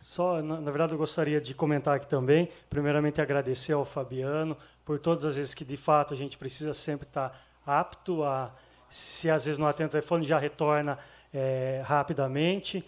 [0.00, 4.98] Só, na, na verdade, eu gostaria de comentar aqui também, primeiramente agradecer ao Fabiano por
[4.98, 8.52] todas as vezes que, de fato, a gente precisa sempre estar apto a,
[8.90, 10.98] se às vezes não atende o telefone, já retorna
[11.32, 12.84] eh, rapidamente.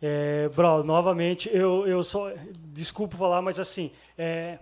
[0.00, 0.50] É,
[0.84, 2.30] novamente, eu, eu só,
[2.72, 4.58] desculpo falar, mas assim, é,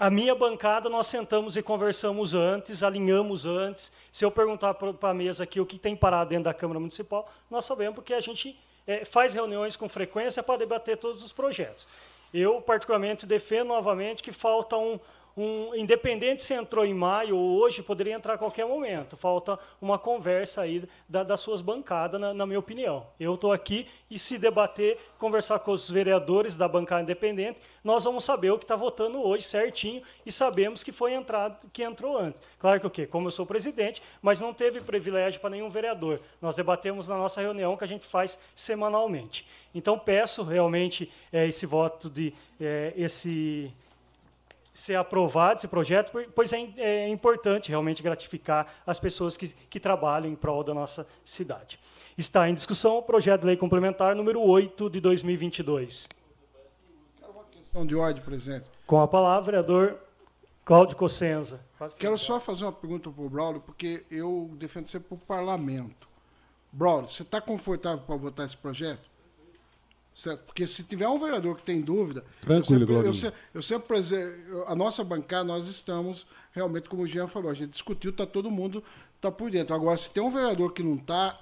[0.00, 3.92] a minha bancada nós sentamos e conversamos antes, alinhamos antes.
[4.10, 7.30] Se eu perguntar para a mesa aqui o que tem parado dentro da Câmara Municipal,
[7.50, 11.86] nós sabemos porque a gente é, faz reuniões com frequência para debater todos os projetos.
[12.32, 14.98] Eu, particularmente, defendo novamente que falta um,
[15.36, 19.16] um independente se entrou em maio ou hoje, poderia entrar a qualquer momento.
[19.16, 23.06] Falta uma conversa aí da, das suas bancadas, na, na minha opinião.
[23.18, 28.24] Eu estou aqui e se debater, conversar com os vereadores da bancada independente, nós vamos
[28.24, 32.40] saber o que está votando hoje certinho e sabemos que foi entrado, que entrou antes.
[32.58, 33.06] Claro que o quê?
[33.06, 36.20] Como eu sou presidente, mas não teve privilégio para nenhum vereador.
[36.40, 39.46] Nós debatemos na nossa reunião que a gente faz semanalmente.
[39.74, 43.72] Então peço realmente é, esse voto de é, esse
[44.80, 50.30] ser aprovado esse projeto, pois é, é, importante realmente gratificar as pessoas que, que trabalham
[50.30, 51.78] em prol da nossa cidade.
[52.16, 56.08] Está em discussão o projeto de lei complementar número 8 de 2022.
[57.52, 58.64] Questão de ordem, presidente.
[58.86, 59.98] Com a palavra, vereador
[60.64, 61.64] Cláudio Cossenza.
[61.98, 66.08] Quero só fazer uma pergunta para o Braulio, porque eu defendo sempre para o parlamento.
[66.72, 69.09] Braulio, você está confortável para votar esse projeto?
[70.20, 70.40] Certo?
[70.44, 72.22] Porque se tiver um vereador que tem dúvida.
[72.42, 74.34] Tranquilo, eu sempre, eu, sempre, eu sempre
[74.66, 78.50] a nossa bancada, nós estamos realmente, como o Jean falou, a gente discutiu, está todo
[78.50, 78.84] mundo
[79.18, 79.74] tá por dentro.
[79.74, 81.40] Agora, se tem um vereador que não está,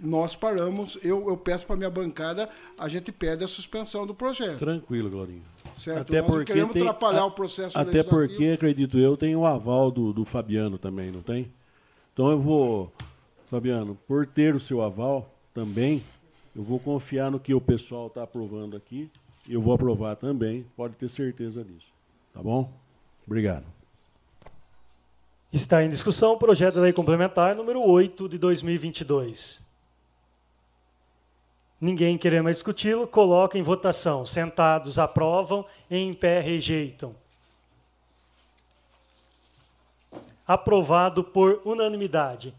[0.00, 4.58] nós paramos, eu, eu peço para minha bancada, a gente pede a suspensão do projeto.
[4.58, 5.44] Tranquilo, Glorinho.
[5.76, 6.00] Certo?
[6.00, 9.46] Até nós porque queremos tem, atrapalhar a, o processo Até porque, acredito eu, tem o
[9.46, 11.52] aval do, do Fabiano também, não tem?
[12.12, 12.92] Então eu vou,
[13.48, 16.02] Fabiano, por ter o seu aval também,
[16.56, 19.10] eu vou confiar no que o pessoal está aprovando aqui.
[19.46, 21.92] E eu vou aprovar também, pode ter certeza disso.
[22.32, 22.72] Tá bom?
[23.26, 23.66] Obrigado.
[25.52, 29.70] Está em discussão o projeto de lei complementar número 8 de 2022.
[31.78, 34.24] Ninguém querendo mais discuti-lo, coloca em votação.
[34.24, 37.14] Sentados aprovam, em pé rejeitam.
[40.46, 42.54] Aprovado por unanimidade.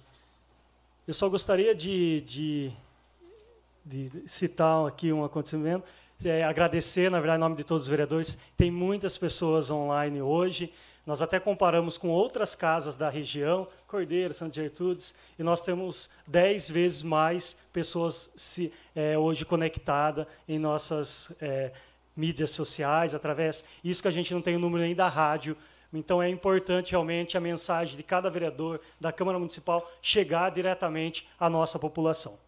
[1.07, 2.71] Eu só gostaria de, de
[3.87, 5.85] de citar aqui um acontecimento.
[6.23, 8.37] É, agradecer, na verdade, em nome de todos os vereadores.
[8.57, 10.73] Tem muitas pessoas online hoje.
[11.05, 16.69] Nós até comparamos com outras casas da região, Cordeiro, Santo Gertrudes, e nós temos dez
[16.69, 21.71] vezes mais pessoas se, é, hoje conectadas em nossas é,
[22.13, 23.63] mídias sociais, através.
[23.81, 25.55] Isso que a gente não tem o número nem da rádio.
[25.93, 31.49] Então é importante realmente a mensagem de cada vereador da Câmara Municipal chegar diretamente à
[31.49, 32.46] nossa população.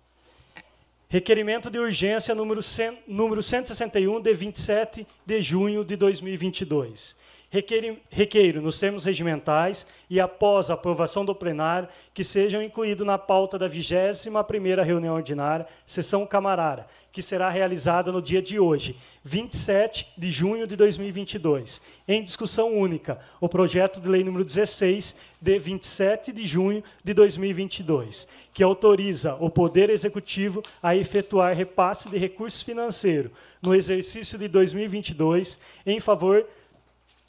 [1.12, 7.18] Requerimento de urgência número, 100, número 161, de 27 de junho de 2022.
[7.52, 13.58] Requeiro, nos termos regimentais e após a aprovação do plenário, que sejam incluídos na pauta
[13.58, 20.30] da 21ª reunião ordinária, sessão camarara, que será realizada no dia de hoje, 27 de
[20.30, 21.82] junho de 2022.
[22.08, 28.28] Em discussão única, o projeto de lei número 16, de 27 de junho de 2022,
[28.54, 35.60] que autoriza o Poder Executivo a efetuar repasse de recursos financeiros no exercício de 2022
[35.86, 36.46] em favor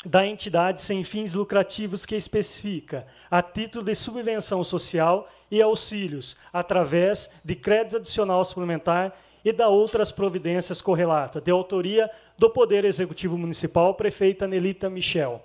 [0.05, 7.41] da entidade sem fins lucrativos que especifica, a título de subvenção social e auxílios, através
[7.45, 9.15] de crédito adicional suplementar
[9.45, 15.45] e da outras providências correlatas, de autoria do Poder Executivo Municipal, prefeita Nelita Michel.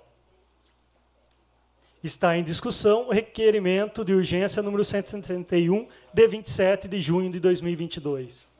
[2.02, 8.55] Está em discussão o requerimento de urgência número 161, de 27 de junho de 2022.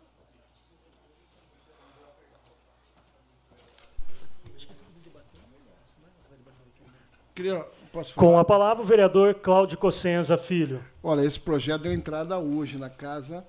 [7.37, 7.67] Queria,
[8.15, 10.83] Com a palavra, o vereador Cláudio Cossenza Filho.
[11.03, 13.47] Olha, esse projeto deu entrada hoje na casa.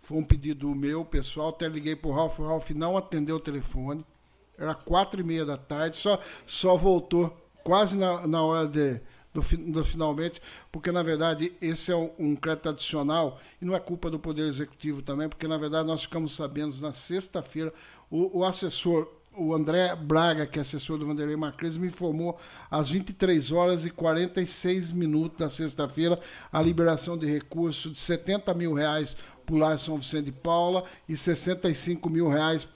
[0.00, 1.50] Foi um pedido meu, pessoal.
[1.50, 2.38] Até liguei para o Ralf.
[2.38, 4.06] O Ralf não atendeu o telefone.
[4.56, 5.98] Era quatro e meia da tarde.
[5.98, 9.02] Só, só voltou quase na, na hora de,
[9.34, 10.40] do, do, finalmente,
[10.72, 14.46] porque na verdade esse é um, um crédito adicional e não é culpa do Poder
[14.46, 17.70] Executivo também, porque na verdade nós ficamos sabendo na sexta-feira,
[18.10, 22.38] o, o assessor o André Braga, que é assessor do Vanderlei Macris, me informou
[22.70, 26.20] às 23 horas e 46 minutos da sexta-feira
[26.52, 30.84] a liberação de recursos de 70 mil reais para o Lar São Vicente de Paula
[31.08, 32.68] e 65 mil reais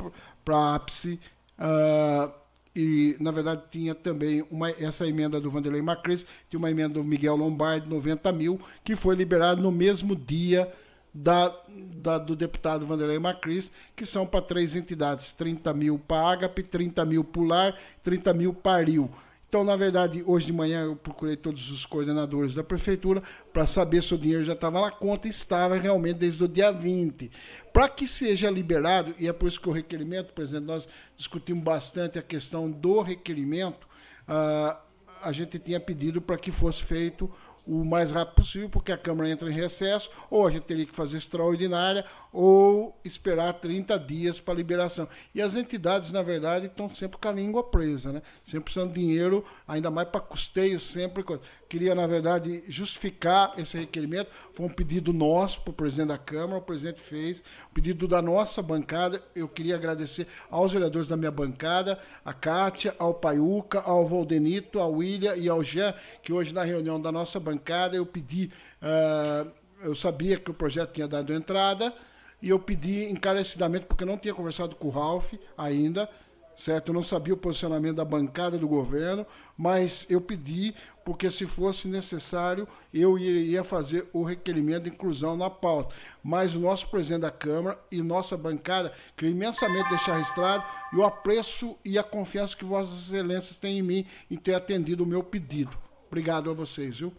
[0.43, 1.21] para a ápice.
[1.59, 2.33] Uh,
[2.75, 7.05] e, na verdade, tinha também uma, essa emenda do Vanderlei Macris, tinha uma emenda do
[7.05, 10.73] Miguel Lombardi, 90 mil, que foi liberada no mesmo dia
[11.15, 16.65] da, da, do deputado Vanderlei Macris, que são para três entidades: 30 mil para Agape,
[16.65, 19.11] 30 mil para Lar, 30 mil para Rio.
[19.49, 23.23] Então, na verdade, hoje de manhã eu procurei todos os coordenadores da prefeitura
[23.53, 27.31] para saber se o dinheiro já estava na conta estava realmente desde o dia 20.
[27.73, 32.19] Para que seja liberado, e é por isso que o requerimento, presidente, nós discutimos bastante
[32.19, 33.87] a questão do requerimento,
[34.29, 34.77] uh,
[35.23, 37.31] a gente tinha pedido para que fosse feito
[37.67, 40.95] o mais rápido possível, porque a Câmara entra em recesso, ou a gente teria que
[40.95, 45.09] fazer extraordinária, ou esperar 30 dias para liberação.
[45.35, 48.23] E as entidades, na verdade, estão sempre com a língua presa, né?
[48.45, 51.25] sempre precisando de dinheiro, ainda mais para custeio, sempre.
[51.69, 54.31] Queria, na verdade, justificar esse requerimento.
[54.53, 58.21] Foi um pedido nosso para o presidente da Câmara, o presidente fez, um pedido da
[58.21, 59.23] nossa bancada.
[59.35, 64.93] Eu queria agradecer aos vereadores da minha bancada, a Kátia, ao Paiuca, ao Valdenito, ao
[64.93, 68.51] William e ao Jean, que hoje na reunião da nossa bancada eu pedi,
[68.83, 69.51] uh,
[69.83, 71.93] eu sabia que o projeto tinha dado entrada,
[72.41, 76.09] e eu pedi encarecidamente, porque não tinha conversado com o Ralph ainda,
[76.57, 76.89] certo?
[76.89, 79.27] Eu não sabia o posicionamento da bancada do governo,
[79.57, 80.75] mas eu pedi,
[81.05, 85.95] porque se fosse necessário, eu iria fazer o requerimento de inclusão na pauta.
[86.23, 91.05] Mas o nosso presidente da Câmara e nossa bancada queria imensamente deixar registrado e o
[91.05, 95.23] apreço e a confiança que Vossas Excelências têm em mim em ter atendido o meu
[95.23, 95.77] pedido.
[96.07, 97.13] Obrigado a vocês, viu?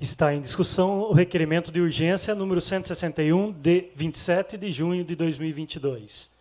[0.00, 6.39] Está em discussão o requerimento de urgência número 161, de 27 de junho de 2022.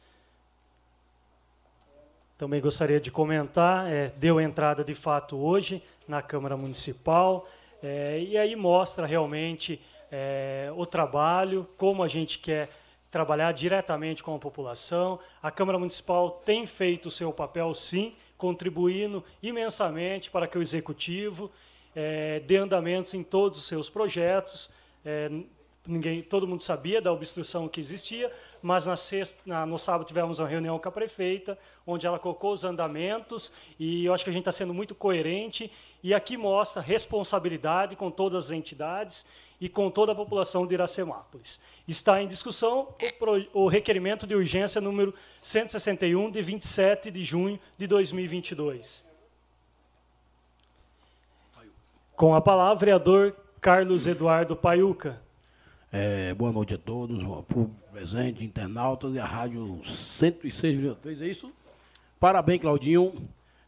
[2.39, 7.45] Também gostaria de comentar, é, deu entrada de fato hoje na Câmara Municipal,
[7.83, 12.69] é, e aí mostra realmente é, o trabalho, como a gente quer
[13.11, 15.19] trabalhar diretamente com a população.
[15.43, 21.51] A Câmara Municipal tem feito o seu papel, sim, contribuindo imensamente para que o Executivo
[21.93, 24.69] é, dê andamentos em todos os seus projetos.
[25.03, 25.29] É,
[25.85, 28.31] ninguém, todo mundo sabia da obstrução que existia,
[28.61, 32.63] mas na sexta, no sábado tivemos uma reunião com a prefeita, onde ela colocou os
[32.63, 35.71] andamentos, e eu acho que a gente está sendo muito coerente,
[36.01, 39.25] e aqui mostra responsabilidade com todas as entidades
[39.59, 41.59] e com toda a população de Iracemápolis.
[41.87, 42.95] Está em discussão
[43.53, 49.09] o, o requerimento de urgência número 161, de 27 de junho de 2022.
[52.15, 55.21] Com a palavra, vereador Carlos Eduardo Paiuca.
[55.91, 61.51] É, boa noite a todos, o público presente, internautas e a Rádio 106,3, é isso?
[62.19, 63.13] Parabéns, Claudinho.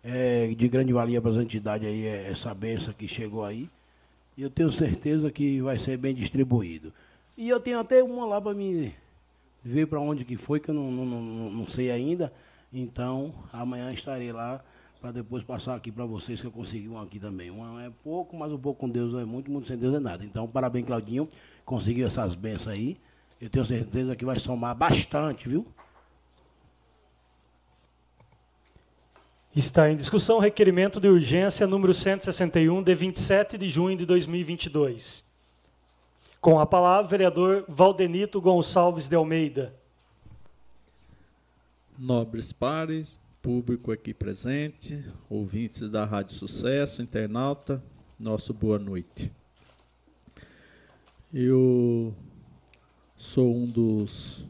[0.03, 3.67] É, de grande valia para as entidades aí, é, essa benção que chegou aí.
[4.37, 6.93] E eu tenho certeza que vai ser bem distribuído.
[7.35, 8.93] E eu tenho até uma lá para me
[9.63, 12.31] ver para onde que foi, que eu não, não, não, não sei ainda.
[12.71, 14.63] Então, amanhã estarei lá
[15.01, 17.49] para depois passar aqui para vocês que eu consegui um aqui também.
[17.49, 20.23] Um é pouco, mas um pouco com Deus é muito, muito sem Deus é nada.
[20.23, 21.27] Então, parabéns, Claudinho,
[21.71, 22.97] conseguiu essas bênçãos aí.
[23.39, 25.65] Eu tenho certeza que vai somar bastante, viu?
[29.55, 35.33] Está em discussão o requerimento de urgência número 161, de 27 de junho de 2022.
[36.41, 39.73] Com a palavra, vereador Valdenito Gonçalves de Almeida.
[41.97, 47.81] Nobres pares, público aqui presente, ouvintes da Rádio Sucesso, internauta,
[48.19, 49.31] nosso boa noite.
[51.33, 52.13] Eu
[53.15, 54.43] sou um dos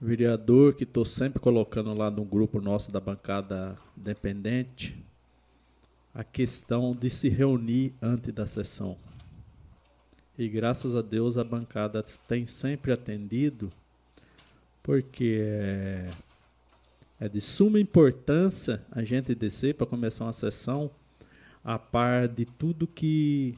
[0.00, 5.00] vereadores que estou sempre colocando lá no grupo nosso da bancada independente
[6.12, 8.98] a questão de se reunir antes da sessão.
[10.36, 13.70] E graças a Deus a bancada tem sempre atendido,
[14.82, 16.10] porque é,
[17.20, 20.90] é de suma importância a gente descer para começar uma sessão
[21.62, 23.56] a par de tudo que,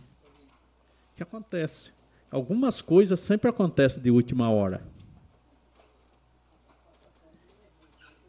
[1.17, 2.02] que acontece.
[2.33, 4.83] Algumas coisas sempre acontecem de última hora.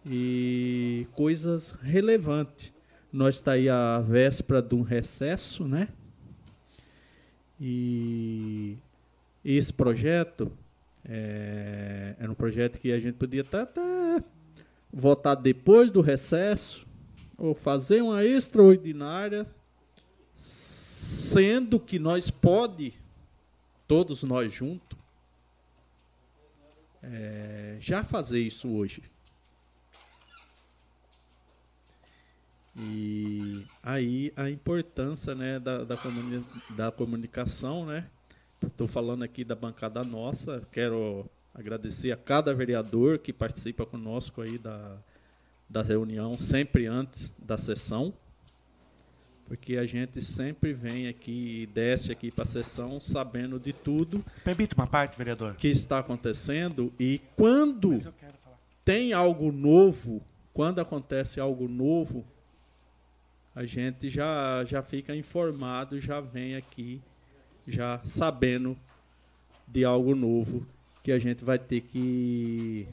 [0.06, 2.74] E coisas relevantes.
[3.12, 5.88] Nós está aí a véspera de um recesso, né?
[7.62, 8.76] E
[9.46, 10.52] esse projeto
[11.06, 14.22] é, era um projeto que a gente podia tá, tá,
[14.92, 16.86] votar depois do recesso
[17.38, 19.46] ou fazer uma extraordinária,
[20.34, 22.94] sendo que nós pode,
[23.88, 24.98] todos nós juntos,
[27.02, 29.04] é, já fazer isso hoje.
[32.76, 38.10] E aí a importância né, da, da, comuni da comunicação, né?
[38.62, 44.58] Estou falando aqui da bancada nossa, quero agradecer a cada vereador que participa conosco aí
[44.58, 44.98] da,
[45.70, 48.14] da reunião, sempre antes da sessão,
[49.48, 54.24] porque a gente sempre vem aqui e desce aqui para a sessão sabendo de tudo.
[54.44, 55.56] Permite uma parte, vereador?
[55.56, 58.02] Que está acontecendo e quando
[58.84, 60.22] tem algo novo,
[60.54, 62.26] quando acontece algo novo,
[63.56, 67.02] a gente já, já fica informado, já vem aqui,
[67.68, 68.78] já sabendo
[69.68, 70.66] de algo novo
[71.04, 72.88] que a gente vai ter que,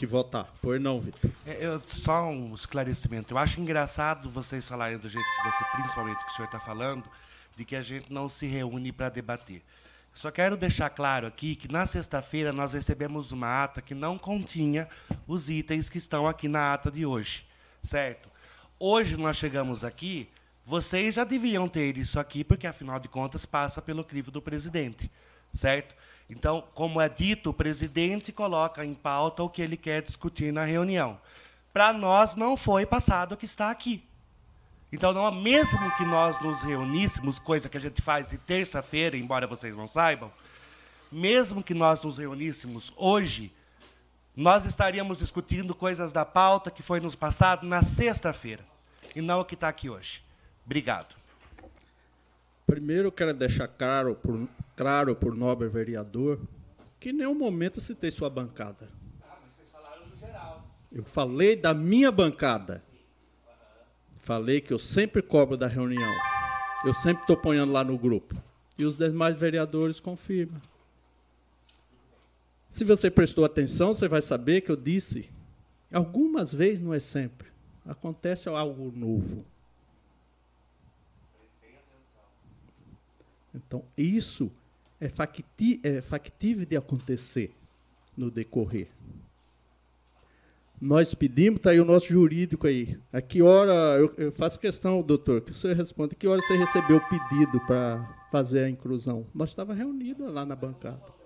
[0.00, 0.50] que votar.
[0.62, 1.30] Por não, Vitor?
[1.46, 3.34] É, eu, só um esclarecimento.
[3.34, 7.04] Eu acho engraçado vocês falarem do jeito que você, principalmente que o senhor está falando,
[7.54, 9.62] de que a gente não se reúne para debater.
[10.14, 14.88] Só quero deixar claro aqui que na sexta-feira nós recebemos uma ata que não continha
[15.26, 17.46] os itens que estão aqui na ata de hoje,
[17.82, 18.30] certo?
[18.78, 20.30] Hoje nós chegamos aqui,
[20.64, 25.10] vocês já deviam ter isso aqui, porque afinal de contas passa pelo crivo do presidente,
[25.52, 25.94] certo?
[26.30, 30.64] Então, como é dito, o presidente coloca em pauta o que ele quer discutir na
[30.64, 31.18] reunião.
[31.72, 34.04] Para nós não foi passado o que está aqui.
[34.92, 39.46] Então, não, mesmo que nós nos reuníssemos, coisa que a gente faz de terça-feira, embora
[39.46, 40.30] vocês não saibam,
[41.10, 43.52] mesmo que nós nos reuníssemos hoje,
[44.36, 48.64] nós estaríamos discutindo coisas da pauta que foi nos passado na sexta-feira,
[49.14, 50.22] e não o que está aqui hoje.
[50.64, 51.14] Obrigado.
[52.66, 54.16] Primeiro, quero deixar claro
[54.80, 56.40] claro por nobre vereador
[56.98, 58.88] que em nenhum momento citei sua bancada.
[60.90, 62.82] Eu falei da minha bancada.
[64.20, 66.10] Falei que eu sempre cobro da reunião.
[66.82, 68.34] Eu sempre estou ponhando lá no grupo.
[68.78, 70.62] E os demais vereadores confirmam.
[72.70, 75.28] Se você prestou atenção, você vai saber que eu disse,
[75.92, 77.48] algumas vezes, não é sempre,
[77.84, 79.44] acontece algo novo.
[83.54, 84.50] Então, isso
[85.00, 87.52] é, facti é factível de acontecer
[88.16, 88.88] no decorrer.
[90.80, 92.98] Nós pedimos, está aí o nosso jurídico aí.
[93.12, 96.56] A que hora, eu, eu, faço questão, doutor, que o senhor responda, que hora você
[96.56, 99.26] recebeu o pedido para fazer a inclusão?
[99.34, 101.19] Nós estávamos reunidos lá na bancada.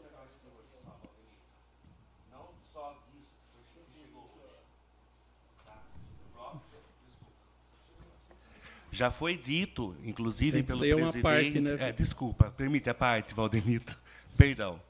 [8.95, 11.23] Já foi dito, inclusive, pelo uma presidente.
[11.23, 11.89] parte, né?
[11.89, 13.99] É, desculpa, permite a parte, Valdenito.
[14.39, 14.81] Perdão.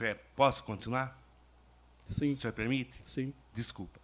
[0.00, 1.20] É, posso continuar?
[2.06, 2.32] Sim.
[2.32, 2.98] O senhor permite?
[3.02, 3.32] Sim.
[3.54, 4.00] Desculpa.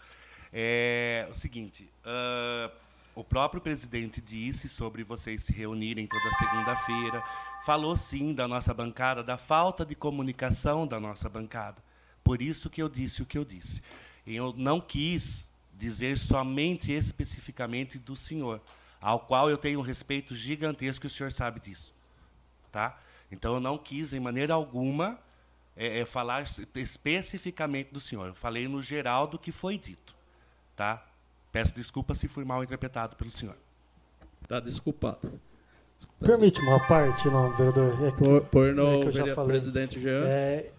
[0.53, 2.71] É o seguinte, ah,
[3.15, 7.23] o próprio presidente disse sobre vocês se reunirem toda segunda-feira,
[7.65, 11.83] falou sim da nossa bancada, da falta de comunicação da nossa bancada.
[12.23, 13.83] Por isso que eu disse o que eu disse.
[14.27, 18.61] Eu não quis dizer somente especificamente do senhor,
[19.01, 21.93] ao qual eu tenho um respeito gigantesco, e o senhor sabe disso.
[22.71, 22.99] Tá?
[23.33, 25.19] Então, eu não quis, em maneira alguma,
[25.77, 26.45] é, é, falar
[26.75, 28.29] especificamente do senhor.
[28.29, 30.15] Eu falei no geral do que foi dito.
[30.77, 31.05] Tá?
[31.53, 33.57] Peço desculpa se fui mal interpretado pelo senhor.
[34.43, 35.41] Está desculpado.
[36.19, 38.07] Permite uma parte, não, vereador?
[38.07, 40.25] É que- Por, por no é vereador- presidente Jean.
[40.27, 40.71] É,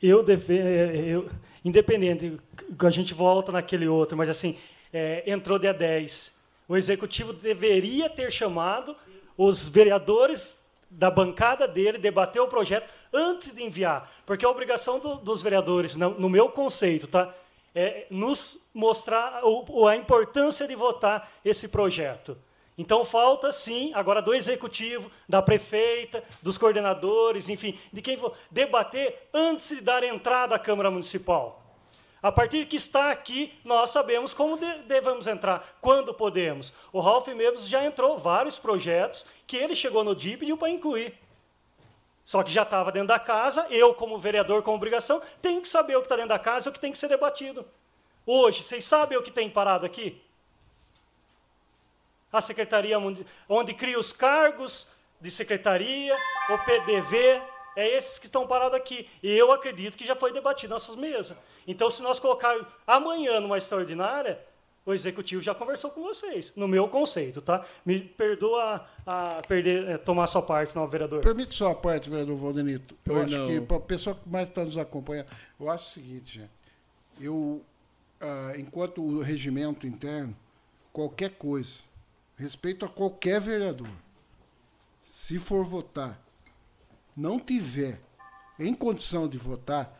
[0.00, 1.28] eu, deve, é, eu
[1.64, 2.38] independente,
[2.78, 4.56] a gente volta naquele outro, mas assim,
[4.92, 6.43] é, entrou dia 10.
[6.68, 8.96] O executivo deveria ter chamado
[9.36, 15.16] os vereadores da bancada dele, debater o projeto antes de enviar, porque a obrigação do-
[15.16, 17.34] dos vereadores, no, meu conceito, tá,
[17.74, 22.38] é nos mostrar o- a importância de votar esse projeto.
[22.78, 29.28] Então falta sim, agora do executivo, da prefeita, dos coordenadores, enfim, de quem for debater
[29.32, 31.63] antes de dar entrada à Câmara Municipal.
[32.24, 36.72] A partir que está aqui, nós sabemos como de- devemos entrar, quando podemos.
[36.90, 40.70] O Ralph mesmo já entrou vários projetos que ele chegou no DIP e pediu para
[40.70, 41.12] incluir.
[42.24, 45.96] Só que já estava dentro da casa, eu, como vereador com obrigação, tenho que saber
[45.96, 47.62] o que está dentro da casa e o que tem que ser debatido.
[48.24, 50.18] Hoje, vocês sabem o que tem parado aqui?
[52.32, 52.98] a Secretaria
[53.48, 56.16] onde cria os cargos de secretaria,
[56.48, 57.42] o PDV,
[57.76, 59.08] é esses que estão parados aqui.
[59.22, 61.36] E eu acredito que já foi debatido nossas mesas.
[61.66, 64.38] Então, se nós colocarmos amanhã numa extraordinária,
[64.86, 67.64] o executivo já conversou com vocês, no meu conceito, tá?
[67.86, 71.22] Me perdoa a perder, eh, tomar sua parte, não, vereador.
[71.22, 72.94] Permite só a parte, vereador Valdenito.
[73.06, 73.46] Eu Pois acho não.
[73.48, 75.28] que, para a pessoa que mais está nos acompanhando,
[75.58, 76.50] eu acho o seguinte, gente.
[77.18, 77.62] Eu,
[78.20, 80.36] ah, enquanto o regimento interno,
[80.92, 81.76] qualquer coisa,
[82.36, 83.88] respeito a qualquer vereador,
[85.02, 86.20] se for votar,
[87.16, 88.00] não tiver
[88.58, 89.98] em condição de votar,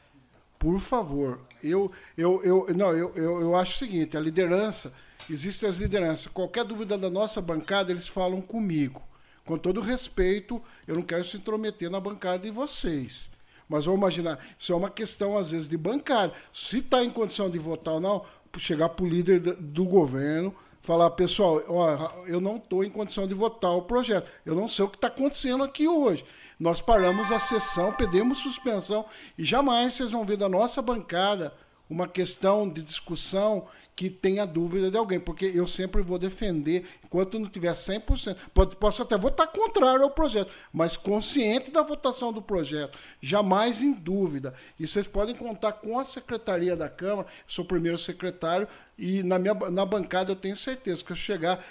[0.64, 4.94] por favor, eu, eu, eu, não, eu, eu, eu acho o seguinte, a liderança,
[5.28, 9.02] existem as lideranças, qualquer dúvida da nossa bancada, eles falam comigo.
[9.44, 13.28] Com todo respeito, eu não quero se intrometer na bancada de vocês.
[13.68, 16.32] Mas vamos imaginar, isso é uma questão, às vezes, de bancada.
[16.50, 18.24] Se está em condição de votar ou não,
[18.56, 23.34] chegar para o líder do- governo, falar, pessoal, ó, eu não estou em condição de
[23.34, 24.30] votar o projeto.
[24.46, 26.24] Eu não sei o que está acontecendo aqui hoje.
[26.58, 29.04] Nós paramos a sessão, pedimos suspensão
[29.36, 31.52] e jamais vocês vão ver da nossa bancada
[31.88, 33.66] uma questão de discussão
[33.96, 38.74] que tenha dúvida de alguém, porque eu sempre vou defender, enquanto não tiver 100%, pode,
[38.76, 44.52] posso até votar contrário ao projeto, mas consciente da votação do projeto, jamais em dúvida.
[44.80, 48.66] E vocês podem contar com a secretaria da Câmara, sou o primeiro secretário,
[48.98, 51.64] e na, minha, na bancada eu tenho certeza que eu chegar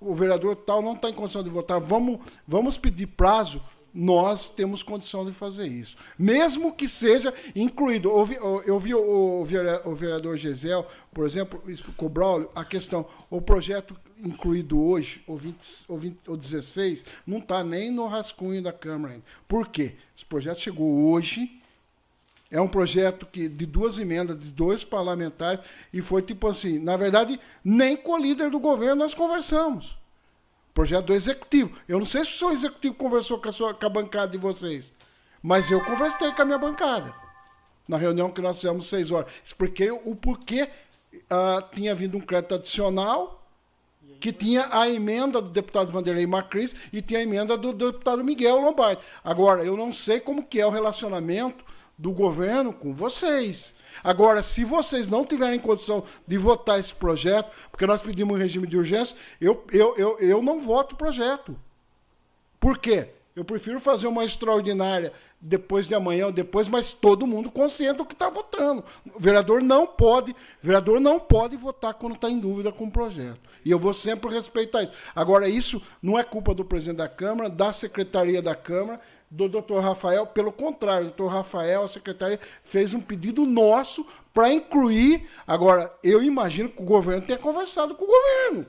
[0.00, 3.60] o vereador tal não está em condição de votar, vamos, vamos pedir prazo
[3.92, 5.96] nós temos condição de fazer isso.
[6.18, 8.08] Mesmo que seja incluído.
[8.66, 11.62] Eu vi, o, vereador Gesel, por exemplo,
[11.96, 17.38] com Braulio, a questão, o projeto incluído hoje, o, 20, o, 20, o 16, não
[17.38, 19.24] está nem no rascunho da Câmara ainda.
[19.46, 19.94] Por quê?
[20.16, 21.60] Esse projeto chegou hoje,
[22.50, 26.96] é um projeto que de duas emendas, de dois parlamentares, e foi tipo assim, na
[26.96, 29.97] verdade, nem com o líder do governo nós conversamos.
[30.78, 31.76] Projeto do executivo.
[31.88, 34.38] Eu não sei se o seu executivo conversou com a, sua, com a bancada de
[34.38, 34.94] vocês,
[35.42, 37.12] mas eu conversei com a minha bancada.
[37.88, 39.28] Na reunião que nós fizemos seis horas.
[39.44, 40.68] Expliquei o porquê
[41.12, 43.44] uh, tinha vindo um crédito adicional,
[44.20, 48.22] que tinha a emenda do deputado Vanderlei Macris e tinha a emenda do, do deputado
[48.22, 49.02] Miguel Lombardi.
[49.24, 51.64] Agora, eu não sei como que é o relacionamento
[51.98, 53.74] do governo com vocês.
[54.02, 58.66] Agora, se vocês não tiverem condição de votar esse projeto, porque nós pedimos um regime
[58.66, 61.58] de urgência, eu, eu, eu, eu não voto o projeto.
[62.60, 63.08] Por quê?
[63.38, 68.04] Eu prefiro fazer uma extraordinária depois de amanhã ou depois, mas todo mundo consciente do
[68.04, 68.84] que está votando.
[69.14, 73.38] O vereador não pode, vereador não pode votar quando está em dúvida com o projeto.
[73.64, 74.92] E eu vou sempre respeitar isso.
[75.14, 79.00] Agora, isso não é culpa do presidente da Câmara, da secretaria da Câmara
[79.30, 80.26] do doutor Rafael.
[80.26, 85.28] Pelo contrário, o doutor Rafael, a secretaria, fez um pedido nosso para incluir.
[85.46, 88.66] Agora, eu imagino que o governo tenha conversado com o governo.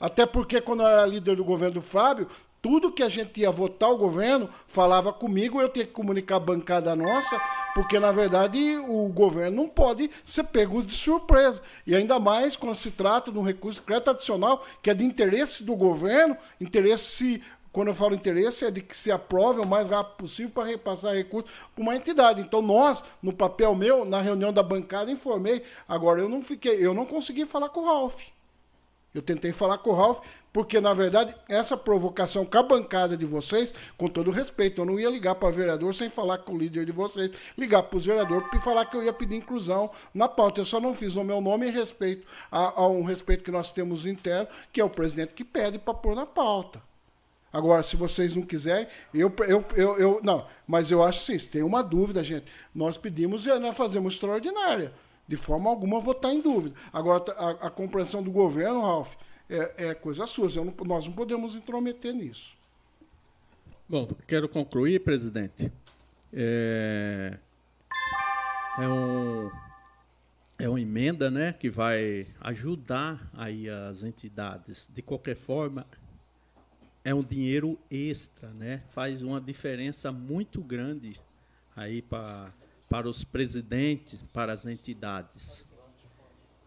[0.00, 2.28] Até porque, quando eu era líder do governo do Fábio,
[2.64, 6.40] tudo que a gente ia votar o governo falava comigo, eu tinha que comunicar a
[6.40, 7.38] bancada nossa,
[7.74, 8.58] porque na verdade
[8.88, 11.60] o governo não pode ser pego de surpresa.
[11.86, 15.62] E ainda mais quando se trata de um recurso crédito adicional que é de interesse
[15.62, 17.42] do governo, interesse
[17.74, 21.12] quando eu falo interesse, é de que se aprove o mais rápido possível para repassar
[21.12, 22.40] recursos para uma entidade.
[22.40, 25.60] Então, nós, no papel meu, na reunião da bancada, informei.
[25.88, 28.26] Agora, eu não fiquei, eu não consegui falar com o Ralph.
[29.12, 30.20] Eu tentei falar com o Ralph,
[30.52, 35.00] porque, na verdade, essa provocação com a bancada de vocês, com todo respeito, eu não
[35.00, 38.46] ia ligar para vereador sem falar com o líder de vocês, ligar para os vereadores
[38.54, 40.60] e falar que eu ia pedir inclusão na pauta.
[40.60, 43.72] Eu só não fiz no meu nome em respeito a, a um respeito que nós
[43.72, 46.93] temos interno, que é o presidente que pede para pôr na pauta.
[47.54, 51.48] Agora, se vocês não quiserem, eu, eu, eu, eu não, mas eu acho assim, se
[51.48, 54.92] tem uma dúvida, gente, nós pedimos e nós fazemos extraordinária.
[55.28, 56.74] De forma alguma vou estar em dúvida.
[56.92, 59.14] Agora, a, a compreensão do governo, Ralf,
[59.48, 60.48] é, é coisa sua.
[60.56, 62.56] Não, nós não podemos intrometer nisso.
[63.88, 65.72] Bom, quero concluir, presidente.
[66.32, 67.38] É,
[68.78, 69.48] é, um,
[70.58, 74.90] é uma emenda né, que vai ajudar aí as entidades.
[74.92, 75.86] De qualquer forma,
[77.04, 78.82] é um dinheiro extra, né?
[78.90, 81.20] Faz uma diferença muito grande
[81.76, 82.52] aí para
[82.88, 85.68] para os presidentes, para as entidades.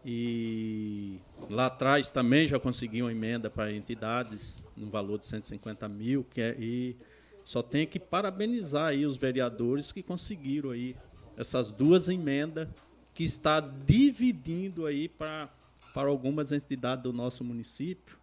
[0.04, 6.24] E lá atrás também já consegui uma emenda para entidades no valor de 150 mil,
[6.24, 6.96] que é, e
[7.44, 10.94] só tenho que parabenizar aí os vereadores que conseguiram aí
[11.36, 12.68] essas duas emendas
[13.14, 15.48] que está dividindo aí para
[15.94, 18.17] para algumas entidades do nosso município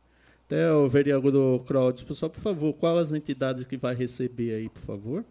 [0.45, 4.81] até o vereador Claudio, pessoal, por favor, quais as entidades que vai receber aí, por
[4.81, 5.25] favor?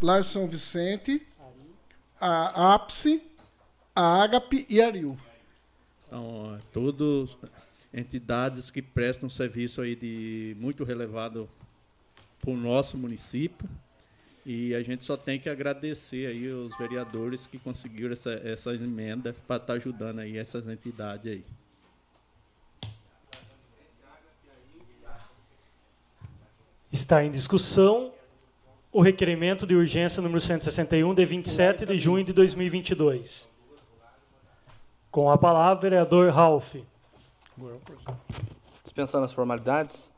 [0.00, 1.26] Lar São Vicente,
[2.20, 3.20] a APSE,
[3.96, 5.18] a Agape e a Rio.
[6.06, 7.36] Então, todas
[7.92, 11.48] entidades que prestam serviço aí de muito relevado
[12.40, 13.68] para o nosso município.
[14.46, 19.34] E a gente só tem que agradecer aí os vereadores que conseguiram essa, essa emenda
[19.46, 21.44] para estar tá ajudando aí essas entidades aí.
[26.92, 28.12] Está em discussão
[28.92, 33.58] o requerimento de urgência número 161, de 27 de junho de 2022.
[35.10, 36.76] Com a palavra, vereador Ralph.
[38.84, 40.12] Dispensando as formalidades,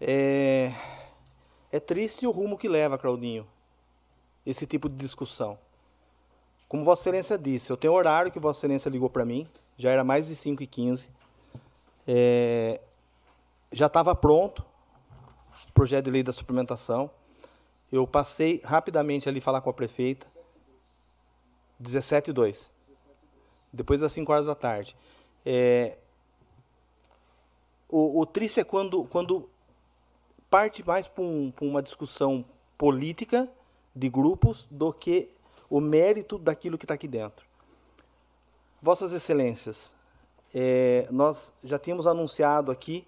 [0.00, 0.72] é,
[1.70, 3.46] é triste o rumo que leva, Claudinho,
[4.44, 5.58] esse tipo de discussão.
[6.68, 9.46] Como Vossa Excelência disse, eu tenho horário que Vossa Excelência ligou para mim,
[9.76, 11.08] já era mais de 5 e 15
[12.06, 12.80] é,
[13.72, 14.64] já estava pronto,
[15.72, 17.10] projeto de lei da suplementação.
[17.90, 20.26] Eu passei rapidamente ali falar com a prefeita.
[21.78, 22.72] 17 e 2.
[23.72, 24.96] Depois das 5 horas da tarde.
[25.44, 25.98] É,
[27.88, 29.48] o, o triste é quando, quando
[30.48, 32.44] parte mais para um, uma discussão
[32.78, 33.48] política
[33.94, 35.30] de grupos do que
[35.68, 37.46] o mérito daquilo que está aqui dentro.
[38.80, 39.94] Vossas Excelências,
[40.54, 43.06] é, nós já tínhamos anunciado aqui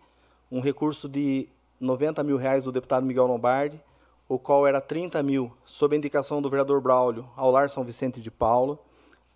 [0.50, 1.48] um recurso de
[1.80, 3.80] 90 mil reais do deputado Miguel Lombardi,
[4.28, 8.30] o qual era 30 mil sob indicação do vereador Braulio ao Lar São Vicente de
[8.30, 8.78] Paulo,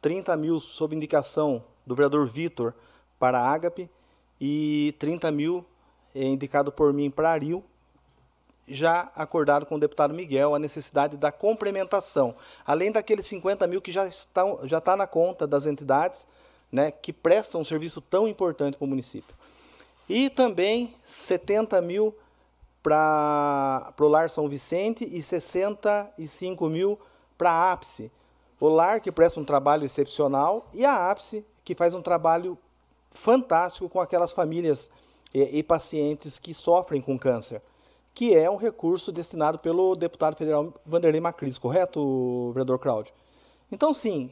[0.01, 2.75] 30 mil sob indicação do vereador Vitor
[3.19, 3.91] para a Ágape
[4.41, 5.65] e 30 mil
[6.15, 7.63] é, indicado por mim para Aril,
[8.67, 12.35] já acordado com o deputado Miguel a necessidade da complementação,
[12.65, 16.27] além daqueles 50 mil que já estão já está na conta das entidades,
[16.71, 19.35] né, que prestam um serviço tão importante para o município.
[20.09, 22.15] E também 70 mil
[22.83, 26.99] para o Lar São Vicente e 65 mil
[27.37, 28.11] para a ápice.
[28.59, 32.59] O Lar, que presta um trabalho excepcional, e a ápice, que faz um trabalho
[33.13, 34.91] fantástico com aquelas famílias
[35.33, 37.63] e, e pacientes que sofrem com câncer,
[38.15, 43.15] que é um recurso destinado pelo deputado federal Vanderlei Macris, correto, vereador Cláudio?
[43.71, 44.31] Então, sim,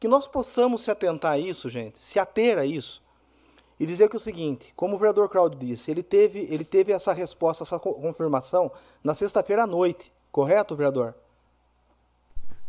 [0.00, 3.02] que nós possamos se atentar a isso, gente, se ater a isso,
[3.78, 6.92] e dizer que é o seguinte, como o vereador Cláudio disse, ele teve, ele teve
[6.92, 8.70] essa resposta, essa confirmação
[9.02, 11.14] na sexta-feira à noite, correto, vereador?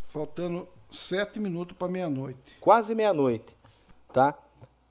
[0.03, 2.57] Faltando sete minutos para meia-noite.
[2.59, 3.55] Quase meia-noite,
[4.11, 4.37] tá?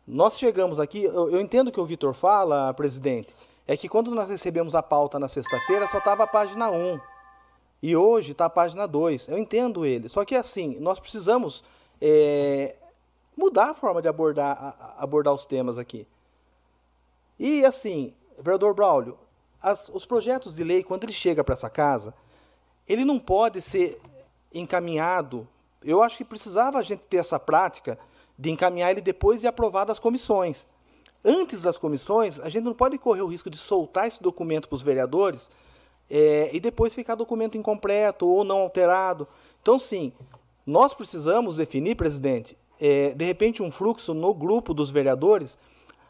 [0.06, 3.34] Nós chegamos aqui, eu, eu entendo que o Vitor fala, presidente,
[3.66, 7.00] é que quando nós recebemos a pauta na sexta-feira só estava a página 1.
[7.82, 9.28] E hoje está a página 2.
[9.28, 10.08] Eu entendo ele.
[10.08, 11.64] Só que assim, nós precisamos
[12.00, 12.76] é,
[13.36, 16.06] mudar a forma de abordar, a, abordar os temas aqui.
[17.38, 19.18] E assim, vereador Braulio,
[19.60, 22.14] as, os projetos de lei, quando ele chega para essa casa,
[22.86, 24.00] ele não pode ser
[24.52, 25.48] encaminhado.
[25.82, 27.98] Eu acho que precisava a gente ter essa prática
[28.38, 30.68] de encaminhar ele depois e aprovar das comissões.
[31.24, 34.76] Antes das comissões, a gente não pode correr o risco de soltar esse documento para
[34.76, 35.50] os vereadores
[36.10, 39.26] é, e depois ficar documento incompleto ou não alterado.
[39.62, 40.12] Então, sim,
[40.66, 45.58] nós precisamos definir, presidente, é, de repente um fluxo no grupo dos vereadores,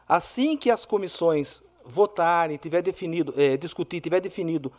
[0.07, 4.71] assim que as comissões votarem, tiver definido, é, discutir, tiver definido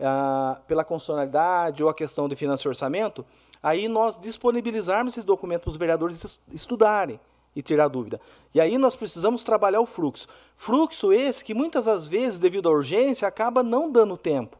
[0.00, 3.24] ah, pela constitucionalidade ou a questão de finanças e orçamento,
[3.62, 7.20] aí nós disponibilizarmos esses documentos para os vereadores estudarem
[7.54, 8.20] e tirar dúvida.
[8.52, 10.26] E aí nós precisamos trabalhar o fluxo.
[10.56, 14.58] Fluxo esse que muitas das vezes, devido à urgência, acaba não dando tempo.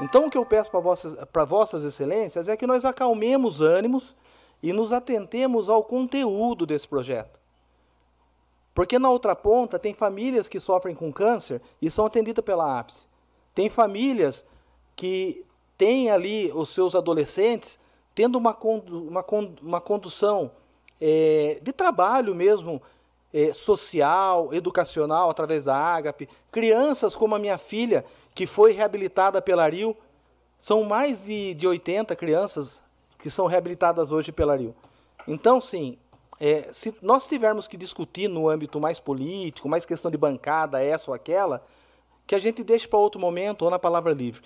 [0.00, 4.16] Então o que eu peço para vossas, para vossas excelências é que nós acalmemos ânimos
[4.62, 7.40] e nos atentemos ao conteúdo desse projeto.
[8.74, 13.06] Porque na outra ponta tem famílias que sofrem com câncer e são atendidas pela ápice.
[13.54, 14.44] Tem famílias
[14.96, 15.44] que
[15.76, 17.78] tem ali os seus adolescentes
[18.14, 19.24] tendo uma, condu uma,
[19.60, 20.52] uma condução
[21.00, 22.80] é, de trabalho mesmo,
[23.32, 26.28] é, social, educacional, através da Ágape.
[26.50, 29.96] Crianças como a minha filha, que foi reabilitada pela Rio,
[30.58, 32.81] são mais de, de 80 crianças
[33.22, 34.74] que são reabilitadas hoje pela Rio.
[35.28, 35.96] Então, sim,
[36.40, 41.08] é, se nós tivermos que discutir no âmbito mais político, mais questão de bancada, essa
[41.08, 41.64] ou aquela,
[42.26, 44.42] que a gente deixe para outro momento ou na palavra livre.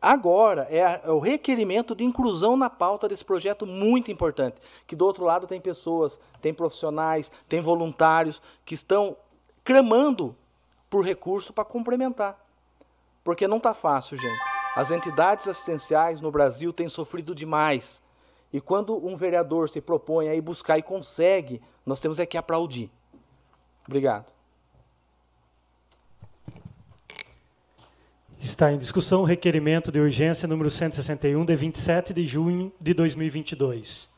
[0.00, 4.56] Agora é, é o requerimento de inclusão na pauta desse projeto muito importante.
[4.86, 9.16] Que do outro lado tem pessoas, tem profissionais, tem voluntários que estão
[9.64, 10.36] clamando
[10.88, 12.38] por recurso para complementar.
[13.24, 14.47] Porque não está fácil, gente.
[14.78, 18.00] As entidades assistenciais no Brasil têm sofrido demais.
[18.52, 22.38] E quando um vereador se propõe a ir buscar e consegue, nós temos é que
[22.38, 22.88] aplaudir.
[23.84, 24.32] Obrigado.
[28.38, 34.16] Está em discussão o requerimento de urgência número 161, de 27 de junho de 2022.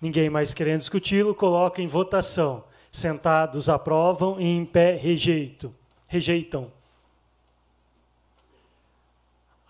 [0.00, 2.64] Ninguém mais querendo discuti-lo, coloca em votação.
[2.90, 5.70] Sentados aprovam e em pé rejeito,
[6.06, 6.79] rejeitam.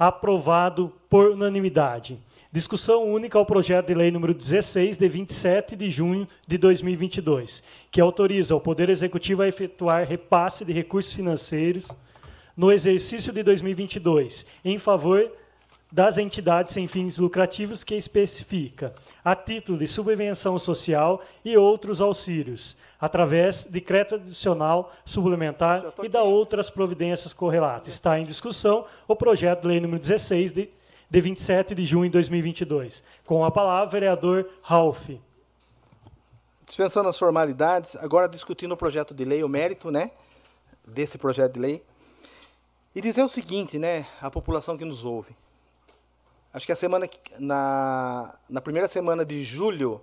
[0.00, 2.18] Aprovado por unanimidade.
[2.50, 8.00] Discussão única ao projeto de lei número 16, de 27 de junho de 2022, que
[8.00, 11.88] autoriza o Poder Executivo a efetuar repasse de recursos financeiros
[12.56, 15.30] no exercício de 2022 em favor
[15.92, 22.78] das entidades sem fins lucrativos que especifica, a título de subvenção social e outros auxílios,
[23.00, 27.92] através de decreto adicional suplementar e da outras providências correlatas.
[27.92, 30.70] Está em discussão o projeto de lei número 16 de
[31.10, 33.02] de 27 de junho de 2022.
[33.26, 35.10] Com a palavra, vereador Ralph.
[36.64, 40.12] Dispensando as formalidades, agora discutindo o projeto de lei, o mérito né,
[40.86, 41.84] desse projeto de lei.
[42.94, 45.34] E dizer o seguinte, né, à população que nos ouve.
[46.54, 47.08] Acho que a semana
[47.38, 50.00] na, na primeira semana de julho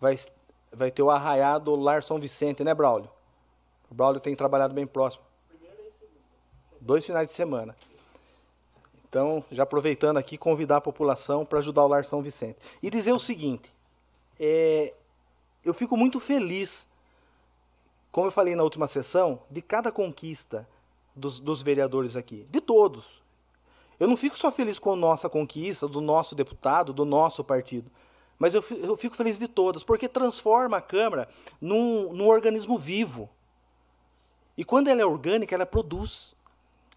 [0.00, 0.16] vai,
[0.72, 3.10] vai ter o arraiado Lar São Vicente, né, Braulio?
[3.90, 5.24] O Braulio tem trabalhado bem próximo.
[6.80, 7.74] Dois finais de semana.
[9.08, 12.58] Então, já aproveitando aqui, convidar a população para ajudar o Lar São Vicente.
[12.82, 13.74] E dizer o seguinte:
[14.38, 14.94] é,
[15.64, 16.88] eu fico muito feliz,
[18.12, 20.66] como eu falei na última sessão, de cada conquista
[21.14, 23.20] dos, dos vereadores aqui, de todos.
[23.98, 27.90] Eu não fico só feliz com a nossa conquista, do nosso deputado, do nosso partido,
[28.40, 28.62] mas eu,
[28.96, 31.28] fico feliz de todas, porque transforma a Câmara
[31.60, 33.28] num, num organismo vivo.
[34.56, 36.34] E quando ela é orgânica, ela produz.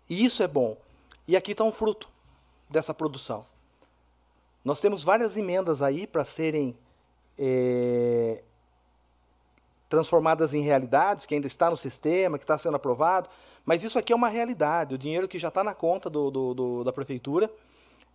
[0.09, 0.77] E isso é bom.
[1.27, 2.09] E aqui está um fruto
[2.69, 3.45] dessa produção.
[4.63, 6.77] Nós temos várias emendas aí para serem
[7.37, 8.41] é,
[9.89, 13.29] transformadas em realidades, que ainda está no sistema, que está sendo aprovado,
[13.65, 16.53] mas isso aqui é uma realidade, o dinheiro que já está na conta do, do,
[16.53, 17.51] do, da prefeitura,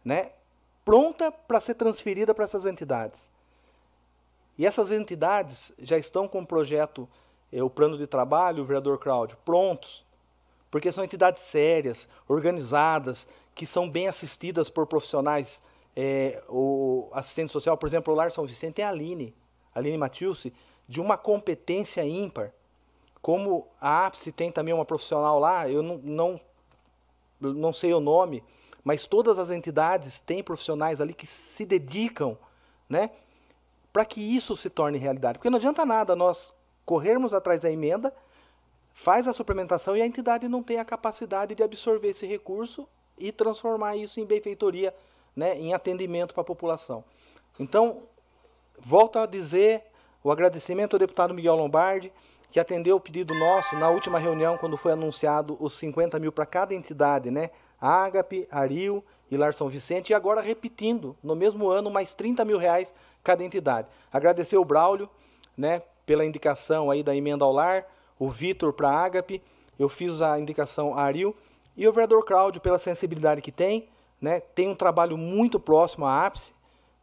[0.02, 0.32] né,
[0.88, 3.30] pronta para ser transferida para essas entidades.
[4.56, 7.06] E essas entidades já estão com o projeto,
[7.52, 10.02] é, o plano de trabalho, o vereador Cláudio, prontos,
[10.70, 15.62] porque são entidades sérias, organizadas, que são bem assistidas por profissionais,
[15.94, 19.34] é, o assistente social, por exemplo, o Lar São Vicente é a Aline,
[19.74, 20.54] Aline Matilce,
[20.88, 22.50] de uma competência ímpar.
[23.20, 26.40] Como a APSE tem também uma profissional lá, eu não, não,
[27.38, 28.42] não sei o nome,
[28.84, 32.38] mas todas as entidades têm profissionais ali que se dedicam
[32.88, 33.10] né,
[33.92, 35.38] para que isso se torne realidade.
[35.38, 36.52] Porque não adianta nada nós
[36.84, 38.14] corrermos atrás da emenda,
[38.94, 42.88] faz a suplementação e a entidade não tem a capacidade de absorver esse recurso
[43.18, 44.94] e transformar isso em benfeitoria,
[45.34, 47.04] né, em atendimento para a população.
[47.60, 48.02] Então,
[48.78, 49.84] volto a dizer
[50.22, 52.12] o agradecimento ao deputado Miguel Lombardi,
[52.50, 56.46] que atendeu o pedido nosso na última reunião, quando foi anunciado os 50 mil para
[56.46, 57.50] cada entidade, né?
[57.80, 62.58] Ágape, Aril e Lar São Vicente, e agora repetindo, no mesmo ano, mais 30 mil
[62.58, 63.88] reais cada entidade.
[64.12, 65.08] Agradecer o Braulio,
[65.56, 67.84] né, pela indicação aí da emenda ao lar,
[68.18, 69.42] o Vitor para a Ágape,
[69.78, 71.36] eu fiz a indicação a Aril,
[71.76, 73.88] e o vereador Cláudio pela sensibilidade que tem,
[74.20, 76.52] né, tem um trabalho muito próximo à ápice,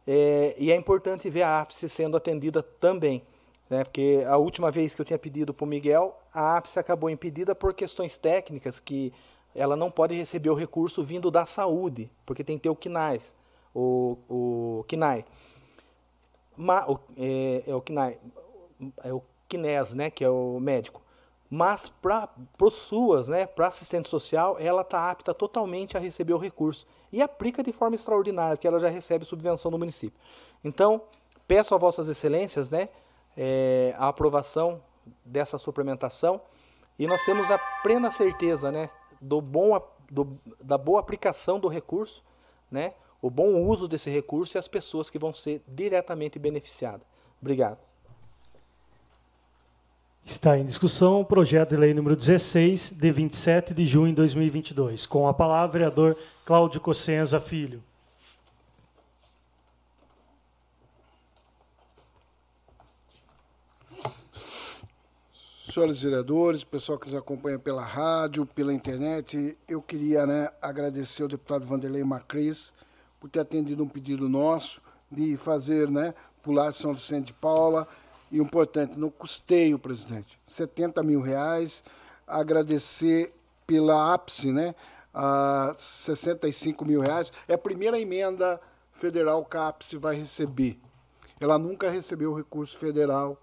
[0.06, 3.22] é, e é importante ver a ápice sendo atendida também.
[3.68, 7.10] Né, porque a última vez que eu tinha pedido para o Miguel, a ápice acabou
[7.10, 9.12] impedida por questões técnicas que
[9.56, 13.34] ela não pode receber o recurso vindo da saúde, porque tem que ter o KNAIS,
[13.74, 15.24] o, o KNAI.
[16.56, 18.18] Ma, o, é, é, o KNAI,
[19.02, 21.00] é o KNES, né, que é o médico.
[21.48, 22.28] Mas para
[22.70, 27.62] suas, né, para assistente social, ela está apta totalmente a receber o recurso e aplica
[27.62, 30.20] de forma extraordinária, que ela já recebe subvenção do município.
[30.62, 31.00] Então,
[31.46, 32.88] peço a vossas excelências, né,
[33.36, 34.82] é, a aprovação
[35.24, 36.40] dessa suplementação
[36.98, 38.90] e nós temos a plena certeza, né,
[39.20, 39.80] do bom,
[40.10, 42.24] do, da boa aplicação do recurso,
[42.70, 42.94] né?
[43.20, 47.06] o bom uso desse recurso e as pessoas que vão ser diretamente beneficiadas.
[47.40, 47.78] Obrigado.
[50.24, 55.06] Está em discussão o projeto de lei número 16, de 27 de junho de 2022.
[55.06, 57.82] Com a palavra, vereador Cláudio Cossenza Filho.
[65.76, 71.28] Senhores vereadores, pessoal que nos acompanha pela rádio, pela internet, eu queria né, agradecer ao
[71.28, 72.72] deputado Vanderlei Macris
[73.20, 74.80] por ter atendido um pedido nosso
[75.12, 77.86] de fazer né, pular São Vicente de Paula
[78.32, 81.84] e importante, no custeio, presidente, 70 mil reais.
[82.26, 83.34] Agradecer
[83.66, 84.74] pela ápice, né,
[85.12, 87.34] a 65 mil reais.
[87.46, 88.58] É a primeira emenda
[88.90, 90.80] federal que a ápice vai receber.
[91.38, 93.38] Ela nunca recebeu recurso federal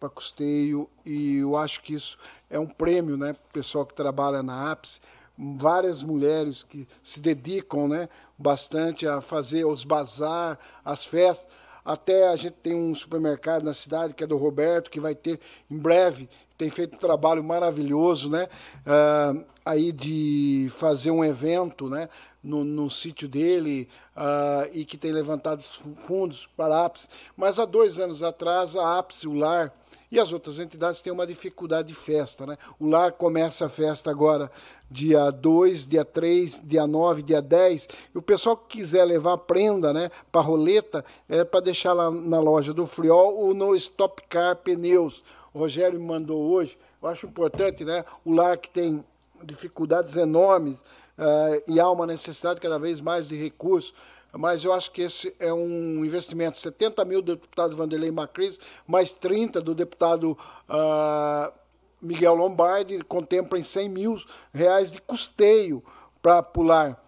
[0.00, 2.18] para custeio e eu acho que isso
[2.48, 5.00] é um prêmio, né, para o pessoal que trabalha na APS,
[5.38, 11.48] várias mulheres que se dedicam, né, bastante a fazer os bazar, as festas.
[11.84, 15.38] Até a gente tem um supermercado na cidade que é do Roberto, que vai ter
[15.70, 18.46] em breve, tem feito um trabalho maravilhoso, né?
[18.86, 22.10] Uh, aí de fazer um evento, né?
[22.42, 27.08] No, no sítio dele uh, e que tem levantado fundos para a APS.
[27.36, 29.72] Mas há dois anos atrás, a APS, o LAR
[30.10, 32.46] e as outras entidades têm uma dificuldade de festa.
[32.46, 32.56] Né?
[32.78, 34.50] O LAR começa a festa agora
[34.90, 37.88] dia 2, dia 3, dia 9, dia 10.
[38.14, 42.40] E o pessoal que quiser levar prenda né, para roleta, é para deixar lá na
[42.40, 45.22] loja do Friol ou no Stop Car Pneus.
[45.52, 46.78] O Rogério me mandou hoje.
[47.02, 48.04] Eu acho importante, né?
[48.24, 49.04] O lar que tem
[49.44, 53.94] dificuldades enormes uh, e há uma necessidade cada vez mais de recursos.
[54.32, 56.56] Mas eu acho que esse é um investimento.
[56.56, 60.38] 70 mil do deputado Vanderlei Macris, mais 30 do deputado
[60.68, 61.52] uh,
[62.00, 64.16] Miguel Lombardi, contempla em 100 mil
[64.54, 65.82] reais de custeio
[66.22, 67.02] para pular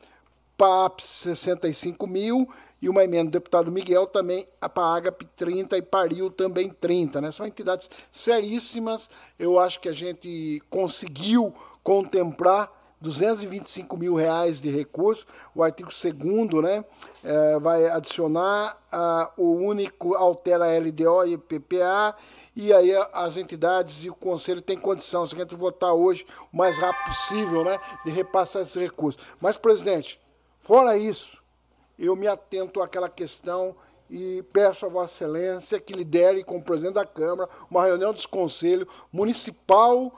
[0.56, 2.48] PAPS 65 mil
[2.82, 7.20] e uma emenda do deputado Miguel também para a Agape 30 e Paril também 30.
[7.20, 7.30] Né?
[7.30, 9.08] São entidades seríssimas.
[9.38, 11.54] Eu acho que a gente conseguiu
[11.84, 15.26] contemplar 225 mil reais de recurso.
[15.54, 16.84] O artigo 2 né,
[17.22, 18.78] é, vai adicionar
[19.36, 22.14] o único, altera a LDO e PPA,
[22.54, 26.78] e aí as entidades e o conselho têm condição, se a votar hoje, o mais
[26.78, 29.18] rápido possível, né, de repassar esse recurso.
[29.40, 30.20] Mas, presidente,
[30.60, 31.41] fora isso,
[32.02, 33.76] eu me atento àquela questão
[34.10, 38.26] e peço a Vossa Excelência que lidere com o presidente da Câmara uma reunião dos
[38.26, 40.12] Conselho Municipal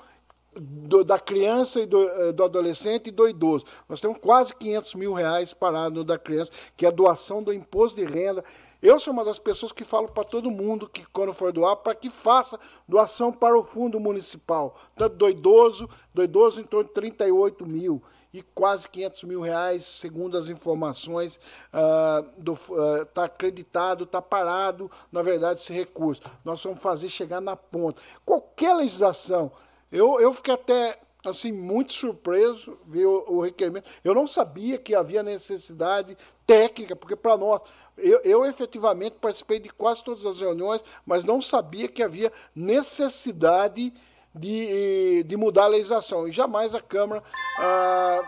[0.55, 3.67] do, da criança e do, eh, do, adolescente e do idoso.
[3.87, 8.01] Nós temos quase 500 mil reais parados da criança, que é a doação do imposto
[8.01, 8.43] de renda.
[8.81, 11.95] Eu sou uma das pessoas que falo para todo mundo que, quando for doar, para
[11.95, 12.59] que faça
[12.89, 14.79] doação para o fundo municipal.
[14.95, 18.03] Tanto do idoso, do idoso em torno de 38 mil
[18.35, 25.23] e quase 500 mil reais, segundo as informações, está uh, uh, acreditado, está parado, na
[25.23, 26.21] verdade, esse recurso.
[26.45, 28.03] Nós vamos fazer chegar na ponta.
[28.27, 29.51] Qualquer legislação
[29.95, 33.89] eu, eu fiquei até assim muito surpreso ver o, o, requerimento.
[34.03, 37.63] Eu não sabia que havia necessidade técnica, porque para nós,
[37.97, 43.95] eu, eu, efetivamente participei de quase todas as reuniões, mas não sabia que havia necessidade
[44.35, 46.27] de, de mudar a legislação.
[46.27, 47.23] E jamais a Câmara
[47.59, 48.23] ah,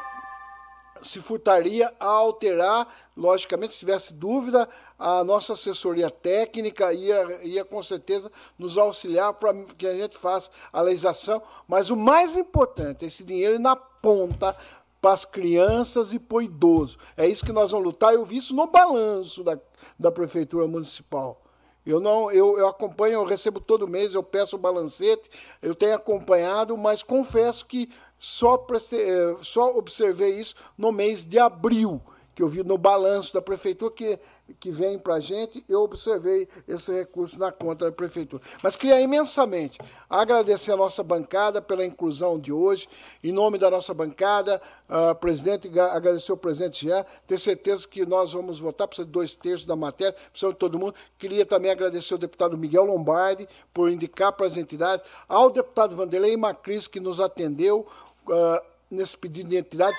[1.02, 4.68] se furtaria a alterar, logicamente, se tivesse dúvida,
[4.98, 10.50] a nossa assessoria técnica ia, ia com certeza nos auxiliar para que a gente faça
[10.72, 14.56] a legislação, mas o mais importante esse dinheiro ir na ponta
[15.00, 16.98] para as crianças e para o idoso.
[17.16, 18.14] É isso que nós vamos lutar.
[18.14, 19.58] Eu vi isso no balanço da,
[19.98, 21.45] da Prefeitura Municipal.
[21.86, 25.30] Eu não, eu, eu acompanho, eu recebo todo mês, eu peço o balancete,
[25.62, 27.88] eu tenho acompanhado, mas confesso que
[28.18, 32.02] só, prestei, eh, só observei isso no mês de abril,
[32.36, 34.18] que eu vi no balanço da prefeitura que,
[34.60, 38.42] que vem para a gente, eu observei esse recurso na conta da prefeitura.
[38.62, 42.86] Mas queria imensamente agradecer a nossa bancada pela inclusão de hoje.
[43.24, 48.34] Em nome da nossa bancada, uh, presidente, agradecer ao presidente Jean, ter certeza que nós
[48.34, 50.94] vamos votar, precisa de dois terços da matéria, precisa de todo mundo.
[51.16, 56.36] Queria também agradecer ao deputado Miguel Lombardi por indicar para as entidades, ao deputado Vanderlei
[56.36, 57.86] Macris, que nos atendeu,
[58.28, 59.96] uh, nesse pedido de identidade.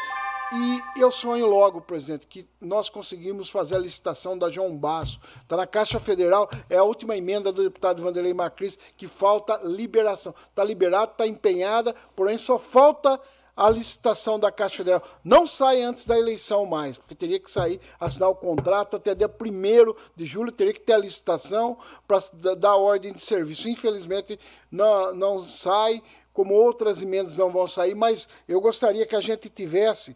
[0.50, 5.20] E eu sonho logo, presidente, que nós conseguimos fazer a licitação da João Basso.
[5.42, 10.34] Está na Caixa Federal, é a última emenda do deputado Vanderlei Macris, que falta liberação.
[10.50, 13.20] Está liberado, está empenhada, porém só falta
[13.58, 15.04] a licitação da Caixa Federal.
[15.22, 19.28] Não sai antes da eleição mais, porque teria que sair, assinar o contrato até dia
[19.28, 22.20] 1 de julho, teria que ter a licitação para
[22.56, 23.68] dar ordem de serviço.
[23.68, 24.40] Infelizmente,
[24.72, 26.02] não, não sai
[26.38, 30.16] como outras emendas não vão sair, mas eu gostaria que a gente tivesse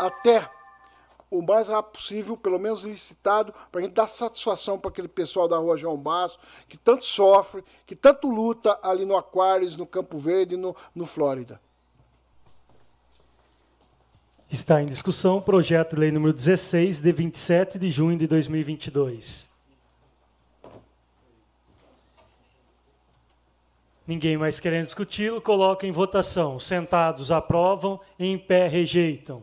[0.00, 0.50] até
[1.30, 5.46] o mais rápido possível, pelo menos licitado, para a gente dar satisfação para aquele pessoal
[5.46, 10.18] da rua João Basso, que tanto sofre, que tanto luta ali no Aquários, no Campo
[10.18, 11.60] Verde, no, no Flórida.
[14.50, 19.55] Está em discussão o projeto de lei número 16, de 27 de junho de 2022.
[24.06, 26.60] Ninguém mais querendo discuti-lo, coloca em votação.
[26.60, 29.42] Sentados aprovam, em pé rejeitam.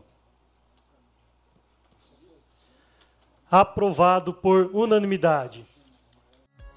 [3.50, 5.66] Aprovado por unanimidade.